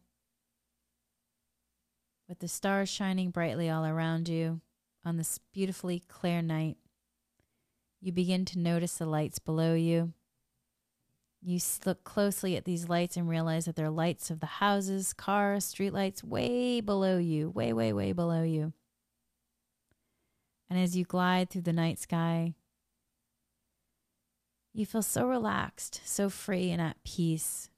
with 2.26 2.38
the 2.38 2.48
stars 2.48 2.88
shining 2.88 3.30
brightly 3.30 3.68
all 3.68 3.84
around 3.84 4.28
you 4.28 4.62
on 5.04 5.16
this 5.16 5.38
beautifully 5.52 6.02
clear 6.08 6.42
night, 6.42 6.76
you 8.00 8.12
begin 8.12 8.44
to 8.46 8.58
notice 8.58 8.98
the 8.98 9.06
lights 9.06 9.38
below 9.38 9.74
you 9.74 10.12
you 11.44 11.58
look 11.84 12.04
closely 12.04 12.56
at 12.56 12.64
these 12.64 12.88
lights 12.88 13.16
and 13.16 13.28
realize 13.28 13.64
that 13.64 13.74
they're 13.74 13.90
lights 13.90 14.30
of 14.30 14.38
the 14.38 14.46
houses, 14.46 15.12
cars, 15.12 15.64
street 15.64 15.92
lights 15.92 16.22
way 16.22 16.80
below 16.80 17.18
you, 17.18 17.50
way, 17.50 17.72
way, 17.72 17.92
way 17.92 18.12
below 18.12 18.42
you. 18.42 18.72
And 20.70 20.78
as 20.78 20.96
you 20.96 21.04
glide 21.04 21.50
through 21.50 21.62
the 21.62 21.72
night 21.72 21.98
sky, 21.98 22.54
you 24.72 24.86
feel 24.86 25.02
so 25.02 25.26
relaxed, 25.26 26.00
so 26.04 26.30
free, 26.30 26.70
and 26.70 26.80
at 26.80 27.02
peace. 27.04 27.68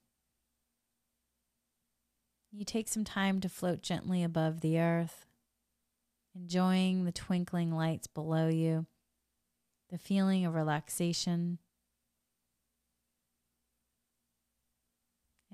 You 2.52 2.64
take 2.64 2.88
some 2.88 3.02
time 3.02 3.40
to 3.40 3.48
float 3.48 3.82
gently 3.82 4.22
above 4.22 4.60
the 4.60 4.78
earth, 4.78 5.26
enjoying 6.34 7.04
the 7.04 7.12
twinkling 7.12 7.74
lights 7.74 8.06
below 8.06 8.48
you, 8.48 8.86
the 9.90 9.98
feeling 9.98 10.44
of 10.44 10.54
relaxation 10.54 11.58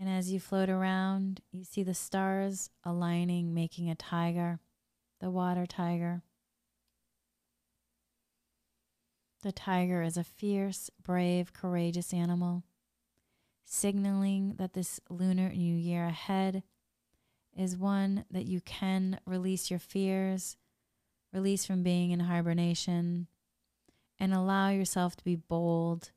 And 0.01 0.09
as 0.09 0.33
you 0.33 0.41
float 0.41 0.71
around, 0.71 1.43
you 1.53 1.63
see 1.63 1.83
the 1.83 1.93
stars 1.93 2.71
aligning, 2.83 3.53
making 3.53 3.91
a 3.91 3.95
tiger, 3.95 4.59
the 5.21 5.29
water 5.29 5.67
tiger. 5.67 6.23
The 9.43 9.53
tiger 9.53 10.03
is 10.03 10.17
a 10.17 10.25
fierce, 10.25 10.89
brave, 11.03 11.53
courageous 11.53 12.15
animal, 12.15 12.65
signaling 13.67 14.55
that 14.57 14.73
this 14.73 15.01
lunar 15.11 15.51
new 15.51 15.77
year 15.77 16.07
ahead 16.07 16.63
is 17.55 17.77
one 17.77 18.25
that 18.31 18.47
you 18.47 18.63
can 18.63 19.21
release 19.27 19.71
your 19.71 19.81
fears, 19.81 20.57
release 21.33 21.65
from 21.65 21.83
being 21.83 22.11
in 22.11 22.21
hibernation, 22.21 23.27
and 24.19 24.35
allow 24.35 24.69
yourself 24.71 25.17
to 25.17 25.25
be 25.25 25.37
bold 25.37 26.11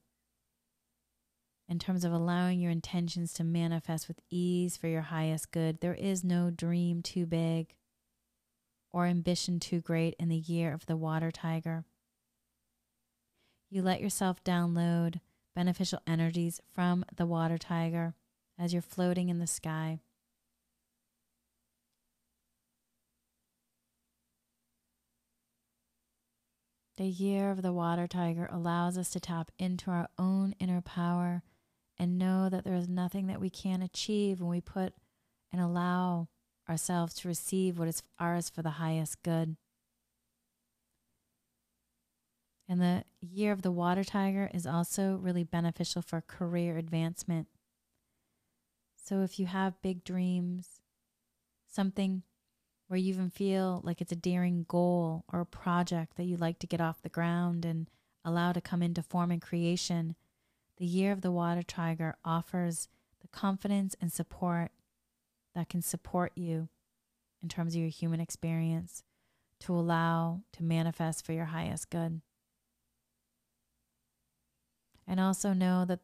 in 1.70 1.80
terms 1.80 2.03
of 2.03 2.11
allowing 2.11 2.59
your 2.59 2.72
intentions 2.72 3.34
to 3.34 3.43
manifest 3.43 4.07
with 4.07 4.20
ease 4.30 4.76
for 4.76 4.88
your 4.88 5.01
highest 5.01 5.51
good. 5.51 5.80
There 5.80 5.93
is 5.93 6.24
no 6.24 6.49
dream 6.49 7.01
too 7.01 7.26
big 7.26 7.76
or 8.91 9.05
ambition 9.05 9.59
too 9.59 9.82
great 9.82 10.16
in 10.20 10.30
the 10.30 10.36
year 10.36 10.74
of 10.74 10.86
the 10.86 10.97
water 10.97 11.32
tiger. 11.32 11.86
You 13.70 13.82
let 13.82 14.01
yourself 14.01 14.43
download 14.43 15.20
beneficial 15.55 15.99
energies 16.05 16.59
from 16.74 17.05
the 17.16 17.26
water 17.26 17.57
tiger 17.57 18.14
as 18.59 18.74
you're 18.74 18.82
floating 18.82 19.30
in 19.30 19.39
the 19.39 19.47
sky. 19.47 20.01
The 26.98 27.08
year 27.08 27.50
of 27.50 27.64
the 27.64 27.74
water 27.74 28.08
tiger 28.08 28.48
allows 28.52 28.98
us 28.98 29.10
to 29.12 29.20
tap 29.20 29.52
into 29.58 29.89
our 29.89 30.10
own 30.20 30.54
inner 30.60 30.82
power 30.82 31.41
and 31.98 32.20
know 32.20 32.50
that 32.50 32.64
there 32.64 32.76
is 32.76 32.88
nothing 32.88 33.28
that 33.28 33.41
we 33.41 33.50
can't 33.50 33.84
achieve 33.84 34.39
when 34.39 34.50
we 34.50 34.62
put 34.62 34.94
and 35.52 35.60
allow 35.60 36.28
ourselves 36.70 37.16
to 37.16 37.28
receive 37.28 37.80
what 37.80 37.88
is 37.88 38.04
ours 38.20 38.50
for 38.50 38.62
the 38.62 38.72
highest 38.72 39.24
good. 39.24 39.58
And 42.70 42.80
the 42.80 43.04
year 43.22 43.52
of 43.52 43.64
the 43.64 43.72
water 43.72 44.04
tiger 44.04 44.50
is 44.54 44.66
also 44.68 45.16
really 45.16 45.44
beneficial 45.44 46.02
for 46.02 46.22
career 46.22 46.78
advancement. 46.78 47.48
So 48.96 49.22
if 49.22 49.39
you 49.39 49.48
have 49.48 49.82
big 49.82 50.04
dreams, 50.04 50.80
something 51.68 52.24
where 52.88 53.00
you 53.00 53.10
even 53.10 53.30
feel 53.30 53.82
like 53.84 54.02
it's 54.02 54.12
a 54.12 54.16
daring 54.18 54.66
goal 54.68 55.26
or 55.32 55.42
a 55.42 55.46
project 55.46 56.18
that 56.18 56.24
you'd 56.24 56.42
like 56.42 56.60
to 56.60 56.68
get 56.68 56.82
off 56.82 57.02
the 57.02 57.10
ground 57.10 57.66
and 57.66 57.90
allow 58.26 58.52
to 58.52 58.62
come 58.62 58.82
into 58.82 59.02
form 59.02 59.32
and 59.32 59.42
creation, 59.42 60.16
the 60.78 60.86
year 60.86 61.12
of 61.12 61.22
the 61.22 61.32
water 61.32 61.64
tiger 61.64 62.16
offers 62.24 62.88
the 63.22 63.28
confidence 63.28 63.96
and 64.02 64.12
support 64.12 64.72
that 65.56 65.70
can 65.70 65.82
support 65.82 66.32
you 66.36 66.70
in 67.42 67.50
terms 67.50 67.76
of 67.76 67.82
your 67.82 67.90
human 67.90 68.20
experience 68.20 69.04
to 69.60 69.74
allow 69.74 70.42
to 70.52 70.64
manifest 70.64 71.26
for 71.26 71.34
your 71.34 71.46
highest 71.46 71.90
good. 71.90 72.22
And 75.08 75.20
also 75.20 75.54
know 75.54 75.86
that 75.86 76.00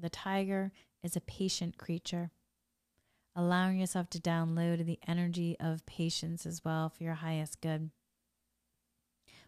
the 0.00 0.10
tiger 0.10 0.72
is 1.02 1.16
a 1.16 1.20
patient 1.20 1.78
creature, 1.78 2.30
allowing 3.34 3.78
yourself 3.78 4.10
to 4.10 4.20
download 4.20 4.84
the 4.84 4.98
energy 5.06 5.56
of 5.58 5.86
patience 5.86 6.44
as 6.46 6.64
well 6.64 6.88
for 6.90 7.02
your 7.04 7.14
highest 7.14 7.60
good. 7.60 7.90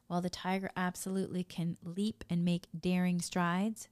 While 0.07 0.20
the 0.20 0.30
tiger 0.30 0.70
absolutely 0.76 1.45
can 1.45 1.76
leap 1.82 2.24
and 2.28 2.45
make 2.45 2.66
daring 2.78 3.20
strides, 3.20 3.89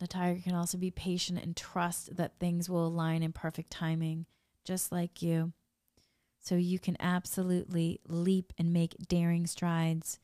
the 0.00 0.06
tiger 0.06 0.40
can 0.40 0.54
also 0.54 0.78
be 0.78 0.90
patient 0.90 1.42
and 1.42 1.56
trust 1.56 2.16
that 2.16 2.38
things 2.38 2.70
will 2.70 2.86
align 2.86 3.22
in 3.22 3.32
perfect 3.32 3.70
timing, 3.70 4.26
just 4.64 4.92
like 4.92 5.22
you. 5.22 5.52
So 6.38 6.54
you 6.54 6.78
can 6.78 6.96
absolutely 7.00 8.00
leap 8.06 8.52
and 8.56 8.72
make 8.72 8.96
daring 9.08 9.46
strides. 9.46 10.18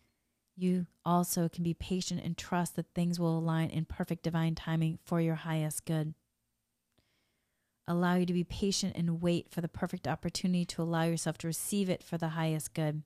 You 0.57 0.87
also 1.05 1.49
can 1.49 1.64
be 1.64 1.75
patient 1.75 2.22
and 2.25 2.39
trust 2.39 2.77
that 2.77 2.95
things 2.95 3.18
will 3.18 3.37
align 3.37 3.70
in 3.70 3.85
perfect 3.85 4.22
divine 4.22 4.55
timing 4.55 4.99
for 5.05 5.20
your 5.20 5.35
highest 5.35 5.85
good. 5.85 6.14
Allow 7.87 8.14
you 8.14 8.26
to 8.26 8.32
be 8.32 8.45
patient 8.45 8.97
and 8.97 9.20
wait 9.20 9.51
for 9.51 9.61
the 9.61 9.68
perfect 9.68 10.09
opportunity 10.09 10.64
to 10.64 10.82
allow 10.82 11.03
yourself 11.03 11.37
to 11.39 11.47
receive 11.47 11.91
it 11.91 12.03
for 12.03 12.16
the 12.16 12.30
highest 12.30 12.72
good. 12.72 13.03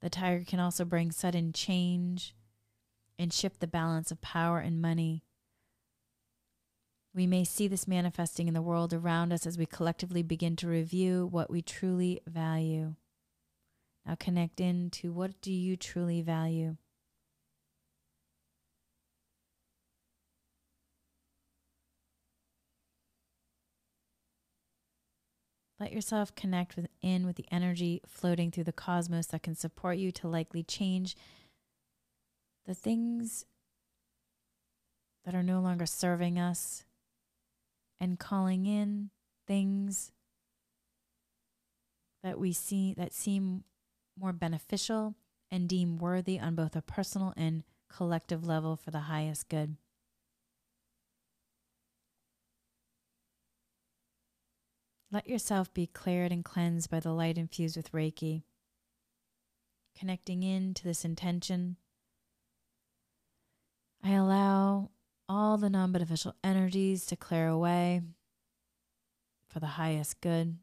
The 0.00 0.10
tiger 0.10 0.44
can 0.44 0.60
also 0.60 0.84
bring 0.84 1.10
sudden 1.10 1.52
change 1.52 2.34
and 3.18 3.32
shift 3.32 3.60
the 3.60 3.66
balance 3.66 4.10
of 4.10 4.20
power 4.20 4.60
and 4.60 4.80
money. 4.80 5.24
We 7.14 7.26
may 7.26 7.42
see 7.42 7.66
this 7.66 7.88
manifesting 7.88 8.46
in 8.46 8.54
the 8.54 8.62
world 8.62 8.92
around 8.92 9.32
us 9.32 9.46
as 9.46 9.58
we 9.58 9.66
collectively 9.66 10.22
begin 10.22 10.56
to 10.56 10.68
review 10.68 11.26
what 11.26 11.50
we 11.50 11.62
truly 11.62 12.20
value. 12.26 12.94
Now 14.06 14.14
connect 14.14 14.60
into 14.60 15.12
what 15.12 15.40
do 15.40 15.52
you 15.52 15.76
truly 15.76 16.22
value? 16.22 16.76
Let 25.80 25.92
yourself 25.92 26.34
connect 26.34 26.76
with, 26.76 26.88
in 27.00 27.24
with 27.24 27.36
the 27.36 27.46
energy 27.52 28.00
floating 28.06 28.50
through 28.50 28.64
the 28.64 28.72
cosmos 28.72 29.26
that 29.28 29.42
can 29.42 29.54
support 29.54 29.96
you 29.98 30.10
to 30.12 30.28
likely 30.28 30.62
change 30.62 31.16
the 32.66 32.74
things 32.74 33.44
that 35.24 35.34
are 35.34 35.42
no 35.42 35.60
longer 35.60 35.86
serving 35.86 36.38
us 36.38 36.84
and 38.00 38.18
calling 38.18 38.66
in 38.66 39.10
things 39.46 40.12
that 42.22 42.38
we 42.38 42.52
see 42.52 42.92
that 42.94 43.14
seem 43.14 43.64
more 44.18 44.32
beneficial 44.32 45.14
and 45.50 45.68
deem 45.68 45.98
worthy 45.98 46.38
on 46.38 46.54
both 46.54 46.74
a 46.74 46.82
personal 46.82 47.32
and 47.36 47.62
collective 47.88 48.44
level 48.44 48.76
for 48.76 48.90
the 48.90 49.00
highest 49.00 49.48
good. 49.48 49.76
Let 55.10 55.28
yourself 55.28 55.72
be 55.72 55.86
cleared 55.86 56.32
and 56.32 56.44
cleansed 56.44 56.90
by 56.90 57.00
the 57.00 57.12
light 57.12 57.38
infused 57.38 57.76
with 57.76 57.92
Reiki. 57.92 58.42
Connecting 59.98 60.42
in 60.42 60.74
to 60.74 60.84
this 60.84 61.04
intention 61.04 61.76
I 64.02 64.12
allow 64.12 64.90
all 65.28 65.58
the 65.58 65.70
non 65.70 65.92
beneficial 65.92 66.34
energies 66.44 67.04
to 67.06 67.16
clear 67.16 67.48
away 67.48 68.02
for 69.48 69.60
the 69.60 69.66
highest 69.66 70.20
good. 70.20 70.58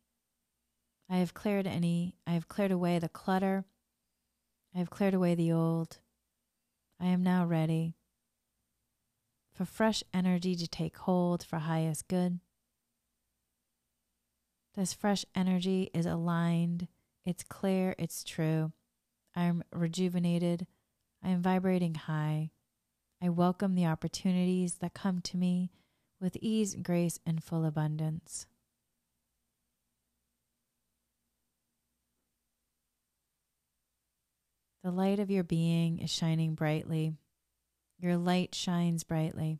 I 1.09 1.17
have 1.17 1.33
cleared 1.33 1.67
any, 1.67 2.15
I 2.25 2.31
have 2.31 2.47
cleared 2.47 2.71
away 2.71 2.97
the 2.97 3.09
clutter. 3.09 3.65
I 4.73 4.79
have 4.79 4.89
cleared 4.89 5.13
away 5.13 5.35
the 5.35 5.51
old. 5.51 5.99
I 6.99 7.07
am 7.07 7.23
now 7.23 7.45
ready 7.45 7.95
for 9.53 9.65
fresh 9.65 10.03
energy 10.13 10.55
to 10.55 10.67
take 10.67 10.97
hold 10.97 11.43
for 11.43 11.59
highest 11.59 12.07
good. 12.07 12.39
This 14.75 14.93
fresh 14.93 15.23
energy 15.33 15.89
is 15.93 16.05
aligned, 16.05 16.89
it's 17.25 17.43
clear, 17.43 17.95
it's 17.97 18.25
true. 18.25 18.73
I 19.33 19.43
am 19.43 19.63
rejuvenated, 19.71 20.67
I 21.23 21.29
am 21.29 21.41
vibrating 21.41 21.95
high. 21.95 22.51
I 23.21 23.29
welcome 23.29 23.75
the 23.75 23.85
opportunities 23.85 24.75
that 24.75 24.93
come 24.93 25.21
to 25.21 25.37
me 25.37 25.71
with 26.19 26.35
ease, 26.41 26.75
grace, 26.75 27.19
and 27.25 27.41
full 27.41 27.63
abundance. 27.63 28.47
The 34.83 34.91
light 34.91 35.19
of 35.19 35.31
your 35.31 35.45
being 35.45 35.99
is 35.99 36.11
shining 36.11 36.53
brightly. 36.53 37.13
Your 37.97 38.17
light 38.17 38.53
shines 38.53 39.05
brightly. 39.05 39.59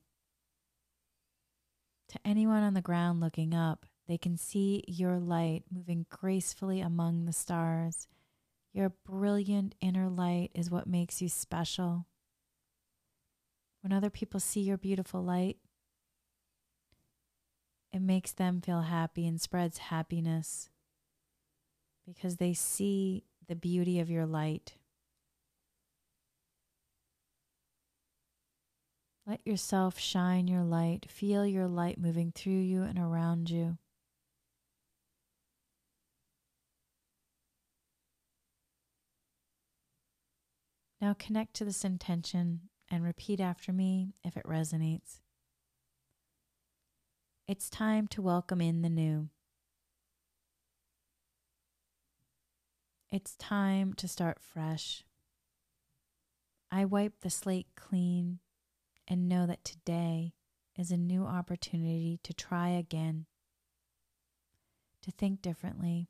To 2.10 2.20
anyone 2.26 2.64
on 2.64 2.74
the 2.74 2.82
ground 2.82 3.22
looking 3.22 3.54
up, 3.54 3.86
they 4.08 4.18
can 4.18 4.38
see 4.38 4.84
your 4.88 5.18
light 5.18 5.64
moving 5.72 6.06
gracefully 6.10 6.82
among 6.82 7.26
the 7.26 7.34
stars. 7.34 8.08
Your 8.74 8.90
brilliant 9.06 9.74
inner 9.82 10.10
light 10.10 10.52
is 10.54 10.70
what 10.70 10.88
makes 10.88 11.22
you 11.22 11.30
special. 11.30 12.06
When 13.82 13.94
other 13.94 14.10
people 14.10 14.40
see 14.40 14.62
your 14.62 14.78
beautiful 14.78 15.24
light, 15.24 15.58
it 17.94 18.02
makes 18.02 18.32
them 18.32 18.62
feel 18.62 18.82
happy 18.82 19.26
and 19.26 19.40
spreads 19.40 19.78
happiness 19.78 20.70
because 22.06 22.38
they 22.38 22.54
see 22.54 23.24
the 23.48 23.56
beauty 23.56 24.00
of 24.00 24.10
your 24.10 24.26
light. 24.26 24.74
Let 29.26 29.40
yourself 29.46 29.98
shine 29.98 30.48
your 30.48 30.64
light. 30.64 31.08
Feel 31.10 31.48
your 31.48 31.68
light 31.68 31.98
moving 31.98 32.32
through 32.32 32.54
you 32.54 32.84
and 32.84 33.00
around 33.00 33.50
you. 33.50 33.78
Now 41.06 41.14
connect 41.14 41.54
to 41.58 41.66
this 41.66 41.86
intention 41.86 42.62
and 42.90 43.04
repeat 43.04 43.40
after 43.40 43.72
me 43.72 44.16
if 44.24 44.36
it 44.36 44.44
resonates. 44.44 45.20
It's 47.48 47.70
time 47.70 48.08
to 48.08 48.24
welcome 48.24 48.60
in 48.60 48.82
the 48.82 48.90
new. 48.90 49.30
It's 53.12 53.36
time 53.36 53.94
to 53.94 54.08
start 54.08 54.40
fresh. 54.42 55.04
I 56.72 56.86
wipe 56.86 57.22
the 57.22 57.30
slate 57.30 57.68
clean 57.76 58.40
and 59.08 59.30
know 59.30 59.46
that 59.46 59.64
today 59.64 60.34
is 60.76 60.90
a 60.90 60.98
new 60.98 61.24
opportunity 61.28 62.20
to 62.24 62.34
try 62.34 62.70
again, 62.70 63.28
to 65.04 65.12
think 65.12 65.44
differently, 65.44 66.10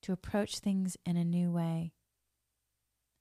to 0.00 0.12
approach 0.14 0.60
things 0.60 0.96
in 1.04 1.18
a 1.18 1.22
new 1.22 1.50
way. 1.52 1.92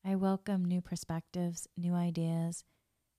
I 0.07 0.13
welcome 0.13 0.63
new 0.63 0.81
perspectives, 0.81 1.67
new 1.75 1.95
ideas, 1.95 2.63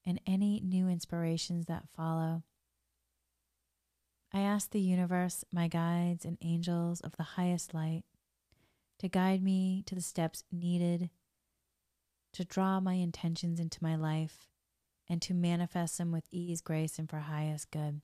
and 0.06 0.20
any 0.24 0.60
new 0.60 0.88
inspirations 0.88 1.66
that 1.66 1.88
follow. 1.96 2.44
I 4.32 4.42
ask 4.42 4.70
the 4.70 4.80
universe, 4.80 5.44
my 5.52 5.66
guides, 5.66 6.24
and 6.24 6.38
angels 6.40 7.00
of 7.00 7.16
the 7.16 7.24
highest 7.24 7.74
light 7.74 8.04
to 9.00 9.08
guide 9.08 9.42
me 9.42 9.82
to 9.86 9.96
the 9.96 10.00
steps 10.00 10.44
needed 10.52 11.10
to 12.34 12.44
draw 12.44 12.78
my 12.78 12.94
intentions 12.94 13.58
into 13.58 13.82
my 13.82 13.96
life 13.96 14.46
and 15.08 15.20
to 15.22 15.34
manifest 15.34 15.98
them 15.98 16.12
with 16.12 16.28
ease, 16.30 16.60
grace, 16.60 17.00
and 17.00 17.10
for 17.10 17.18
highest 17.18 17.72
good. 17.72 18.00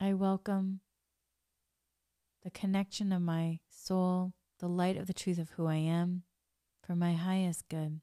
I 0.00 0.14
welcome 0.14 0.80
the 2.44 2.50
connection 2.50 3.12
of 3.12 3.20
my 3.20 3.58
soul 3.68 4.32
the 4.60 4.68
light 4.68 4.96
of 4.96 5.06
the 5.06 5.14
truth 5.14 5.38
of 5.38 5.50
who 5.50 5.66
I 5.66 5.76
am 5.76 6.22
for 6.86 6.94
my 6.94 7.14
highest 7.14 7.68
good. 7.68 8.00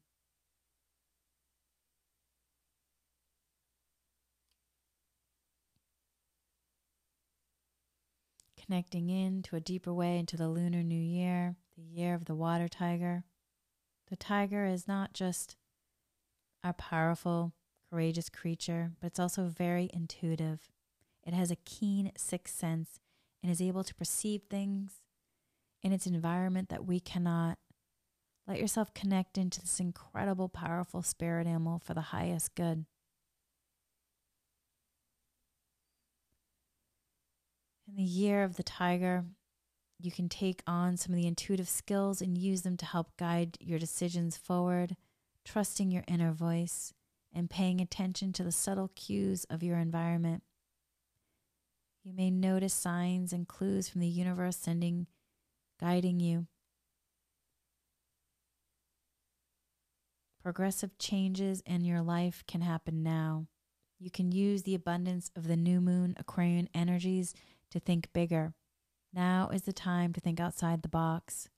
Connecting 8.60 9.08
in 9.08 9.42
to 9.44 9.56
a 9.56 9.60
deeper 9.60 9.94
way 9.94 10.18
into 10.18 10.36
the 10.36 10.48
Lunar 10.48 10.82
New 10.82 11.00
Year, 11.00 11.56
the 11.76 11.84
year 11.84 12.14
of 12.14 12.26
the 12.26 12.34
water 12.34 12.68
tiger. 12.68 13.24
The 14.10 14.16
tiger 14.16 14.66
is 14.66 14.88
not 14.88 15.14
just 15.14 15.56
a 16.64 16.72
powerful 16.72 17.52
courageous 17.88 18.28
creature, 18.28 18.90
but 19.00 19.06
it's 19.06 19.20
also 19.20 19.44
very 19.44 19.88
intuitive. 19.94 20.68
It 21.24 21.34
has 21.34 21.50
a 21.52 21.56
keen 21.56 22.10
sixth 22.16 22.56
sense 22.56 22.98
and 23.42 23.52
is 23.52 23.62
able 23.62 23.84
to 23.84 23.94
perceive 23.94 24.42
things 24.50 25.02
in 25.82 25.92
its 25.92 26.06
environment 26.06 26.68
that 26.68 26.86
we 26.86 27.00
cannot. 27.00 27.58
Let 28.46 28.58
yourself 28.58 28.94
connect 28.94 29.36
into 29.36 29.60
this 29.60 29.78
incredible, 29.78 30.48
powerful 30.48 31.02
spirit 31.02 31.46
animal 31.46 31.78
for 31.78 31.94
the 31.94 32.00
highest 32.00 32.54
good. 32.54 32.86
In 37.86 37.96
the 37.96 38.02
year 38.02 38.42
of 38.42 38.56
the 38.56 38.62
tiger, 38.62 39.24
you 40.00 40.12
can 40.12 40.28
take 40.28 40.62
on 40.66 40.96
some 40.96 41.12
of 41.12 41.20
the 41.20 41.26
intuitive 41.26 41.68
skills 41.68 42.20
and 42.22 42.38
use 42.38 42.62
them 42.62 42.76
to 42.76 42.86
help 42.86 43.16
guide 43.16 43.56
your 43.60 43.78
decisions 43.78 44.36
forward, 44.36 44.96
trusting 45.44 45.90
your 45.90 46.04
inner 46.06 46.32
voice 46.32 46.92
and 47.34 47.50
paying 47.50 47.80
attention 47.80 48.32
to 48.32 48.44
the 48.44 48.52
subtle 48.52 48.90
cues 48.94 49.44
of 49.50 49.62
your 49.62 49.78
environment. 49.78 50.42
You 52.04 52.12
may 52.14 52.30
notice 52.30 52.74
signs 52.74 53.32
and 53.32 53.48
clues 53.48 53.88
from 53.88 54.00
the 54.00 54.08
universe 54.08 54.56
sending, 54.56 55.06
guiding 55.80 56.20
you. 56.20 56.46
Progressive 60.42 60.96
changes 60.98 61.62
in 61.66 61.84
your 61.84 62.00
life 62.00 62.42
can 62.46 62.62
happen 62.62 63.02
now. 63.02 63.46
You 63.98 64.10
can 64.10 64.30
use 64.32 64.62
the 64.62 64.74
abundance 64.74 65.30
of 65.36 65.48
the 65.48 65.56
new 65.56 65.80
moon 65.80 66.14
Aquarian 66.18 66.68
energies 66.72 67.34
to 67.70 67.80
think 67.80 68.12
bigger. 68.12 68.54
Now 69.12 69.50
is 69.52 69.62
the 69.62 69.72
time 69.72 70.12
to 70.12 70.20
think 70.20 70.38
outside 70.38 70.82
the 70.82 70.88
box. 70.88 71.48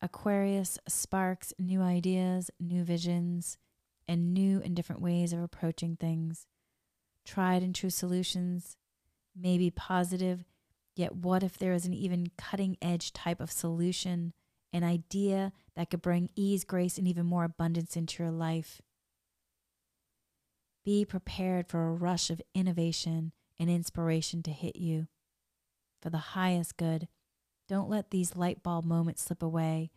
Aquarius 0.00 0.78
sparks 0.86 1.52
new 1.58 1.80
ideas, 1.80 2.50
new 2.60 2.84
visions, 2.84 3.58
and 4.06 4.34
new 4.34 4.60
and 4.62 4.76
different 4.76 5.02
ways 5.02 5.32
of 5.32 5.40
approaching 5.40 5.96
things. 5.96 6.46
Tried 7.24 7.62
and 7.62 7.74
true 7.74 7.90
solutions 7.90 8.76
may 9.34 9.58
be 9.58 9.70
positive, 9.70 10.44
yet 10.96 11.16
what 11.16 11.42
if 11.42 11.58
there 11.58 11.72
is 11.72 11.86
an 11.86 11.94
even 11.94 12.28
cutting 12.36 12.76
edge 12.80 13.12
type 13.12 13.40
of 13.40 13.50
solution, 13.50 14.32
an 14.72 14.84
idea 14.84 15.52
that 15.76 15.90
could 15.90 16.02
bring 16.02 16.30
ease, 16.34 16.64
grace, 16.64 16.98
and 16.98 17.06
even 17.06 17.26
more 17.26 17.44
abundance 17.44 17.96
into 17.96 18.22
your 18.22 18.32
life? 18.32 18.80
Be 20.84 21.04
prepared 21.04 21.68
for 21.68 21.88
a 21.88 21.92
rush 21.94 22.30
of 22.30 22.42
innovation 22.54 23.32
and 23.58 23.70
inspiration 23.70 24.42
to 24.42 24.50
hit 24.50 24.76
you 24.76 25.06
for 26.02 26.10
the 26.10 26.18
highest 26.18 26.76
good. 26.76 27.08
Don't 27.68 27.88
let 27.88 28.10
these 28.10 28.36
light 28.36 28.62
bulb 28.62 28.84
moments 28.84 29.22
slip 29.22 29.42
away. 29.42 29.90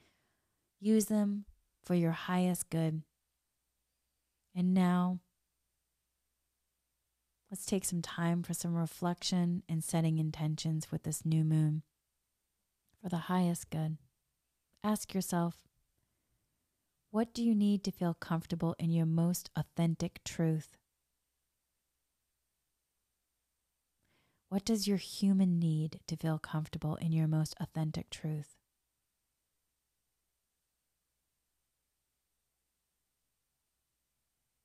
Use 0.80 1.06
them 1.06 1.46
for 1.84 1.96
your 1.96 2.12
highest 2.12 2.70
good. 2.70 3.02
And 4.56 4.74
now, 4.74 5.20
let's 7.50 7.66
take 7.66 7.86
some 7.86 8.02
time 8.02 8.44
for 8.44 8.54
some 8.54 8.76
reflection 8.76 9.64
and 9.70 9.84
setting 9.84 10.18
intentions 10.18 10.92
with 10.92 11.04
this 11.04 11.26
new 11.26 11.44
moon 11.44 11.84
for 13.02 13.10
the 13.10 13.18
highest 13.18 13.70
good. 13.70 13.98
Ask 14.84 15.14
yourself, 15.14 15.56
what 17.12 17.34
do 17.34 17.44
you 17.44 17.56
need 17.56 17.84
to 17.86 17.92
feel 17.92 18.14
comfortable 18.14 18.76
in 18.78 18.92
your 18.92 19.06
most 19.06 19.50
authentic 19.56 20.24
truth? 20.26 20.78
What 24.50 24.66
does 24.66 24.88
your 24.88 24.98
human 24.98 25.60
need 25.60 26.00
to 26.08 26.16
feel 26.16 26.40
comfortable 26.40 26.96
in 26.96 27.12
your 27.12 27.28
most 27.28 27.56
authentic 27.60 28.10
truth? 28.10 28.56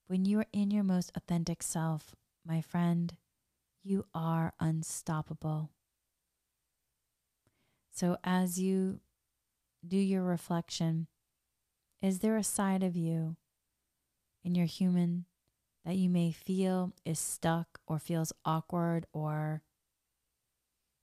When 0.07 0.25
you 0.25 0.41
are 0.41 0.47
in 0.53 0.71
your 0.71 0.85
most 0.85 1.11
authentic 1.17 1.63
self, 1.63 2.15
my 2.47 2.61
friend, 2.61 3.15
you 3.83 4.07
are 4.15 4.53
unstoppable. 4.61 5.71
So, 7.91 8.17
as 8.25 8.59
you 8.59 9.01
do 9.87 9.97
your 9.97 10.23
reflection, 10.23 11.09
is 12.01 12.21
there 12.21 12.37
a 12.37 12.45
side 12.45 12.83
of 12.83 12.97
you 12.97 13.37
in 14.43 14.55
your 14.55 14.67
human 14.67 15.27
that 15.85 15.97
you 15.97 16.09
may 16.09 16.33
feel 16.33 16.93
is 17.05 17.19
stuck 17.19 17.81
or 17.87 17.99
feels 17.99 18.33
awkward 18.45 19.07
or 19.13 19.63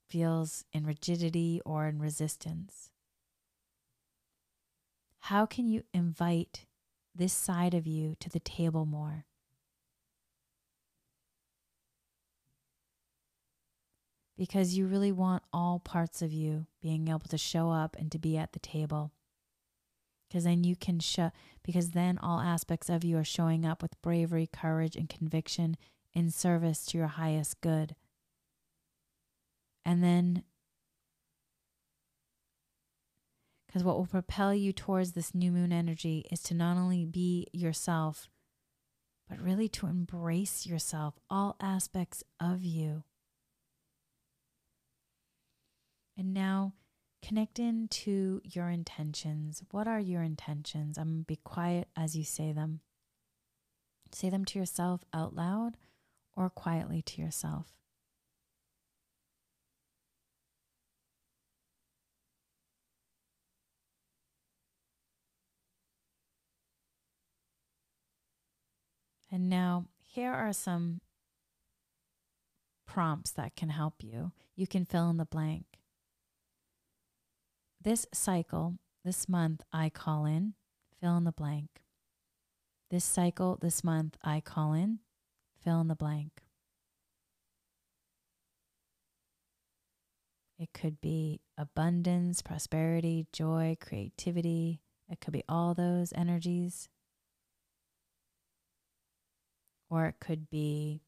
feels 0.07 0.65
in 0.73 0.85
rigidity 0.85 1.61
or 1.65 1.87
in 1.87 1.99
resistance? 1.99 2.89
How 5.23 5.45
can 5.45 5.67
you 5.67 5.83
invite 5.93 6.65
this 7.13 7.33
side 7.33 7.73
of 7.73 7.85
you 7.85 8.15
to 8.19 8.29
the 8.29 8.39
table 8.39 8.85
more? 8.85 9.25
Because 14.39 14.77
you 14.77 14.87
really 14.87 15.11
want 15.11 15.43
all 15.51 15.79
parts 15.79 16.21
of 16.21 16.31
you 16.31 16.65
being 16.81 17.09
able 17.09 17.27
to 17.27 17.37
show 17.37 17.71
up 17.71 17.97
and 17.99 18.09
to 18.13 18.17
be 18.17 18.37
at 18.37 18.53
the 18.53 18.59
table. 18.59 19.11
Because 20.29 20.45
then 20.45 20.63
you 20.63 20.77
can 20.77 21.01
show, 21.01 21.31
because 21.61 21.89
then 21.89 22.17
all 22.17 22.39
aspects 22.39 22.87
of 22.87 23.03
you 23.03 23.17
are 23.17 23.25
showing 23.25 23.65
up 23.65 23.81
with 23.81 24.01
bravery, 24.01 24.47
courage, 24.47 24.95
and 24.95 25.09
conviction 25.09 25.75
in 26.13 26.31
service 26.31 26.85
to 26.85 26.97
your 26.97 27.07
highest 27.07 27.59
good. 27.59 27.95
And 29.83 30.01
then, 30.01 30.43
because 33.67 33.83
what 33.83 33.97
will 33.97 34.05
propel 34.05 34.53
you 34.53 34.71
towards 34.71 35.11
this 35.11 35.35
new 35.35 35.51
moon 35.51 35.73
energy 35.73 36.25
is 36.31 36.41
to 36.43 36.53
not 36.53 36.77
only 36.77 37.03
be 37.03 37.47
yourself, 37.51 38.29
but 39.27 39.41
really 39.41 39.67
to 39.67 39.87
embrace 39.87 40.65
yourself, 40.65 41.15
all 41.29 41.57
aspects 41.59 42.23
of 42.39 42.63
you. 42.63 43.03
And 46.19 46.33
now 46.33 46.73
connect 47.25 47.59
into 47.59 48.41
your 48.43 48.67
intentions. 48.67 49.63
What 49.71 49.87
are 49.87 50.01
your 50.01 50.21
intentions? 50.21 50.97
I'm 50.97 51.07
going 51.07 51.19
to 51.19 51.25
be 51.25 51.37
quiet 51.37 51.87
as 51.95 52.13
you 52.13 52.25
say 52.25 52.51
them. 52.51 52.81
Say 54.11 54.29
them 54.29 54.43
to 54.43 54.59
yourself 54.59 55.05
out 55.13 55.33
loud 55.33 55.77
or 56.35 56.49
quietly 56.49 57.01
to 57.03 57.21
yourself. 57.21 57.67
And 69.31 69.49
now, 69.49 69.85
here 70.03 70.33
are 70.33 70.51
some 70.51 70.99
prompts 72.85 73.31
that 73.31 73.55
can 73.55 73.69
help 73.69 74.03
you. 74.03 74.33
You 74.57 74.67
can 74.67 74.83
fill 74.83 75.09
in 75.11 75.15
the 75.15 75.23
blank. 75.23 75.68
This 77.81 78.05
cycle, 78.13 78.75
this 79.05 79.29
month, 79.29 79.63
I 79.71 79.89
call 79.89 80.25
in, 80.25 80.53
fill 80.99 81.15
in 81.15 81.23
the 81.23 81.31
blank. 81.31 81.69
This 82.89 83.05
cycle, 83.05 83.57
this 83.61 83.83
month, 83.83 84.17
I 84.23 84.41
call 84.41 84.73
in, 84.73 84.99
fill 85.63 85.79
in 85.79 85.87
the 85.87 85.95
blank. 85.95 86.41
It 90.57 90.69
could 90.73 90.99
be 90.99 91.39
abundance, 91.57 92.41
prosperity, 92.41 93.27
joy, 93.31 93.77
creativity. 93.79 94.81
It 95.07 95.21
could 95.21 95.31
be 95.31 95.43
all 95.47 95.73
those 95.73 96.11
energies 96.13 96.89
or 99.89 100.05
it 100.05 100.15
could 100.19 100.49
be 100.49 101.01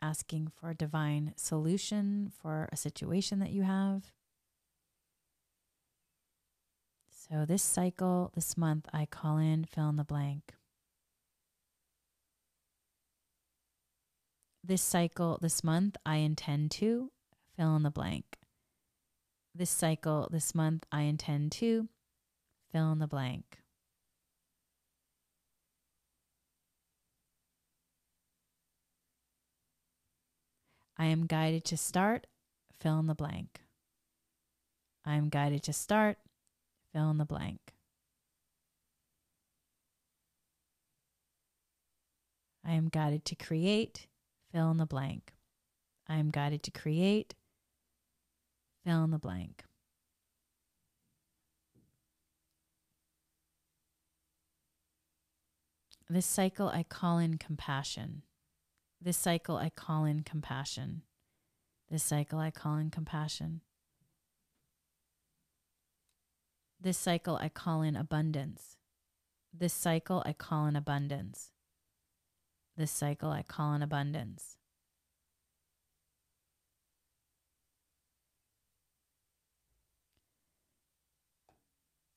asking 0.00 0.48
for 0.48 0.70
a 0.70 0.74
divine 0.74 1.34
solution 1.36 2.32
for 2.42 2.68
a 2.72 2.76
situation 2.76 3.38
that 3.40 3.50
you 3.50 3.62
have. 3.62 4.10
So, 7.30 7.44
this 7.44 7.62
cycle, 7.62 8.32
this 8.34 8.56
month, 8.56 8.88
I 8.92 9.06
call 9.06 9.38
in 9.38 9.64
fill 9.64 9.88
in 9.88 9.94
the 9.94 10.02
blank. 10.02 10.54
This 14.64 14.82
cycle, 14.82 15.38
this 15.40 15.62
month, 15.62 15.96
I 16.04 16.16
intend 16.16 16.72
to 16.72 17.12
fill 17.56 17.76
in 17.76 17.84
the 17.84 17.90
blank. 17.90 18.24
This 19.54 19.70
cycle, 19.70 20.28
this 20.32 20.56
month, 20.56 20.84
I 20.90 21.02
intend 21.02 21.52
to 21.52 21.88
fill 22.72 22.90
in 22.90 22.98
the 22.98 23.06
blank. 23.06 23.58
I 30.98 31.06
am 31.06 31.26
guided 31.26 31.64
to 31.66 31.76
start, 31.76 32.26
fill 32.72 32.98
in 32.98 33.06
the 33.06 33.14
blank. 33.14 33.60
I 35.06 35.14
am 35.14 35.28
guided 35.28 35.62
to 35.62 35.72
start, 35.72 36.18
fill 36.92 37.10
in 37.10 37.18
the 37.18 37.24
blank. 37.24 37.60
I 42.64 42.72
am 42.72 42.88
guided 42.88 43.24
to 43.26 43.34
create, 43.34 44.06
fill 44.52 44.70
in 44.70 44.76
the 44.76 44.86
blank. 44.86 45.32
I 46.08 46.16
am 46.16 46.30
guided 46.30 46.62
to 46.64 46.70
create, 46.70 47.34
fill 48.84 49.04
in 49.04 49.10
the 49.10 49.18
blank. 49.18 49.64
This 56.08 56.26
cycle 56.26 56.68
I 56.68 56.82
call 56.82 57.18
in 57.18 57.38
compassion. 57.38 58.22
This 59.00 59.16
cycle 59.16 59.56
I 59.56 59.70
call 59.70 60.04
in 60.04 60.24
compassion. 60.24 61.02
This 61.88 62.02
cycle 62.02 62.40
I 62.40 62.50
call 62.50 62.76
in 62.76 62.90
compassion. 62.90 63.60
This 66.82 66.96
cycle 66.96 67.36
I 67.36 67.50
call 67.50 67.82
in 67.82 67.94
abundance. 67.94 68.78
This 69.52 69.74
cycle 69.74 70.22
I 70.24 70.32
call 70.32 70.66
in 70.66 70.76
abundance. 70.76 71.50
This 72.74 72.90
cycle 72.90 73.30
I 73.30 73.42
call 73.42 73.74
in 73.74 73.82
abundance. 73.82 74.56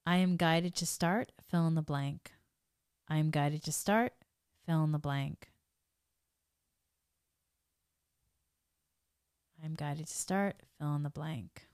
I 0.05 0.17
am 0.17 0.37
guided 0.37 0.75
to 0.75 0.85
start, 0.85 1.33
fill 1.49 1.67
in 1.67 1.75
the 1.75 1.81
blank. 1.81 2.31
I 3.09 3.17
am 3.17 3.31
guided 3.31 3.63
to 3.63 3.71
start, 3.73 4.13
fill 4.65 4.83
in 4.85 4.93
the 4.93 4.99
blank. 4.99 5.49
I 9.61 9.65
am 9.65 9.75
guided 9.75 10.07
to 10.07 10.13
start, 10.13 10.55
fill 10.77 10.95
in 10.95 11.03
the 11.03 11.09
blank. 11.09 11.67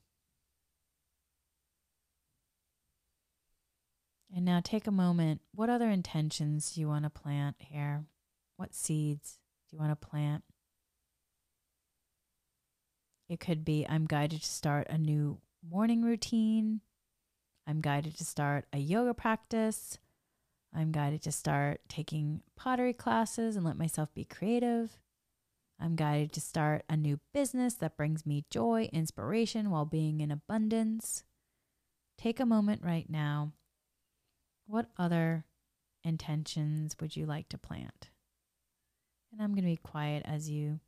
And 4.35 4.45
now 4.45 4.61
take 4.63 4.87
a 4.87 4.91
moment. 4.91 5.41
What 5.53 5.69
other 5.69 5.89
intentions 5.89 6.73
do 6.73 6.81
you 6.81 6.87
want 6.87 7.03
to 7.03 7.09
plant 7.09 7.55
here? 7.59 8.05
What 8.57 8.75
seeds 8.75 9.39
do 9.69 9.75
you 9.75 9.79
want 9.79 9.91
to 9.91 10.07
plant? 10.07 10.43
It 13.27 13.39
could 13.39 13.63
be 13.63 13.85
I'm 13.87 14.05
guided 14.05 14.41
to 14.41 14.47
start 14.47 14.87
a 14.89 14.97
new 14.97 15.39
morning 15.67 16.01
routine. 16.03 16.81
I'm 17.67 17.81
guided 17.81 18.17
to 18.17 18.25
start 18.25 18.65
a 18.73 18.79
yoga 18.79 19.13
practice. 19.13 19.99
I'm 20.73 20.91
guided 20.91 21.21
to 21.23 21.31
start 21.31 21.81
taking 21.87 22.41
pottery 22.55 22.93
classes 22.93 23.55
and 23.55 23.65
let 23.65 23.77
myself 23.77 24.13
be 24.13 24.25
creative. 24.25 24.99
I'm 25.79 25.95
guided 25.95 26.33
to 26.33 26.41
start 26.41 26.83
a 26.89 26.97
new 26.97 27.19
business 27.33 27.75
that 27.75 27.97
brings 27.97 28.25
me 28.25 28.45
joy, 28.49 28.89
inspiration 28.91 29.69
while 29.69 29.85
being 29.85 30.19
in 30.19 30.29
abundance. 30.29 31.23
Take 32.17 32.39
a 32.39 32.45
moment 32.45 32.81
right 32.83 33.09
now. 33.09 33.53
What 34.69 34.85
other 34.99 35.45
intentions 36.03 36.95
would 37.01 37.15
you 37.15 37.25
like 37.25 37.49
to 37.49 37.57
plant? 37.57 38.11
And 39.31 39.41
I'm 39.41 39.55
going 39.55 39.63
to 39.63 39.71
be 39.71 39.77
quiet 39.77 40.21
as 40.25 40.47
you 40.47 40.79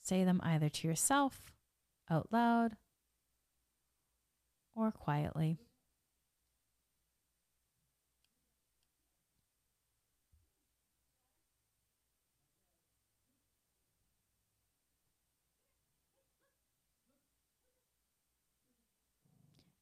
say 0.00 0.22
them 0.22 0.40
either 0.40 0.68
to 0.68 0.86
yourself, 0.86 1.52
out 2.08 2.28
loud, 2.30 2.76
or 4.76 4.92
quietly. 4.92 5.58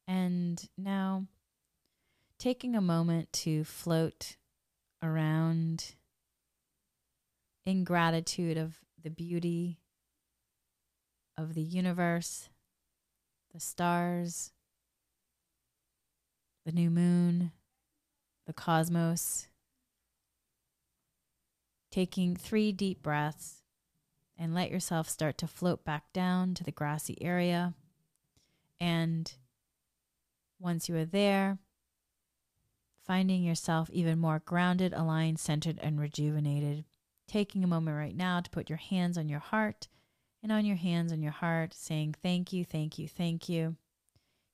And 0.07 0.67
now, 0.75 1.27
taking 2.43 2.75
a 2.75 2.81
moment 2.81 3.31
to 3.31 3.63
float 3.63 4.35
around 5.01 5.95
in 7.65 7.85
gratitude 7.85 8.57
of 8.57 8.75
the 9.01 9.09
beauty 9.09 9.79
of 11.37 11.53
the 11.53 11.61
universe, 11.61 12.49
the 13.53 13.61
stars, 13.61 14.51
the 16.65 16.73
new 16.73 16.89
moon, 16.89 17.53
the 18.45 18.51
cosmos. 18.51 19.47
Taking 21.91 22.35
three 22.35 22.73
deep 22.73 23.01
breaths 23.01 23.63
and 24.37 24.53
let 24.53 24.69
yourself 24.69 25.07
start 25.07 25.37
to 25.37 25.47
float 25.47 25.85
back 25.85 26.11
down 26.11 26.55
to 26.55 26.65
the 26.65 26.71
grassy 26.73 27.17
area. 27.21 27.73
And 28.81 29.31
once 30.59 30.89
you 30.89 30.97
are 30.97 31.05
there, 31.05 31.59
finding 33.05 33.43
yourself 33.43 33.89
even 33.91 34.19
more 34.19 34.39
grounded, 34.39 34.93
aligned, 34.93 35.39
centered, 35.39 35.79
and 35.81 35.99
rejuvenated. 35.99 36.85
Taking 37.27 37.63
a 37.63 37.67
moment 37.67 37.97
right 37.97 38.15
now 38.15 38.39
to 38.39 38.49
put 38.49 38.69
your 38.69 38.77
hands 38.77 39.17
on 39.17 39.29
your 39.29 39.39
heart 39.39 39.87
and 40.41 40.51
on 40.51 40.65
your 40.65 40.75
hands 40.75 41.11
on 41.11 41.21
your 41.21 41.31
heart, 41.31 41.73
saying 41.73 42.15
thank 42.21 42.51
you, 42.51 42.65
thank 42.65 42.97
you, 42.99 43.07
thank 43.07 43.47
you 43.47 43.77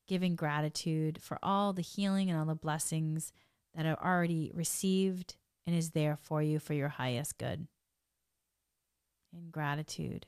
giving 0.09 0.35
gratitude 0.35 1.21
for 1.21 1.37
all 1.43 1.71
the 1.71 1.83
healing 1.83 2.31
and 2.31 2.39
all 2.39 2.45
the 2.45 2.55
blessings 2.55 3.31
that 3.75 3.85
are 3.85 4.03
already 4.03 4.51
received 4.55 5.35
and 5.67 5.75
is 5.75 5.91
there 5.91 6.17
for 6.19 6.41
you 6.41 6.57
for 6.57 6.73
your 6.73 6.89
highest 6.89 7.37
good. 7.37 7.67
In 9.31 9.51
gratitude. 9.51 10.25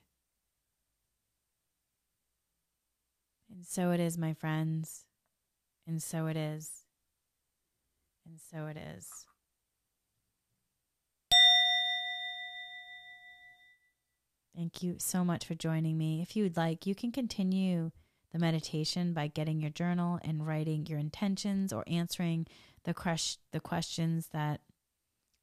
And 3.51 3.65
so 3.65 3.89
it 3.89 3.99
is, 3.99 4.19
my 4.19 4.35
friends. 4.35 5.05
And 5.87 6.01
so 6.01 6.27
it 6.27 6.37
is. 6.37 6.80
And 8.31 8.39
so 8.39 8.67
it 8.67 8.77
is. 8.77 9.09
Thank 14.55 14.81
you 14.81 14.95
so 14.99 15.25
much 15.25 15.45
for 15.45 15.53
joining 15.53 15.97
me. 15.97 16.21
If 16.21 16.37
you 16.37 16.43
would 16.43 16.55
like, 16.55 16.85
you 16.85 16.95
can 16.95 17.11
continue 17.11 17.91
the 18.31 18.39
meditation 18.39 19.11
by 19.11 19.27
getting 19.27 19.59
your 19.59 19.69
journal 19.69 20.17
and 20.23 20.47
writing 20.47 20.85
your 20.85 20.97
intentions 20.97 21.73
or 21.73 21.83
answering 21.87 22.47
the, 22.85 22.93
crush, 22.93 23.37
the 23.51 23.59
questions 23.59 24.27
that 24.31 24.61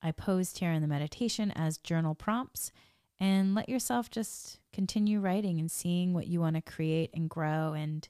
I 0.03 0.11
posed 0.11 0.59
here 0.59 0.73
in 0.73 0.81
the 0.81 0.89
meditation 0.89 1.51
as 1.51 1.77
journal 1.77 2.15
prompts. 2.15 2.73
And 3.21 3.55
let 3.55 3.69
yourself 3.69 4.09
just 4.11 4.61
continue 4.73 5.21
writing 5.21 5.61
and 5.61 5.71
seeing 5.71 6.15
what 6.15 6.27
you 6.29 6.41
want 6.41 6.57
to 6.57 6.63
create 6.63 7.11
and 7.13 7.29
grow 7.29 7.75
and 7.75 8.09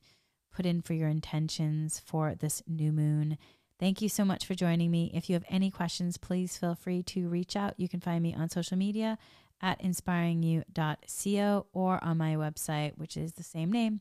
put 0.55 0.67
in 0.67 0.83
for 0.83 0.93
your 0.93 1.09
intentions 1.09 1.99
for 1.99 2.37
this 2.37 2.63
new 2.69 2.93
moon. 2.93 3.39
Thank 3.79 4.03
you 4.03 4.09
so 4.09 4.25
much 4.25 4.45
for 4.45 4.55
joining 4.55 4.91
me. 4.91 5.11
If 5.15 5.31
you 5.31 5.35
have 5.35 5.45
any 5.49 5.71
questions, 5.71 6.17
please 6.17 6.57
feel 6.57 6.75
free 6.75 7.03
to 7.05 7.29
reach 7.29 7.55
out. 7.55 7.75
You 7.77 7.89
can 7.89 8.01
find 8.01 8.23
me 8.23 8.35
on 8.35 8.49
social 8.49 8.77
media 8.77 9.19
at 9.63 9.81
inspiringyou.co 9.81 11.67
or 11.73 12.05
on 12.05 12.19
my 12.19 12.35
website, 12.35 12.99
which 12.99 13.17
is 13.17 13.35
the 13.35 13.43
same 13.43 13.71
name. 13.71 14.01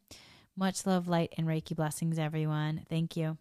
Much 0.55 0.85
love, 0.87 1.07
light, 1.07 1.33
and 1.37 1.47
Reiki 1.47 1.75
blessings, 1.75 2.17
everyone. 2.17 2.85
Thank 2.89 3.15
you. 3.15 3.37